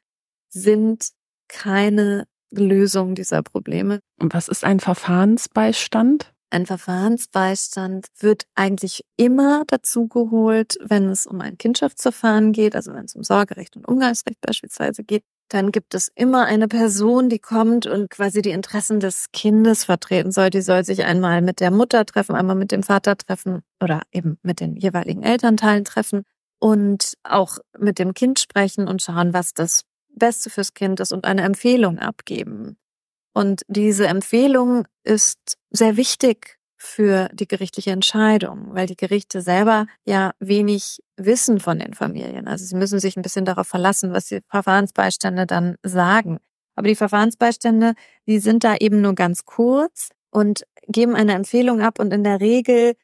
sind 0.49 1.09
keine 1.47 2.25
Lösung 2.51 3.15
dieser 3.15 3.43
Probleme. 3.43 3.99
Und 4.19 4.33
was 4.33 4.47
ist 4.47 4.63
ein 4.63 4.79
Verfahrensbeistand? 4.79 6.33
Ein 6.49 6.65
Verfahrensbeistand 6.65 8.07
wird 8.19 8.45
eigentlich 8.55 9.03
immer 9.17 9.63
dazugeholt, 9.67 10.77
wenn 10.81 11.09
es 11.09 11.25
um 11.25 11.41
ein 11.41 11.57
Kindschaftsverfahren 11.57 12.53
geht, 12.53 12.75
also 12.75 12.93
wenn 12.93 13.05
es 13.05 13.15
um 13.15 13.23
Sorgerecht 13.23 13.75
und 13.75 13.87
Umgangsrecht 13.87 14.39
beispielsweise 14.41 15.03
geht. 15.03 15.23
Dann 15.49 15.71
gibt 15.71 15.93
es 15.93 16.11
immer 16.15 16.45
eine 16.45 16.67
Person, 16.67 17.29
die 17.29 17.39
kommt 17.39 17.85
und 17.85 18.09
quasi 18.09 18.41
die 18.41 18.49
Interessen 18.49 18.99
des 18.99 19.27
Kindes 19.31 19.85
vertreten 19.85 20.31
soll. 20.31 20.49
Die 20.49 20.61
soll 20.61 20.83
sich 20.83 21.03
einmal 21.03 21.41
mit 21.41 21.59
der 21.59 21.71
Mutter 21.71 22.05
treffen, 22.05 22.35
einmal 22.35 22.55
mit 22.55 22.71
dem 22.71 22.81
Vater 22.81 23.15
treffen 23.15 23.61
oder 23.81 24.01
eben 24.11 24.39
mit 24.41 24.59
den 24.59 24.75
jeweiligen 24.75 25.21
Elternteilen 25.21 25.85
treffen 25.85 26.23
und 26.59 27.13
auch 27.23 27.59
mit 27.77 27.99
dem 27.99 28.13
Kind 28.13 28.39
sprechen 28.39 28.87
und 28.87 29.03
schauen, 29.03 29.33
was 29.33 29.53
das 29.53 29.83
Beste 30.09 30.49
fürs 30.49 30.73
Kind 30.73 30.99
ist 30.99 31.11
und 31.11 31.25
eine 31.25 31.43
Empfehlung 31.43 31.99
abgeben. 31.99 32.77
Und 33.33 33.61
diese 33.67 34.07
Empfehlung 34.07 34.87
ist 35.03 35.57
sehr 35.69 35.97
wichtig 35.97 36.54
für 36.85 37.29
die 37.33 37.47
gerichtliche 37.47 37.91
Entscheidung, 37.91 38.67
weil 38.73 38.87
die 38.87 38.95
Gerichte 38.95 39.41
selber 39.41 39.87
ja 40.05 40.31
wenig 40.39 41.01
wissen 41.17 41.59
von 41.59 41.79
den 41.79 41.93
Familien. 41.93 42.47
Also 42.47 42.65
sie 42.65 42.75
müssen 42.75 42.99
sich 42.99 43.17
ein 43.17 43.21
bisschen 43.21 43.45
darauf 43.45 43.67
verlassen, 43.67 44.13
was 44.13 44.27
die 44.27 44.41
Verfahrensbeistände 44.49 45.45
dann 45.45 45.75
sagen. 45.83 46.39
Aber 46.75 46.87
die 46.87 46.95
Verfahrensbeistände, 46.95 47.93
die 48.27 48.39
sind 48.39 48.63
da 48.63 48.75
eben 48.75 49.01
nur 49.01 49.15
ganz 49.15 49.45
kurz 49.45 50.09
und 50.29 50.65
geben 50.87 51.15
eine 51.15 51.33
Empfehlung 51.33 51.81
ab 51.81 51.99
und 51.99 52.13
in 52.13 52.23
der 52.23 52.39
Regel 52.39 52.95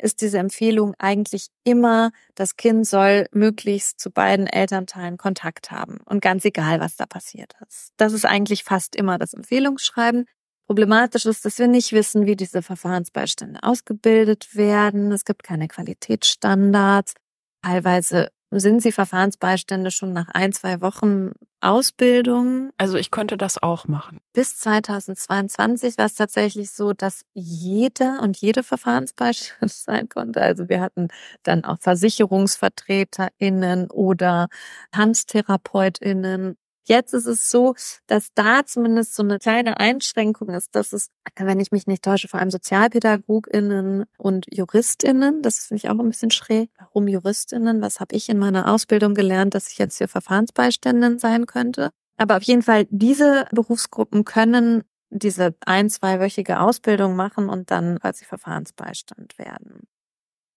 ist 0.00 0.20
diese 0.20 0.38
Empfehlung 0.38 0.94
eigentlich 0.98 1.48
immer, 1.64 2.10
das 2.34 2.56
Kind 2.56 2.86
soll 2.86 3.26
möglichst 3.32 3.98
zu 3.98 4.10
beiden 4.10 4.46
Elternteilen 4.46 5.16
Kontakt 5.16 5.70
haben 5.70 5.98
und 6.04 6.20
ganz 6.20 6.44
egal, 6.44 6.80
was 6.80 6.96
da 6.96 7.06
passiert 7.06 7.54
ist. 7.66 7.92
Das 7.96 8.12
ist 8.12 8.26
eigentlich 8.26 8.64
fast 8.64 8.94
immer 8.94 9.18
das 9.18 9.32
Empfehlungsschreiben. 9.32 10.26
Problematisch 10.66 11.26
ist, 11.26 11.44
dass 11.44 11.58
wir 11.58 11.68
nicht 11.68 11.92
wissen, 11.92 12.26
wie 12.26 12.36
diese 12.36 12.60
Verfahrensbeistände 12.60 13.62
ausgebildet 13.62 14.56
werden. 14.56 15.12
Es 15.12 15.24
gibt 15.24 15.44
keine 15.44 15.68
Qualitätsstandards. 15.68 17.14
Teilweise 17.62 18.28
sind 18.50 18.82
Sie 18.82 18.92
Verfahrensbeistände 18.92 19.90
schon 19.90 20.12
nach 20.12 20.28
ein, 20.28 20.52
zwei 20.52 20.80
Wochen 20.80 21.32
Ausbildung? 21.60 22.70
Also 22.76 22.96
ich 22.96 23.10
könnte 23.10 23.36
das 23.36 23.60
auch 23.62 23.88
machen. 23.88 24.20
Bis 24.32 24.56
2022 24.58 25.98
war 25.98 26.06
es 26.06 26.14
tatsächlich 26.14 26.70
so, 26.70 26.92
dass 26.92 27.24
jeder 27.34 28.20
und 28.22 28.36
jede 28.36 28.62
Verfahrensbeistand 28.62 29.72
sein 29.72 30.08
konnte. 30.08 30.40
Also 30.40 30.68
wir 30.68 30.80
hatten 30.80 31.08
dann 31.42 31.64
auch 31.64 31.78
VersicherungsvertreterInnen 31.80 33.90
oder 33.90 34.46
TanztherapeutInnen 34.92 36.56
Jetzt 36.88 37.14
ist 37.14 37.26
es 37.26 37.50
so, 37.50 37.74
dass 38.06 38.28
da 38.34 38.64
zumindest 38.64 39.16
so 39.16 39.24
eine 39.24 39.38
kleine 39.38 39.80
Einschränkung 39.80 40.50
ist, 40.50 40.74
dass 40.76 40.92
es, 40.92 41.10
wenn 41.36 41.58
ich 41.58 41.72
mich 41.72 41.88
nicht 41.88 42.04
täusche, 42.04 42.28
vor 42.28 42.38
allem 42.38 42.50
SozialpädagogInnen 42.50 44.04
und 44.18 44.46
JuristInnen, 44.52 45.42
das 45.42 45.66
finde 45.66 45.82
ich 45.82 45.90
auch 45.90 45.98
ein 45.98 46.08
bisschen 46.08 46.30
schräg. 46.30 46.70
Warum 46.78 47.08
JuristInnen? 47.08 47.82
Was 47.82 47.98
habe 47.98 48.14
ich 48.14 48.28
in 48.28 48.38
meiner 48.38 48.72
Ausbildung 48.72 49.14
gelernt, 49.14 49.54
dass 49.54 49.70
ich 49.70 49.78
jetzt 49.78 49.98
hier 49.98 50.08
Verfahrensbeiständin 50.08 51.18
sein 51.18 51.46
könnte? 51.46 51.90
Aber 52.16 52.36
auf 52.36 52.42
jeden 52.44 52.62
Fall, 52.62 52.86
diese 52.90 53.46
Berufsgruppen 53.50 54.24
können 54.24 54.84
diese 55.10 55.54
ein-, 55.64 55.90
zweiwöchige 55.90 56.60
Ausbildung 56.60 57.16
machen 57.16 57.48
und 57.48 57.70
dann 57.70 57.98
quasi 58.00 58.24
Verfahrensbeistand 58.24 59.38
werden. 59.38 59.88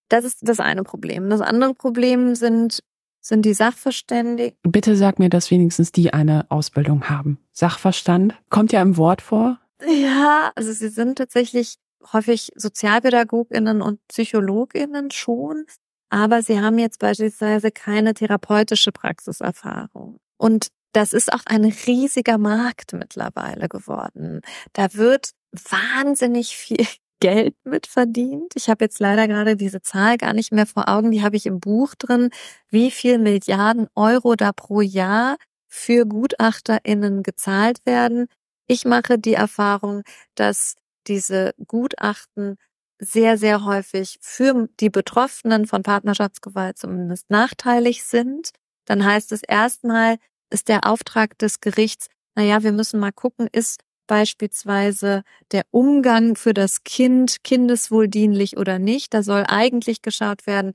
Das 0.10 0.26
ist 0.26 0.40
das 0.42 0.60
eine 0.60 0.84
Problem. 0.84 1.30
Das 1.30 1.42
andere 1.42 1.76
Problem 1.76 2.36
sind 2.36 2.84
sind 3.30 3.46
die 3.46 3.54
Sachverständigen? 3.54 4.58
Bitte 4.64 4.96
sag 4.96 5.20
mir, 5.20 5.30
dass 5.30 5.52
wenigstens 5.52 5.92
die 5.92 6.14
eine 6.14 6.46
Ausbildung 6.50 7.10
haben. 7.10 7.40
Sachverstand 7.54 8.36
kommt 8.50 8.72
ja 8.74 8.82
im 8.82 8.98
Wort 8.98 9.22
vor. 9.22 9.60
Ja, 9.88 10.52
also 10.56 10.74
sie 10.74 10.90
sind 10.90 11.18
tatsächlich 11.18 11.76
häufig 12.12 12.52
Sozialpädagoginnen 12.56 13.82
und 13.82 14.06
Psychologinnen 14.08 15.12
schon, 15.12 15.66
aber 16.10 16.42
sie 16.42 16.60
haben 16.60 16.80
jetzt 16.80 17.00
beispielsweise 17.00 17.72
keine 17.72 18.14
therapeutische 18.14 18.92
Praxiserfahrung. 18.92 20.20
Und 20.38 20.68
das 20.94 21.14
ist 21.14 21.32
auch 21.32 21.46
ein 21.46 21.66
riesiger 21.66 22.38
Markt 22.38 22.94
mittlerweile 22.94 23.70
geworden. 23.70 24.42
Da 24.74 24.94
wird 24.96 25.32
wahnsinnig 25.52 26.56
viel 26.58 26.86
Geld 27.20 27.56
mit 27.66 27.88
verdient. 27.88 28.54
Ich 28.56 28.70
habe 28.70 28.86
jetzt 28.86 29.00
leider 29.00 29.28
gerade 29.28 29.56
diese 29.56 29.82
Zahl 29.82 30.18
gar 30.18 30.34
nicht 30.34 30.52
mehr 30.52 30.66
vor 30.66 30.90
Augen, 30.90 31.12
die 31.12 31.24
habe 31.24 31.36
ich 31.36 31.46
im 31.46 31.60
Buch 31.60 31.96
drin, 31.96 32.30
wie 32.70 32.92
viel 32.92 33.20
Milliarden 33.20 33.88
Euro 33.96 34.36
da 34.36 34.52
pro 34.54 34.82
Jahr 34.82 35.38
für 35.68 36.06
Gutachterinnen 36.06 37.24
gezahlt 37.24 37.86
werden. 37.86 38.28
Ich 38.68 38.86
mache 38.86 39.20
die 39.20 39.34
Erfahrung, 39.34 40.04
dass 40.36 40.76
diese 41.08 41.54
Gutachten 41.68 42.58
sehr, 43.00 43.38
sehr 43.38 43.64
häufig 43.66 44.18
für 44.22 44.68
die 44.80 44.90
Betroffenen 44.90 45.68
von 45.68 45.84
Partnerschaftsgewalt 45.84 46.78
zumindest 46.78 47.30
nachteilig 47.30 48.04
sind. 48.04 48.52
Dann 48.86 49.06
heißt 49.06 49.32
es 49.32 49.42
erstmal, 49.44 50.18
ist 50.50 50.68
der 50.68 50.86
Auftrag 50.86 51.38
des 51.38 51.62
Gerichts, 51.62 52.08
naja, 52.36 52.64
wir 52.64 52.72
müssen 52.72 53.00
mal 53.00 53.12
gucken, 53.12 53.48
ist 53.52 53.82
beispielsweise 54.10 55.22
der 55.52 55.64
Umgang 55.70 56.36
für 56.36 56.54
das 56.54 56.84
Kind 56.84 57.44
kindeswohldienlich 57.44 58.58
oder 58.58 58.80
nicht. 58.80 59.14
Da 59.14 59.22
soll 59.24 59.46
eigentlich 59.48 60.02
geschaut 60.02 60.48
werden, 60.48 60.74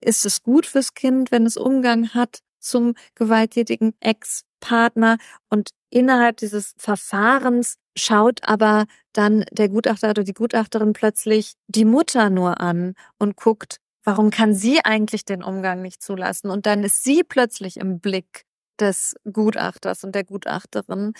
ist 0.00 0.24
es 0.24 0.42
gut 0.42 0.66
fürs 0.66 0.94
Kind, 0.94 1.30
wenn 1.30 1.44
es 1.44 1.58
Umgang 1.58 2.14
hat 2.14 2.40
zum 2.58 2.94
gewalttätigen 3.14 3.92
Ex-Partner 4.00 5.18
und 5.50 5.70
innerhalb 5.90 6.38
dieses 6.38 6.74
Verfahrens 6.78 7.76
schaut 7.96 8.40
aber 8.44 8.86
dann 9.12 9.44
der 9.50 9.68
Gutachter 9.68 10.10
oder 10.10 10.24
die 10.24 10.34
Gutachterin 10.34 10.94
plötzlich 10.94 11.54
die 11.68 11.84
Mutter 11.84 12.30
nur 12.30 12.60
an 12.60 12.94
und 13.18 13.36
guckt, 13.36 13.76
warum 14.04 14.30
kann 14.30 14.54
sie 14.54 14.82
eigentlich 14.84 15.24
den 15.26 15.42
Umgang 15.42 15.82
nicht 15.82 16.02
zulassen? 16.02 16.50
Und 16.50 16.64
dann 16.64 16.82
ist 16.82 17.02
sie 17.02 17.24
plötzlich 17.24 17.76
im 17.76 18.00
Blick 18.00 18.46
des 18.80 19.14
Gutachters 19.30 20.04
und 20.04 20.14
der 20.14 20.24
Gutachterin. 20.24 21.12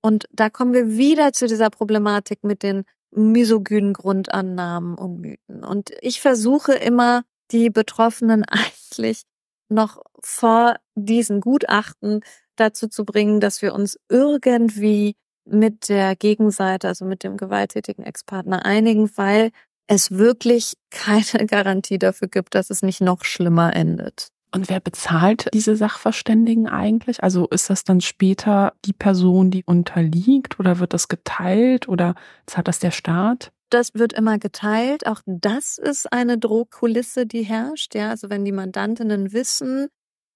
Und 0.00 0.26
da 0.32 0.50
kommen 0.50 0.72
wir 0.72 0.96
wieder 0.96 1.32
zu 1.32 1.46
dieser 1.46 1.70
Problematik 1.70 2.44
mit 2.44 2.62
den 2.62 2.84
misogynen 3.10 3.94
Grundannahmen 3.94 4.96
und 4.96 5.20
Mythen. 5.20 5.64
Und 5.64 5.90
ich 6.00 6.20
versuche 6.20 6.72
immer, 6.74 7.22
die 7.50 7.70
Betroffenen 7.70 8.44
eigentlich 8.48 9.22
noch 9.68 10.02
vor 10.22 10.76
diesen 10.94 11.40
Gutachten 11.40 12.20
dazu 12.56 12.88
zu 12.88 13.04
bringen, 13.04 13.40
dass 13.40 13.62
wir 13.62 13.74
uns 13.74 13.98
irgendwie 14.08 15.14
mit 15.44 15.88
der 15.88 16.16
Gegenseite, 16.16 16.88
also 16.88 17.04
mit 17.04 17.22
dem 17.22 17.36
gewalttätigen 17.36 18.04
Ex-Partner 18.04 18.64
einigen, 18.64 19.10
weil 19.16 19.50
es 19.86 20.10
wirklich 20.10 20.74
keine 20.90 21.46
Garantie 21.46 21.98
dafür 21.98 22.28
gibt, 22.28 22.54
dass 22.54 22.70
es 22.70 22.82
nicht 22.82 23.00
noch 23.00 23.24
schlimmer 23.24 23.74
endet. 23.74 24.28
Und 24.50 24.70
wer 24.70 24.80
bezahlt 24.80 25.48
diese 25.52 25.76
Sachverständigen 25.76 26.68
eigentlich? 26.68 27.22
Also 27.22 27.46
ist 27.48 27.68
das 27.68 27.84
dann 27.84 28.00
später 28.00 28.72
die 28.84 28.92
Person, 28.94 29.50
die 29.50 29.64
unterliegt 29.64 30.58
oder 30.58 30.78
wird 30.78 30.94
das 30.94 31.08
geteilt 31.08 31.88
oder 31.88 32.14
zahlt 32.46 32.68
das 32.68 32.78
der 32.78 32.90
Staat? 32.90 33.52
Das 33.70 33.92
wird 33.92 34.14
immer 34.14 34.38
geteilt. 34.38 35.06
Auch 35.06 35.20
das 35.26 35.76
ist 35.76 36.10
eine 36.10 36.38
Drohkulisse, 36.38 37.26
die 37.26 37.42
herrscht. 37.42 37.94
Ja, 37.94 38.08
also 38.08 38.30
wenn 38.30 38.44
die 38.44 38.52
Mandantinnen 38.52 39.32
wissen, 39.32 39.88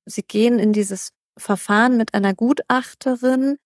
sie 0.05 0.23
gehen 0.23 0.59
in 0.59 0.75
dieses 0.75 1.13
Verfahren 1.39 1.97
mit 1.97 2.13
einer 2.13 2.35
Gutachterin, 2.35 3.57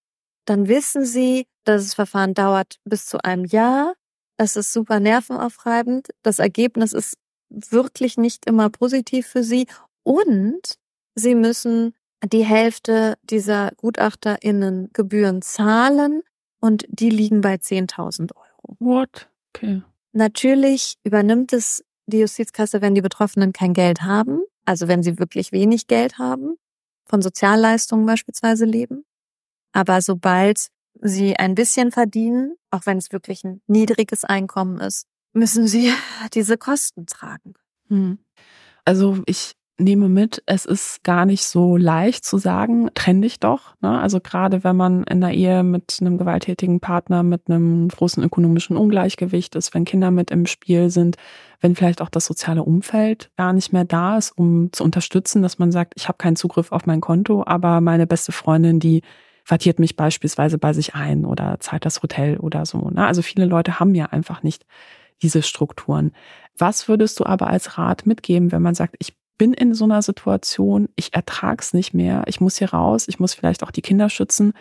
dann 0.44 0.68
wissen 0.68 1.04
sie, 1.04 1.46
dass 1.64 1.82
das 1.82 1.94
Verfahren 1.94 2.34
dauert 2.34 2.76
bis 2.84 3.06
zu 3.06 3.18
einem 3.24 3.44
Jahr. 3.44 3.94
Es 4.36 4.54
ist 4.54 4.72
super 4.72 5.00
nervenaufreibend. 5.00 6.10
Das 6.22 6.38
Ergebnis 6.38 6.92
ist 6.92 7.14
wirklich 7.48 8.16
nicht 8.16 8.46
immer 8.46 8.70
positiv 8.70 9.26
für 9.26 9.42
sie 9.42 9.66
und 10.06 10.78
sie 11.16 11.34
müssen 11.34 11.92
die 12.24 12.44
Hälfte 12.44 13.18
dieser 13.24 13.72
GutachterInnen 13.76 14.90
Gebühren 14.92 15.42
zahlen 15.42 16.22
und 16.60 16.86
die 16.88 17.10
liegen 17.10 17.40
bei 17.40 17.54
10.000 17.56 18.30
Euro. 18.36 18.76
What? 18.78 19.28
Okay. 19.52 19.82
Natürlich 20.12 20.96
übernimmt 21.02 21.52
es 21.52 21.84
die 22.06 22.20
Justizkasse, 22.20 22.80
wenn 22.80 22.94
die 22.94 23.00
Betroffenen 23.00 23.52
kein 23.52 23.74
Geld 23.74 24.02
haben, 24.02 24.42
also 24.64 24.86
wenn 24.86 25.02
sie 25.02 25.18
wirklich 25.18 25.50
wenig 25.50 25.88
Geld 25.88 26.18
haben, 26.18 26.56
von 27.04 27.20
Sozialleistungen 27.20 28.06
beispielsweise 28.06 28.64
leben. 28.64 29.04
Aber 29.72 30.00
sobald 30.00 30.68
sie 31.00 31.36
ein 31.36 31.56
bisschen 31.56 31.90
verdienen, 31.90 32.54
auch 32.70 32.86
wenn 32.86 32.98
es 32.98 33.10
wirklich 33.10 33.42
ein 33.42 33.60
niedriges 33.66 34.22
Einkommen 34.22 34.78
ist, 34.78 35.08
müssen 35.32 35.66
sie 35.66 35.92
diese 36.32 36.56
Kosten 36.56 37.06
tragen. 37.06 37.54
Hm. 37.88 38.18
Also 38.84 39.20
ich 39.26 39.55
nehme 39.78 40.08
mit, 40.08 40.42
es 40.46 40.64
ist 40.64 41.04
gar 41.04 41.26
nicht 41.26 41.44
so 41.44 41.76
leicht 41.76 42.24
zu 42.24 42.38
sagen, 42.38 42.88
trenn 42.94 43.20
dich 43.20 43.40
doch. 43.40 43.74
Ne? 43.82 44.00
Also 44.00 44.20
gerade 44.20 44.64
wenn 44.64 44.76
man 44.76 45.04
in 45.04 45.22
einer 45.22 45.32
Ehe 45.32 45.62
mit 45.62 45.98
einem 46.00 46.16
gewalttätigen 46.16 46.80
Partner, 46.80 47.22
mit 47.22 47.42
einem 47.48 47.88
großen 47.88 48.22
ökonomischen 48.22 48.76
Ungleichgewicht 48.76 49.54
ist, 49.54 49.74
wenn 49.74 49.84
Kinder 49.84 50.10
mit 50.10 50.30
im 50.30 50.46
Spiel 50.46 50.88
sind, 50.88 51.16
wenn 51.60 51.74
vielleicht 51.74 52.00
auch 52.00 52.08
das 52.08 52.24
soziale 52.24 52.62
Umfeld 52.62 53.30
gar 53.36 53.52
nicht 53.52 53.72
mehr 53.72 53.84
da 53.84 54.16
ist, 54.16 54.30
um 54.36 54.72
zu 54.72 54.82
unterstützen, 54.82 55.42
dass 55.42 55.58
man 55.58 55.72
sagt, 55.72 55.92
ich 55.96 56.08
habe 56.08 56.18
keinen 56.18 56.36
Zugriff 56.36 56.72
auf 56.72 56.86
mein 56.86 57.02
Konto, 57.02 57.44
aber 57.46 57.80
meine 57.82 58.06
beste 58.06 58.32
Freundin, 58.32 58.80
die 58.80 59.02
quartiert 59.46 59.78
mich 59.78 59.94
beispielsweise 59.94 60.58
bei 60.58 60.72
sich 60.72 60.94
ein 60.94 61.24
oder 61.24 61.60
zahlt 61.60 61.84
das 61.84 62.02
Hotel 62.02 62.38
oder 62.38 62.64
so. 62.64 62.90
Ne? 62.90 63.06
Also 63.06 63.20
viele 63.20 63.44
Leute 63.44 63.78
haben 63.78 63.94
ja 63.94 64.06
einfach 64.06 64.42
nicht 64.42 64.64
diese 65.22 65.42
Strukturen. 65.42 66.12
Was 66.58 66.88
würdest 66.88 67.20
du 67.20 67.26
aber 67.26 67.48
als 67.48 67.76
Rat 67.76 68.06
mitgeben, 68.06 68.52
wenn 68.52 68.62
man 68.62 68.74
sagt, 68.74 68.96
ich 68.98 69.14
bin 69.38 69.52
in 69.52 69.74
so 69.74 69.84
einer 69.84 70.02
Situation, 70.02 70.88
ich 70.96 71.14
ertrag's 71.14 71.72
nicht 71.72 71.94
mehr, 71.94 72.24
ich 72.26 72.40
muss 72.40 72.58
hier 72.58 72.70
raus, 72.70 73.08
ich 73.08 73.18
muss 73.18 73.34
vielleicht 73.34 73.62
auch 73.62 73.70
die 73.70 73.82
Kinder 73.82 74.08
schützen. 74.08 74.52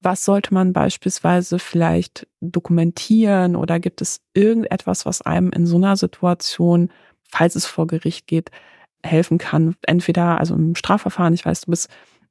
Was 0.00 0.24
sollte 0.24 0.54
man 0.54 0.72
beispielsweise 0.72 1.58
vielleicht 1.58 2.26
dokumentieren 2.40 3.56
oder 3.56 3.80
gibt 3.80 4.00
es 4.00 4.20
irgendetwas, 4.34 5.06
was 5.06 5.22
einem 5.22 5.50
in 5.50 5.66
so 5.66 5.76
einer 5.76 5.96
Situation, 5.96 6.90
falls 7.24 7.56
es 7.56 7.66
vor 7.66 7.86
Gericht 7.86 8.26
geht, 8.26 8.50
helfen 9.04 9.38
kann? 9.38 9.74
Entweder 9.82 10.38
also 10.38 10.54
im 10.54 10.74
Strafverfahren, 10.74 11.34
ich 11.34 11.44
weiß, 11.44 11.62
du 11.62 11.70
bist 11.70 11.88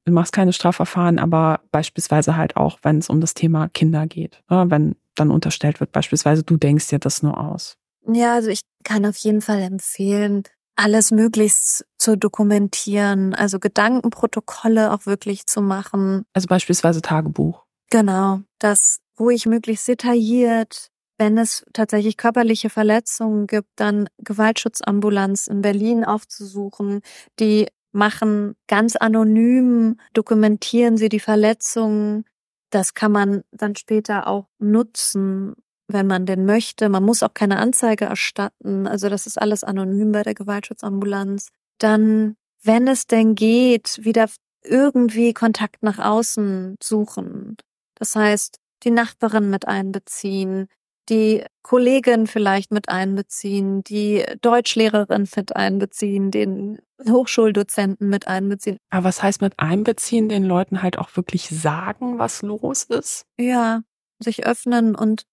du 0.08 0.14
machst 0.14 0.32
keine 0.32 0.54
Strafverfahren, 0.54 1.20
aber 1.20 1.60
beispielsweise 1.72 2.38
halt 2.38 2.56
auch, 2.56 2.80
wenn 2.82 3.00
es 3.00 3.10
um 3.10 3.20
das 3.20 3.34
Thema 3.34 3.68
Kinder 3.68 4.08
geht. 4.08 4.42
Ne? 4.50 4.66
Wenn 4.70 4.96
dann 5.16 5.32
unterstellt 5.32 5.82
wird, 5.82 5.92
beispielsweise, 5.92 6.44
du 6.44 6.56
denkst 6.56 6.88
dir 6.88 7.00
das 7.00 7.22
nur 7.24 7.38
aus. 7.38 7.78
Ja, 8.08 8.36
also 8.36 8.50
ich 8.50 8.62
kann 8.86 9.06
auf 9.06 9.18
jeden 9.18 9.42
Fall 9.42 9.60
empfehlen, 9.60 10.44
alles 10.78 11.12
möglichst 11.12 11.86
zu 11.98 12.16
dokumentieren, 12.16 13.34
also 13.34 13.60
Gedankenprotokolle 13.60 14.94
auch 14.94 15.06
wirklich 15.06 15.48
zu 15.48 15.62
machen. 15.62 16.24
Also 16.34 16.48
beispielsweise 16.48 17.02
Tagebuch. 17.02 17.66
Genau, 17.90 18.42
das 18.60 19.00
ruhig 19.20 19.46
möglichst 19.46 19.88
detailliert. 19.88 20.90
Wenn 21.18 21.38
es 21.40 21.66
tatsächlich 21.74 22.16
körperliche 22.16 22.70
Verletzungen 22.70 23.48
gibt, 23.48 23.70
dann 23.76 24.08
Gewaltschutzambulanz 24.20 25.48
in 25.48 25.62
Berlin 25.62 26.06
aufzusuchen. 26.06 27.02
Die 27.40 27.68
machen 27.92 28.56
ganz 28.68 28.96
anonym, 28.96 30.00
dokumentieren 30.14 30.98
sie 30.98 31.10
die 31.10 31.20
Verletzungen. 31.20 32.26
Das 32.70 32.94
kann 32.94 33.12
man 33.12 33.42
dann 33.52 33.76
später 33.76 34.28
auch 34.28 34.48
nutzen, 34.60 35.56
wenn 35.88 36.08
man 36.08 36.26
denn 36.26 36.46
möchte. 36.46 36.90
Man 36.90 37.04
muss 37.04 37.24
auch 37.24 37.34
keine 37.34 37.58
Anzeige 37.58 38.06
erstatten. 38.06 38.88
Also 38.88 39.10
das 39.10 39.26
ist 39.26 39.42
alles 39.42 39.64
anonym 39.64 40.12
bei 40.12 40.24
der 40.24 40.34
Gewaltschutzambulanz. 40.34 41.50
Dann, 41.78 42.36
wenn 42.64 42.88
es 42.88 43.08
denn 43.08 43.36
geht, 43.36 44.00
wieder 44.04 44.28
irgendwie 44.64 45.34
Kontakt 45.34 45.84
nach 45.84 46.00
außen 46.00 46.76
suchen. 46.82 47.58
Das 47.96 48.16
heißt, 48.16 48.60
die 48.84 48.92
Nachbarin 48.92 49.50
mit 49.50 49.68
einbeziehen, 49.68 50.68
die 51.10 51.46
Kollegin 51.64 52.28
vielleicht 52.28 52.72
mit 52.72 52.90
einbeziehen, 52.90 53.84
die 53.84 54.26
Deutschlehrerin 54.42 55.28
mit 55.36 55.56
einbeziehen, 55.56 56.32
den 56.32 56.80
Hochschuldozenten 57.10 58.10
mit 58.10 58.28
einbeziehen. 58.28 58.78
Aber 58.90 59.06
was 59.06 59.24
heißt 59.24 59.42
mit 59.42 59.58
einbeziehen, 59.58 60.30
den 60.30 60.44
Leuten 60.44 60.82
halt 60.82 60.98
auch 60.98 61.16
wirklich 61.16 61.50
sagen, 61.50 62.20
was 62.20 62.42
los 62.42 62.84
ist? 62.84 63.26
Ja, 63.40 63.82
sich 64.20 64.46
öffnen 64.46 64.96
und 64.96 65.24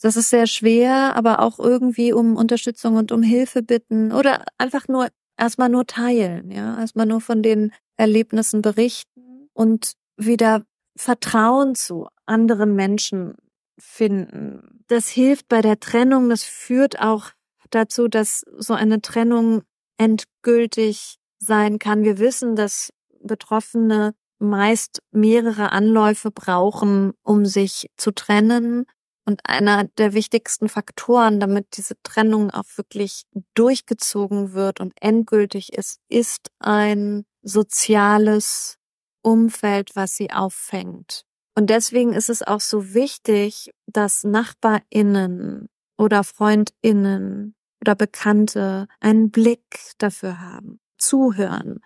das 0.00 0.16
ist 0.16 0.30
sehr 0.30 0.46
schwer, 0.46 1.14
aber 1.16 1.40
auch 1.40 1.58
irgendwie 1.58 2.12
um 2.12 2.36
Unterstützung 2.36 2.96
und 2.96 3.12
um 3.12 3.22
Hilfe 3.22 3.62
bitten 3.62 4.12
oder 4.12 4.44
einfach 4.58 4.88
nur 4.88 5.08
erstmal 5.36 5.68
nur 5.68 5.86
teilen, 5.86 6.50
ja, 6.50 6.78
erstmal 6.78 7.06
nur 7.06 7.20
von 7.20 7.42
den 7.42 7.72
Erlebnissen 7.96 8.62
berichten 8.62 9.48
und 9.52 9.92
wieder 10.16 10.64
Vertrauen 10.96 11.74
zu 11.74 12.08
anderen 12.26 12.74
Menschen 12.74 13.36
finden. 13.78 14.84
Das 14.88 15.08
hilft 15.08 15.48
bei 15.48 15.62
der 15.62 15.80
Trennung, 15.80 16.28
das 16.28 16.44
führt 16.44 17.00
auch 17.00 17.30
dazu, 17.70 18.08
dass 18.08 18.44
so 18.58 18.74
eine 18.74 19.00
Trennung 19.00 19.62
endgültig 19.96 21.16
sein 21.38 21.78
kann. 21.78 22.04
Wir 22.04 22.18
wissen, 22.18 22.56
dass 22.56 22.90
Betroffene 23.22 24.14
meist 24.38 25.00
mehrere 25.10 25.72
Anläufe 25.72 26.30
brauchen, 26.30 27.12
um 27.22 27.44
sich 27.46 27.90
zu 27.96 28.10
trennen. 28.12 28.86
Und 29.30 29.42
einer 29.44 29.84
der 29.84 30.12
wichtigsten 30.12 30.68
Faktoren, 30.68 31.38
damit 31.38 31.76
diese 31.76 31.94
Trennung 32.02 32.50
auch 32.50 32.64
wirklich 32.74 33.26
durchgezogen 33.54 34.54
wird 34.54 34.80
und 34.80 34.92
endgültig 35.00 35.72
ist, 35.72 36.00
ist 36.08 36.50
ein 36.58 37.24
soziales 37.40 38.76
Umfeld, 39.22 39.94
was 39.94 40.16
sie 40.16 40.32
auffängt. 40.32 41.26
Und 41.56 41.70
deswegen 41.70 42.12
ist 42.12 42.28
es 42.28 42.42
auch 42.42 42.58
so 42.58 42.92
wichtig, 42.92 43.70
dass 43.86 44.24
Nachbarinnen 44.24 45.68
oder 45.96 46.24
Freundinnen 46.24 47.54
oder 47.80 47.94
Bekannte 47.94 48.88
einen 48.98 49.30
Blick 49.30 49.92
dafür 49.98 50.40
haben, 50.40 50.80
zuhören. 50.98 51.78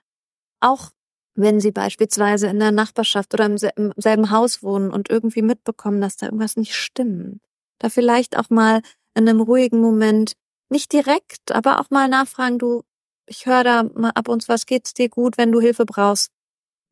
Auch 0.61 0.93
wenn 1.35 1.61
sie 1.61 1.73
beispielsweise 1.73 2.47
in 2.47 2.61
der 2.61 2.73
Nachbarschaft 2.73 3.35
oder 3.35 3.47
im 3.47 3.93
selben 3.97 4.31
Haus 4.31 4.63
wohnen 4.63 4.91
und 4.91 5.11
irgendwie 5.11 5.43
mitbekommen, 5.43 6.01
dass 6.01 6.17
da 6.17 6.27
irgendwas 6.27 6.57
nicht 6.57 6.75
stimmt. 6.75 7.41
Da 7.79 7.89
vielleicht 7.89 8.39
auch 8.39 8.51
mal 8.51 8.83
in 9.15 9.29
einem 9.29 9.41
ruhigen 9.41 9.81
Moment, 9.81 10.35
nicht 10.71 10.93
direkt, 10.93 11.53
aber 11.53 11.81
auch 11.81 11.91
mal 11.91 12.09
nachfragen, 12.09 12.59
du, 12.59 12.83
ich 13.27 13.47
höre 13.47 13.65
da 13.65 13.83
mal 13.83 14.11
ab 14.11 14.29
uns, 14.29 14.49
was 14.49 14.67
geht's 14.67 14.95
dir 14.95 15.09
gut, 15.09 15.37
wenn 15.39 15.53
du 15.53 15.61
Hilfe 15.61 15.85
brauchst? 15.85 16.31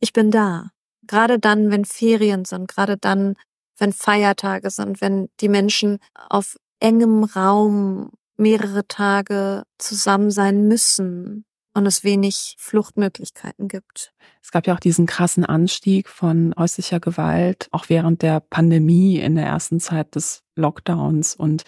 Ich 0.00 0.12
bin 0.12 0.30
da. 0.30 0.70
Gerade 1.06 1.38
dann, 1.38 1.70
wenn 1.70 1.84
Ferien 1.84 2.44
sind, 2.44 2.68
gerade 2.68 2.96
dann, 2.96 3.34
wenn 3.78 3.92
Feiertage 3.92 4.70
sind, 4.70 5.00
wenn 5.00 5.28
die 5.40 5.48
Menschen 5.48 5.98
auf 6.28 6.56
engem 6.80 7.24
Raum 7.24 8.10
mehrere 8.36 8.86
Tage 8.86 9.64
zusammen 9.78 10.30
sein 10.30 10.66
müssen 10.68 11.44
und 11.74 11.86
es 11.86 12.04
wenig 12.04 12.56
Fluchtmöglichkeiten 12.58 13.68
gibt. 13.68 14.12
Es 14.42 14.50
gab 14.50 14.66
ja 14.66 14.74
auch 14.74 14.80
diesen 14.80 15.06
krassen 15.06 15.44
Anstieg 15.44 16.08
von 16.08 16.54
häuslicher 16.58 17.00
Gewalt, 17.00 17.68
auch 17.70 17.88
während 17.88 18.22
der 18.22 18.40
Pandemie 18.40 19.18
in 19.18 19.34
der 19.34 19.46
ersten 19.46 19.80
Zeit 19.80 20.14
des 20.14 20.42
Lockdowns 20.56 21.34
und 21.34 21.64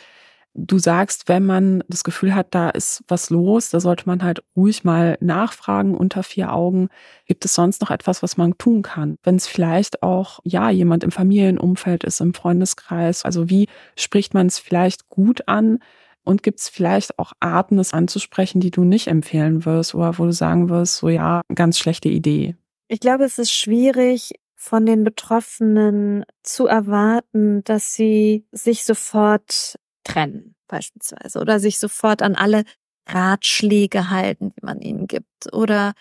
du 0.55 0.79
sagst, 0.79 1.29
wenn 1.29 1.45
man 1.45 1.83
das 1.89 2.05
Gefühl 2.05 2.35
hat, 2.35 2.55
da 2.55 2.71
ist 2.71 3.03
was 3.09 3.31
los, 3.31 3.71
da 3.71 3.81
sollte 3.81 4.07
man 4.07 4.23
halt 4.23 4.43
ruhig 4.57 4.85
mal 4.85 5.19
nachfragen 5.21 5.97
unter 5.97 6.23
vier 6.23 6.53
Augen. 6.53 6.89
Gibt 7.27 7.45
es 7.45 7.55
sonst 7.55 7.81
noch 7.81 7.91
etwas, 7.91 8.23
was 8.23 8.37
man 8.37 8.57
tun 8.57 8.83
kann? 8.83 9.19
Wenn 9.25 9.37
es 9.37 9.47
vielleicht 9.47 10.03
auch, 10.03 10.39
ja, 10.45 10.71
jemand 10.71 11.03
im 11.03 11.11
Familienumfeld 11.11 12.05
ist, 12.05 12.21
im 12.21 12.35
Freundeskreis. 12.35 13.25
Also 13.25 13.51
wie 13.51 13.69
spricht 13.97 14.33
man 14.33 14.47
es 14.47 14.59
vielleicht 14.59 15.09
gut 15.09 15.49
an? 15.49 15.81
Und 16.25 16.43
gibt 16.43 16.61
es 16.61 16.69
vielleicht 16.69 17.19
auch 17.19 17.33
Arten, 17.41 17.79
es 17.79 17.93
anzusprechen, 17.93 18.61
die 18.61 18.71
du 18.71 18.85
nicht 18.85 19.09
empfehlen 19.09 19.65
wirst 19.65 19.95
oder 19.95 20.19
wo 20.19 20.25
du 20.25 20.33
sagen 20.33 20.71
wirst, 20.71 20.97
so 20.97 21.09
ja, 21.09 21.43
ganz 21.55 21.79
schlechte 21.79 22.09
Idee? 22.09 22.57
Ich 22.89 23.01
glaube, 23.01 23.25
es 23.25 23.39
ist 23.39 23.53
schwierig, 23.53 24.33
von 24.57 24.87
den 24.87 25.05
Betroffenen 25.05 26.25
zu 26.43 26.67
erwarten, 26.67 27.63
dass 27.65 27.93
sie 27.93 28.47
sich 28.51 28.85
sofort 28.85 29.79
trennen 30.05 30.55
beispielsweise 30.69 31.39
oder 31.39 31.61
sich 31.61 31.79
sofort 31.79 32.23
an 32.23 32.35
alle 32.35 32.65
Ratschläge 33.07 34.09
halten, 34.09 34.51
die 34.57 34.65
man 34.65 34.81
ihnen 34.81 35.07
gibt 35.07 35.53
oder 35.53 35.93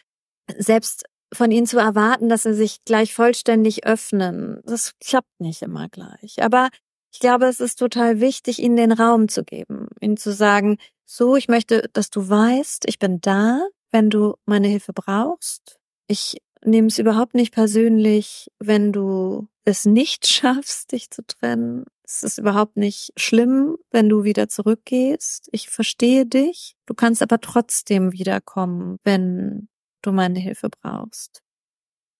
selbst 0.57 1.03
von 1.33 1.51
ihnen 1.51 1.67
zu 1.67 1.77
erwarten, 1.77 2.29
dass 2.29 2.43
sie 2.43 2.53
sich 2.53 2.85
gleich 2.85 3.13
vollständig 3.13 3.85
öffnen. 3.85 4.61
Das 4.63 4.93
klappt 4.99 5.39
nicht 5.39 5.61
immer 5.61 5.89
gleich. 5.89 6.41
Aber 6.41 6.69
ich 7.13 7.19
glaube, 7.19 7.45
es 7.45 7.59
ist 7.59 7.77
total 7.77 8.19
wichtig, 8.19 8.59
ihnen 8.59 8.75
den 8.75 8.91
Raum 8.91 9.27
zu 9.29 9.43
geben, 9.43 9.87
ihnen 10.01 10.17
zu 10.17 10.33
sagen, 10.33 10.77
so, 11.05 11.35
ich 11.35 11.47
möchte, 11.47 11.87
dass 11.93 12.09
du 12.09 12.27
weißt, 12.27 12.85
ich 12.87 12.97
bin 12.97 13.21
da, 13.21 13.61
wenn 13.91 14.09
du 14.09 14.35
meine 14.45 14.67
Hilfe 14.67 14.93
brauchst. 14.93 15.79
Ich 16.07 16.41
nehme 16.65 16.87
es 16.87 16.97
überhaupt 16.97 17.35
nicht 17.35 17.53
persönlich, 17.53 18.49
wenn 18.59 18.91
du 18.91 19.47
es 19.63 19.85
nicht 19.85 20.25
schaffst, 20.27 20.91
dich 20.91 21.11
zu 21.11 21.23
trennen. 21.25 21.85
Es 22.03 22.23
ist 22.23 22.39
überhaupt 22.39 22.77
nicht 22.77 23.13
schlimm, 23.15 23.77
wenn 23.91 24.09
du 24.09 24.23
wieder 24.23 24.49
zurückgehst. 24.49 25.49
Ich 25.51 25.69
verstehe 25.69 26.25
dich. 26.25 26.75
Du 26.87 26.95
kannst 26.95 27.21
aber 27.21 27.39
trotzdem 27.39 28.11
wiederkommen, 28.11 28.97
wenn 29.03 29.69
du 30.01 30.11
meine 30.11 30.39
Hilfe 30.39 30.69
brauchst. 30.69 31.43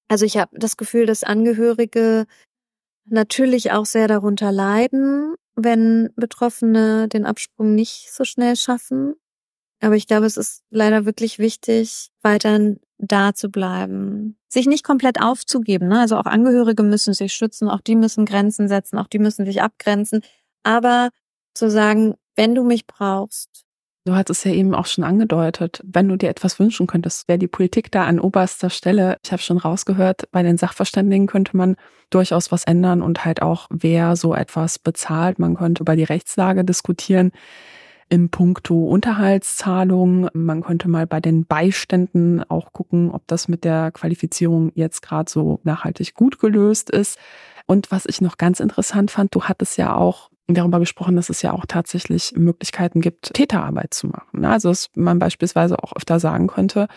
Also 0.08 0.26
ich 0.26 0.38
habe 0.38 0.58
das 0.58 0.78
Gefühl, 0.78 1.08
dass 1.08 1.24
Angehörige 1.24 2.28
natürlich 3.06 3.72
auch 3.72 3.86
sehr 3.86 4.08
darunter 4.08 4.52
leiden, 4.52 5.36
wenn 5.56 6.10
Betroffene 6.16 7.08
den 7.08 7.26
Absprung 7.26 7.76
nicht 7.76 8.12
so 8.12 8.24
schnell 8.24 8.56
schaffen. 8.56 9.16
Aber 9.82 9.96
ich 9.96 10.08
glaube, 10.08 10.26
es 10.26 10.38
ist 10.38 10.64
leider 10.70 11.06
wirklich 11.06 11.40
wichtig, 11.40 12.10
weiterhin 12.22 12.80
da 12.98 13.34
zu 13.34 13.50
bleiben. 13.50 14.38
Sich 14.48 14.66
nicht 14.66 14.84
komplett 14.84 15.22
aufzugeben. 15.22 15.90
Ne? 15.90 16.00
Also 16.00 16.16
auch 16.18 16.26
Angehörige 16.26 16.84
müssen 16.84 17.14
sich 17.14 17.34
schützen, 17.34 17.70
auch 17.70 17.82
die 17.82 17.96
müssen 17.96 18.26
Grenzen 18.26 18.68
setzen, 18.68 18.98
auch 18.98 19.08
die 19.08 19.20
müssen 19.20 19.46
sich 19.46 19.62
abgrenzen. 19.62 20.22
Aber 20.64 21.10
zu 21.54 21.70
sagen, 21.70 22.16
wenn 22.36 22.56
du 22.56 22.64
mich 22.64 22.88
brauchst. 22.88 23.63
Du 24.06 24.16
hattest 24.16 24.44
ja 24.44 24.52
eben 24.52 24.76
auch 24.76 24.86
schon 24.86 25.06
angedeutet, 25.06 25.82
wenn 25.86 26.10
du 26.10 26.18
dir 26.18 26.30
etwas 26.30 26.60
wünschen 26.60 26.88
könntest, 26.88 27.30
wäre 27.30 27.40
die 27.40 27.48
Politik 27.48 27.90
da 27.90 28.04
an 28.04 28.20
oberster 28.20 28.70
Stelle. 28.70 29.18
Ich 29.24 29.32
habe 29.32 29.42
schon 29.42 29.58
rausgehört, 29.58 30.30
bei 30.32 30.44
den 30.44 30.58
Sachverständigen 30.58 31.26
könnte 31.26 31.56
man 31.56 31.78
durchaus 32.10 32.52
was 32.52 32.66
ändern 32.66 33.02
und 33.02 33.24
halt 33.24 33.42
auch, 33.42 33.68
wer 33.70 34.18
so 34.18 34.36
etwas 34.36 34.78
bezahlt. 34.78 35.40
Man 35.40 35.56
könnte 35.56 35.84
über 35.84 35.96
die 35.96 36.04
Rechtslage 36.04 36.66
diskutieren 36.66 37.32
im 38.10 38.30
Punkto 38.30 38.90
Unterhaltszahlung. 38.90 40.28
Man 40.34 40.64
könnte 40.64 40.90
mal 40.90 41.08
bei 41.08 41.22
den 41.22 41.46
Beiständen 41.46 42.44
auch 42.50 42.74
gucken, 42.74 43.10
ob 43.10 43.26
das 43.28 43.48
mit 43.48 43.64
der 43.64 43.92
Qualifizierung 43.92 44.74
jetzt 44.76 45.02
gerade 45.02 45.32
so 45.32 45.62
nachhaltig 45.64 46.14
gut 46.14 46.40
gelöst 46.40 46.90
ist. 46.90 47.18
Und 47.68 47.90
was 47.90 48.06
ich 48.06 48.20
noch 48.20 48.38
ganz 48.38 48.60
interessant 48.60 49.12
fand, 49.12 49.34
du 49.34 49.44
hattest 49.46 49.78
ja 49.78 49.96
auch 49.96 50.30
darüber 50.48 50.80
gesprochen, 50.80 51.16
dass 51.16 51.30
es 51.30 51.42
ja 51.42 51.54
auch 51.54 51.66
tatsächlich 51.66 52.34
Möglichkeiten 52.36 53.00
gibt, 53.00 53.34
Täterarbeit 53.34 53.94
zu 53.94 54.08
machen. 54.08 54.42
Ne? 54.42 54.50
Also 54.50 54.70
dass 54.70 54.90
man 54.96 55.20
beispielsweise 55.20 55.82
auch 55.82 55.94
öfter 55.96 56.20
sagen 56.20 56.48
könnte, 56.48 56.88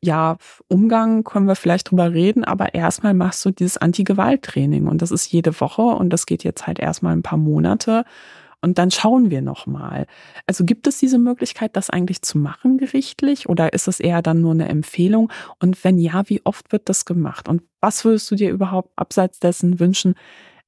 ja, 0.00 0.36
Umgang 0.68 1.24
können 1.24 1.46
wir 1.46 1.56
vielleicht 1.56 1.90
drüber 1.90 2.12
reden, 2.12 2.44
aber 2.44 2.74
erstmal 2.74 3.14
machst 3.14 3.44
du 3.44 3.50
dieses 3.50 3.76
Anti-Gewalt-Training 3.76 4.86
und 4.86 5.02
das 5.02 5.10
ist 5.10 5.30
jede 5.30 5.58
Woche 5.60 5.82
und 5.82 6.10
das 6.10 6.26
geht 6.26 6.44
jetzt 6.44 6.66
halt 6.66 6.78
erstmal 6.78 7.14
ein 7.14 7.22
paar 7.22 7.38
Monate 7.38 8.04
und 8.64 8.78
dann 8.78 8.90
schauen 8.90 9.30
wir 9.30 9.42
nochmal. 9.42 10.06
Also 10.46 10.64
gibt 10.64 10.86
es 10.86 10.96
diese 10.96 11.18
Möglichkeit, 11.18 11.76
das 11.76 11.90
eigentlich 11.90 12.22
zu 12.22 12.38
machen 12.38 12.78
gerichtlich 12.78 13.46
oder 13.46 13.74
ist 13.74 13.88
es 13.88 14.00
eher 14.00 14.22
dann 14.22 14.40
nur 14.40 14.52
eine 14.52 14.70
Empfehlung? 14.70 15.30
Und 15.60 15.84
wenn 15.84 15.98
ja, 15.98 16.22
wie 16.30 16.40
oft 16.46 16.72
wird 16.72 16.88
das 16.88 17.04
gemacht? 17.04 17.46
Und 17.46 17.60
was 17.82 18.06
würdest 18.06 18.30
du 18.30 18.36
dir 18.36 18.50
überhaupt 18.50 18.90
abseits 18.96 19.38
dessen 19.38 19.80
wünschen, 19.80 20.14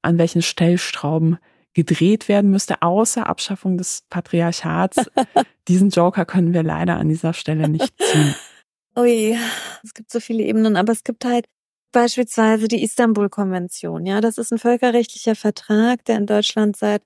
an 0.03 0.19
welchen 0.19 0.43
Stellstrauben 0.43 1.39
gedreht 1.77 2.27
werden 2.27 2.49
müsste, 2.49 2.81
außer 2.81 3.27
Abschaffung 3.27 3.77
des 3.77 4.03
Patriarchats? 4.09 4.97
Diesen 5.67 5.91
Joker 5.91 6.25
können 6.25 6.51
wir 6.51 6.63
leider 6.63 6.97
an 6.97 7.07
dieser 7.07 7.33
Stelle 7.33 7.69
nicht 7.69 7.93
ziehen. 8.01 8.35
Ui, 8.97 9.37
es 9.83 9.93
gibt 9.93 10.11
so 10.11 10.19
viele 10.19 10.41
Ebenen, 10.43 10.75
aber 10.75 10.91
es 10.91 11.03
gibt 11.03 11.23
halt 11.23 11.45
beispielsweise 11.91 12.67
die 12.67 12.83
Istanbul-Konvention. 12.83 14.07
Ja, 14.07 14.21
das 14.21 14.39
ist 14.39 14.51
ein 14.51 14.57
völkerrechtlicher 14.57 15.35
Vertrag, 15.35 16.03
der 16.05 16.17
in 16.17 16.25
Deutschland 16.25 16.75
seit 16.77 17.03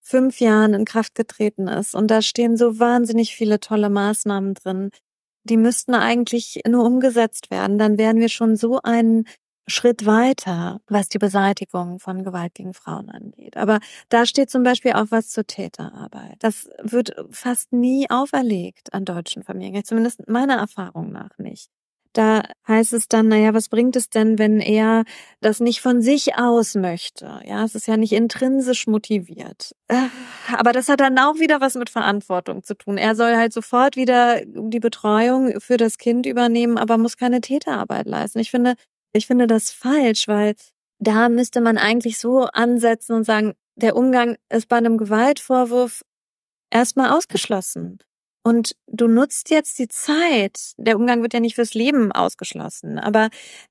fünf 0.00 0.40
Jahren 0.40 0.72
in 0.72 0.86
Kraft 0.86 1.14
getreten 1.14 1.68
ist. 1.68 1.94
Und 1.94 2.10
da 2.10 2.22
stehen 2.22 2.56
so 2.56 2.78
wahnsinnig 2.78 3.36
viele 3.36 3.60
tolle 3.60 3.90
Maßnahmen 3.90 4.54
drin. 4.54 4.90
Die 5.44 5.58
müssten 5.58 5.92
eigentlich 5.92 6.62
nur 6.66 6.84
umgesetzt 6.84 7.50
werden. 7.50 7.76
Dann 7.76 7.98
wären 7.98 8.20
wir 8.20 8.30
schon 8.30 8.56
so 8.56 8.80
einen 8.82 9.26
Schritt 9.66 10.06
weiter, 10.06 10.80
was 10.88 11.08
die 11.08 11.18
Beseitigung 11.18 11.98
von 11.98 12.24
Gewalt 12.24 12.54
gegen 12.54 12.74
Frauen 12.74 13.10
angeht. 13.10 13.56
Aber 13.56 13.80
da 14.08 14.26
steht 14.26 14.50
zum 14.50 14.62
Beispiel 14.62 14.92
auch 14.92 15.06
was 15.10 15.28
zur 15.28 15.46
Täterarbeit. 15.46 16.36
Das 16.40 16.68
wird 16.82 17.14
fast 17.30 17.72
nie 17.72 18.08
auferlegt 18.10 18.92
an 18.92 19.04
deutschen 19.04 19.42
Familien, 19.42 19.84
zumindest 19.84 20.28
meiner 20.28 20.56
Erfahrung 20.56 21.12
nach 21.12 21.38
nicht. 21.38 21.70
Da 22.14 22.42
heißt 22.68 22.92
es 22.92 23.08
dann, 23.08 23.26
naja, 23.26 23.54
was 23.54 23.68
bringt 23.68 23.96
es 23.96 24.08
denn, 24.08 24.38
wenn 24.38 24.60
er 24.60 25.02
das 25.40 25.58
nicht 25.58 25.80
von 25.80 26.00
sich 26.00 26.36
aus 26.38 26.76
möchte? 26.76 27.40
Ja, 27.44 27.64
es 27.64 27.74
ist 27.74 27.88
ja 27.88 27.96
nicht 27.96 28.12
intrinsisch 28.12 28.86
motiviert. 28.86 29.74
Äh, 29.88 29.96
aber 30.56 30.72
das 30.72 30.88
hat 30.88 31.00
dann 31.00 31.18
auch 31.18 31.40
wieder 31.40 31.60
was 31.60 31.74
mit 31.74 31.90
Verantwortung 31.90 32.62
zu 32.62 32.76
tun. 32.76 32.98
Er 32.98 33.16
soll 33.16 33.34
halt 33.34 33.52
sofort 33.52 33.96
wieder 33.96 34.42
die 34.46 34.78
Betreuung 34.78 35.60
für 35.60 35.76
das 35.76 35.98
Kind 35.98 36.24
übernehmen, 36.26 36.78
aber 36.78 36.98
muss 36.98 37.16
keine 37.16 37.40
Täterarbeit 37.40 38.06
leisten. 38.06 38.38
Ich 38.38 38.52
finde, 38.52 38.76
ich 39.14 39.26
finde 39.26 39.46
das 39.46 39.70
falsch, 39.70 40.28
weil 40.28 40.54
da 40.98 41.28
müsste 41.28 41.60
man 41.60 41.78
eigentlich 41.78 42.18
so 42.18 42.44
ansetzen 42.44 43.14
und 43.14 43.24
sagen, 43.24 43.54
der 43.76 43.96
Umgang 43.96 44.36
ist 44.50 44.68
bei 44.68 44.76
einem 44.76 44.98
Gewaltvorwurf 44.98 46.02
erstmal 46.70 47.10
ausgeschlossen. 47.10 47.98
Und 48.46 48.76
du 48.86 49.08
nutzt 49.08 49.48
jetzt 49.48 49.78
die 49.78 49.88
Zeit, 49.88 50.74
der 50.76 50.96
Umgang 50.96 51.22
wird 51.22 51.32
ja 51.32 51.40
nicht 51.40 51.54
fürs 51.54 51.72
Leben 51.72 52.12
ausgeschlossen, 52.12 52.98
aber 52.98 53.30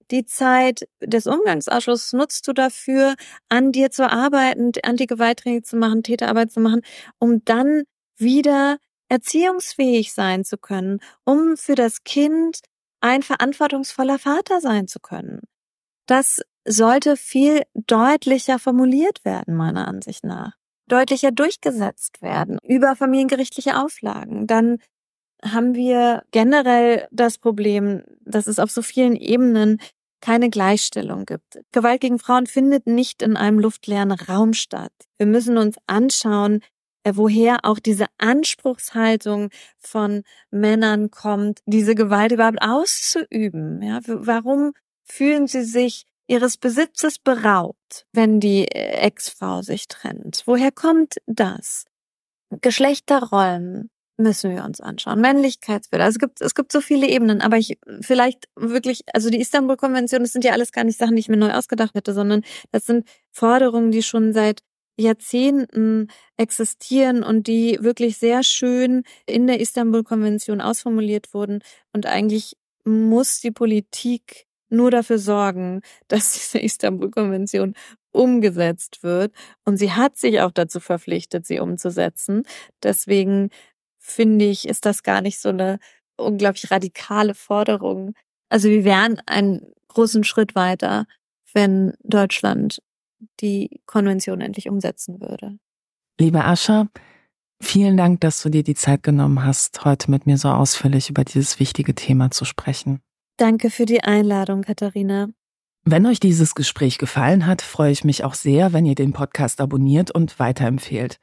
die 0.09 0.25
Zeit 0.25 0.87
des 0.99 1.27
Umgangsausschlusses 1.27 2.13
nutzt 2.13 2.47
du 2.47 2.53
dafür, 2.53 3.13
an 3.49 3.71
dir 3.71 3.91
zu 3.91 4.09
arbeiten, 4.09 4.71
Anti-Gewalttraining 4.81 5.63
zu 5.63 5.75
machen, 5.75 6.01
Täterarbeit 6.01 6.51
zu 6.51 6.59
machen, 6.59 6.81
um 7.19 7.45
dann 7.45 7.83
wieder 8.17 8.77
erziehungsfähig 9.09 10.11
sein 10.11 10.43
zu 10.43 10.57
können, 10.57 11.01
um 11.23 11.55
für 11.55 11.75
das 11.75 12.03
Kind 12.03 12.61
ein 13.03 13.21
verantwortungsvoller 13.21 14.17
Vater 14.17 14.61
sein 14.61 14.87
zu 14.87 14.99
können. 14.99 15.41
Das 16.07 16.41
sollte 16.65 17.17
viel 17.17 17.63
deutlicher 17.73 18.59
formuliert 18.59 19.25
werden, 19.25 19.55
meiner 19.55 19.87
Ansicht 19.87 20.23
nach 20.23 20.53
deutlicher 20.87 21.31
durchgesetzt 21.31 22.21
werden 22.21 22.57
über 22.63 22.95
familiengerichtliche 22.95 23.81
Auflagen. 23.81 24.47
Dann 24.47 24.79
haben 25.43 25.75
wir 25.75 26.23
generell 26.31 27.07
das 27.11 27.37
Problem, 27.37 28.03
dass 28.21 28.47
es 28.47 28.59
auf 28.59 28.71
so 28.71 28.81
vielen 28.81 29.15
Ebenen 29.15 29.79
keine 30.21 30.49
Gleichstellung 30.49 31.25
gibt. 31.25 31.59
Gewalt 31.73 31.99
gegen 31.99 32.19
Frauen 32.19 32.47
findet 32.47 32.87
nicht 32.87 33.21
in 33.21 33.35
einem 33.35 33.59
luftleeren 33.59 34.11
Raum 34.11 34.53
statt. 34.53 34.93
Wir 35.17 35.25
müssen 35.27 35.57
uns 35.57 35.75
anschauen, 35.87 36.61
woher 37.11 37.59
auch 37.63 37.79
diese 37.79 38.05
Anspruchshaltung 38.17 39.49
von 39.77 40.23
Männern 40.51 41.11
kommt, 41.11 41.59
diese 41.65 41.95
Gewalt 41.95 42.31
überhaupt 42.31 42.61
auszuüben. 42.61 43.81
Ja, 43.81 43.99
warum 44.05 44.73
fühlen 45.03 45.47
sie 45.47 45.63
sich 45.63 46.05
ihres 46.27 46.57
Besitzes 46.57 47.19
beraubt, 47.19 48.05
wenn 48.13 48.39
die 48.39 48.65
äh, 48.65 48.97
Ex-Frau 49.01 49.61
sich 49.61 49.87
trennt. 49.87 50.43
Woher 50.45 50.71
kommt 50.71 51.17
das? 51.25 51.85
Geschlechterrollen 52.61 53.89
müssen 54.17 54.51
wir 54.51 54.63
uns 54.63 54.79
anschauen. 54.79 55.19
Männlichkeitsbilder. 55.21 56.05
Also 56.05 56.15
es 56.15 56.19
gibt, 56.19 56.41
es 56.41 56.55
gibt 56.55 56.71
so 56.71 56.81
viele 56.81 57.07
Ebenen, 57.07 57.41
aber 57.41 57.57
ich 57.57 57.79
vielleicht 58.01 58.47
wirklich, 58.55 59.01
also 59.11 59.29
die 59.29 59.41
Istanbul-Konvention, 59.41 60.21
das 60.21 60.33
sind 60.33 60.45
ja 60.45 60.53
alles 60.53 60.71
gar 60.71 60.83
nicht 60.83 60.99
Sachen, 60.99 61.15
die 61.15 61.19
ich 61.19 61.29
mir 61.29 61.37
neu 61.37 61.51
ausgedacht 61.51 61.95
hätte, 61.95 62.13
sondern 62.13 62.43
das 62.71 62.85
sind 62.85 63.07
Forderungen, 63.31 63.91
die 63.91 64.03
schon 64.03 64.33
seit 64.33 64.61
Jahrzehnten 64.95 66.07
existieren 66.37 67.23
und 67.23 67.47
die 67.47 67.77
wirklich 67.81 68.17
sehr 68.17 68.43
schön 68.43 69.03
in 69.25 69.47
der 69.47 69.59
Istanbul-Konvention 69.59 70.61
ausformuliert 70.61 71.33
wurden. 71.33 71.61
Und 71.93 72.05
eigentlich 72.05 72.55
muss 72.83 73.39
die 73.39 73.51
Politik 73.51 74.45
nur 74.69 74.91
dafür 74.91 75.19
sorgen, 75.19 75.81
dass 76.07 76.33
diese 76.33 76.59
Istanbul-Konvention 76.59 77.75
umgesetzt 78.11 79.01
wird. 79.01 79.33
Und 79.65 79.77
sie 79.77 79.91
hat 79.91 80.17
sich 80.17 80.41
auch 80.41 80.51
dazu 80.51 80.79
verpflichtet, 80.79 81.45
sie 81.45 81.59
umzusetzen. 81.59 82.43
Deswegen 82.83 83.49
finde 83.97 84.45
ich, 84.45 84.67
ist 84.67 84.85
das 84.85 85.01
gar 85.01 85.21
nicht 85.21 85.39
so 85.39 85.49
eine 85.49 85.79
unglaublich 86.17 86.69
radikale 86.69 87.33
Forderung. 87.33 88.13
Also 88.49 88.69
wir 88.69 88.83
wären 88.83 89.19
einen 89.25 89.73
großen 89.87 90.23
Schritt 90.23 90.53
weiter, 90.53 91.05
wenn 91.53 91.93
Deutschland 92.03 92.81
die 93.39 93.81
Konvention 93.85 94.41
endlich 94.41 94.69
umsetzen 94.69 95.19
würde. 95.21 95.57
Liebe 96.19 96.43
Ascha, 96.43 96.87
vielen 97.61 97.97
Dank, 97.97 98.21
dass 98.21 98.41
du 98.41 98.49
dir 98.49 98.63
die 98.63 98.75
Zeit 98.75 99.03
genommen 99.03 99.43
hast, 99.43 99.85
heute 99.85 100.11
mit 100.11 100.25
mir 100.25 100.37
so 100.37 100.49
ausführlich 100.49 101.09
über 101.09 101.23
dieses 101.23 101.59
wichtige 101.59 101.95
Thema 101.95 102.31
zu 102.31 102.45
sprechen. 102.45 103.01
Danke 103.37 103.69
für 103.69 103.85
die 103.85 104.03
Einladung, 104.03 104.61
Katharina. 104.61 105.29
Wenn 105.85 106.05
euch 106.05 106.19
dieses 106.19 106.55
Gespräch 106.55 106.97
gefallen 106.97 107.45
hat, 107.45 107.61
freue 107.61 107.91
ich 107.91 108.03
mich 108.03 108.23
auch 108.23 108.35
sehr, 108.35 108.71
wenn 108.71 108.85
ihr 108.85 108.95
den 108.95 109.11
Podcast 109.11 109.59
abonniert 109.59 110.11
und 110.11 110.39
weiterempfehlt. 110.39 111.19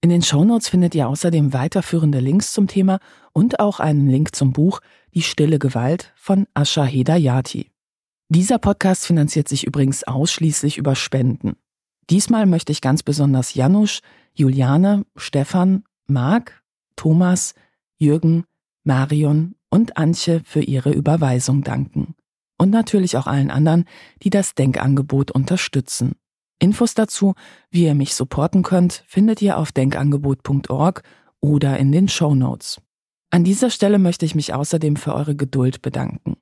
In 0.00 0.10
den 0.10 0.22
Shownotes 0.22 0.68
findet 0.68 0.96
ihr 0.96 1.08
außerdem 1.08 1.52
weiterführende 1.52 2.18
Links 2.18 2.52
zum 2.52 2.66
Thema 2.66 2.98
und 3.32 3.60
auch 3.60 3.78
einen 3.78 4.08
Link 4.08 4.34
zum 4.34 4.52
Buch 4.52 4.80
Die 5.14 5.22
stille 5.22 5.60
Gewalt 5.60 6.12
von 6.16 6.46
Asha 6.54 6.84
Hedayati. 6.84 7.71
Dieser 8.34 8.56
Podcast 8.58 9.04
finanziert 9.04 9.46
sich 9.46 9.66
übrigens 9.66 10.04
ausschließlich 10.04 10.78
über 10.78 10.94
Spenden. 10.94 11.52
Diesmal 12.08 12.46
möchte 12.46 12.72
ich 12.72 12.80
ganz 12.80 13.02
besonders 13.02 13.52
Janusz, 13.52 14.00
Juliane, 14.32 15.04
Stefan, 15.16 15.84
Marc, 16.06 16.62
Thomas, 16.96 17.52
Jürgen, 17.98 18.44
Marion 18.84 19.54
und 19.68 19.98
Antje 19.98 20.40
für 20.46 20.62
ihre 20.62 20.92
Überweisung 20.92 21.62
danken. 21.62 22.14
Und 22.56 22.70
natürlich 22.70 23.18
auch 23.18 23.26
allen 23.26 23.50
anderen, 23.50 23.84
die 24.22 24.30
das 24.30 24.54
Denkangebot 24.54 25.30
unterstützen. 25.30 26.12
Infos 26.58 26.94
dazu, 26.94 27.34
wie 27.70 27.84
ihr 27.84 27.94
mich 27.94 28.14
supporten 28.14 28.62
könnt, 28.62 29.04
findet 29.06 29.42
ihr 29.42 29.58
auf 29.58 29.72
denkangebot.org 29.72 31.02
oder 31.40 31.76
in 31.76 31.92
den 31.92 32.08
Show 32.08 32.34
Notes. 32.34 32.80
An 33.28 33.44
dieser 33.44 33.68
Stelle 33.68 33.98
möchte 33.98 34.24
ich 34.24 34.34
mich 34.34 34.54
außerdem 34.54 34.96
für 34.96 35.14
eure 35.14 35.36
Geduld 35.36 35.82
bedanken. 35.82 36.36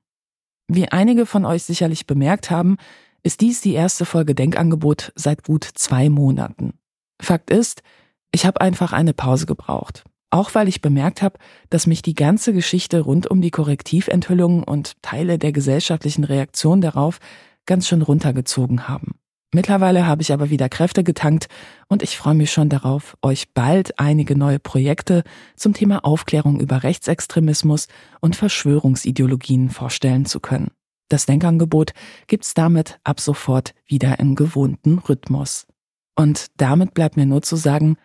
Wie 0.73 0.87
einige 0.87 1.25
von 1.25 1.43
euch 1.43 1.63
sicherlich 1.63 2.07
bemerkt 2.07 2.49
haben, 2.49 2.77
ist 3.23 3.41
dies 3.41 3.59
die 3.59 3.73
erste 3.73 4.05
Folge 4.05 4.33
Denkangebot 4.33 5.11
seit 5.15 5.43
gut 5.43 5.65
zwei 5.65 6.09
Monaten. 6.09 6.75
Fakt 7.21 7.49
ist, 7.49 7.83
ich 8.31 8.45
habe 8.45 8.61
einfach 8.61 8.93
eine 8.93 9.13
Pause 9.13 9.47
gebraucht. 9.47 10.05
Auch 10.29 10.55
weil 10.55 10.69
ich 10.69 10.79
bemerkt 10.79 11.21
habe, 11.21 11.37
dass 11.69 11.87
mich 11.87 12.03
die 12.03 12.13
ganze 12.13 12.53
Geschichte 12.53 13.01
rund 13.01 13.29
um 13.29 13.41
die 13.41 13.51
Korrektiventhüllungen 13.51 14.63
und 14.63 14.93
Teile 15.01 15.37
der 15.37 15.51
gesellschaftlichen 15.51 16.23
Reaktion 16.23 16.79
darauf 16.79 17.19
ganz 17.65 17.89
schön 17.89 18.01
runtergezogen 18.01 18.87
haben. 18.87 19.15
Mittlerweile 19.53 20.07
habe 20.07 20.21
ich 20.21 20.31
aber 20.31 20.49
wieder 20.49 20.69
Kräfte 20.69 21.03
getankt 21.03 21.47
und 21.87 22.03
ich 22.03 22.17
freue 22.17 22.35
mich 22.35 22.53
schon 22.53 22.69
darauf, 22.69 23.17
euch 23.21 23.53
bald 23.53 23.99
einige 23.99 24.37
neue 24.37 24.59
Projekte 24.59 25.23
zum 25.57 25.73
Thema 25.73 26.05
Aufklärung 26.05 26.61
über 26.61 26.83
Rechtsextremismus 26.83 27.87
und 28.21 28.37
Verschwörungsideologien 28.37 29.69
vorstellen 29.69 30.25
zu 30.25 30.39
können. 30.39 30.71
Das 31.09 31.25
Denkangebot 31.25 31.91
gibt's 32.27 32.53
damit 32.53 32.99
ab 33.03 33.19
sofort 33.19 33.73
wieder 33.85 34.19
im 34.19 34.35
gewohnten 34.35 34.99
Rhythmus. 34.99 35.67
Und 36.15 36.47
damit 36.55 36.93
bleibt 36.93 37.17
mir 37.17 37.25
nur 37.25 37.41
zu 37.41 37.57
sagen, 37.57 37.97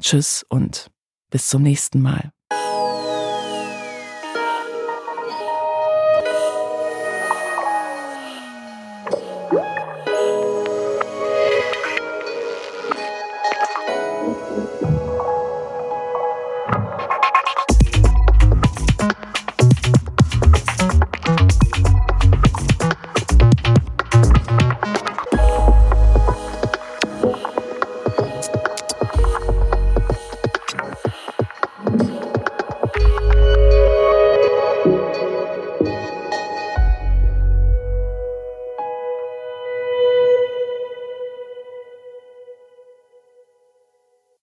Tschüss 0.00 0.44
und 0.48 0.90
bis 1.30 1.48
zum 1.48 1.62
nächsten 1.62 2.02
Mal. 2.02 2.32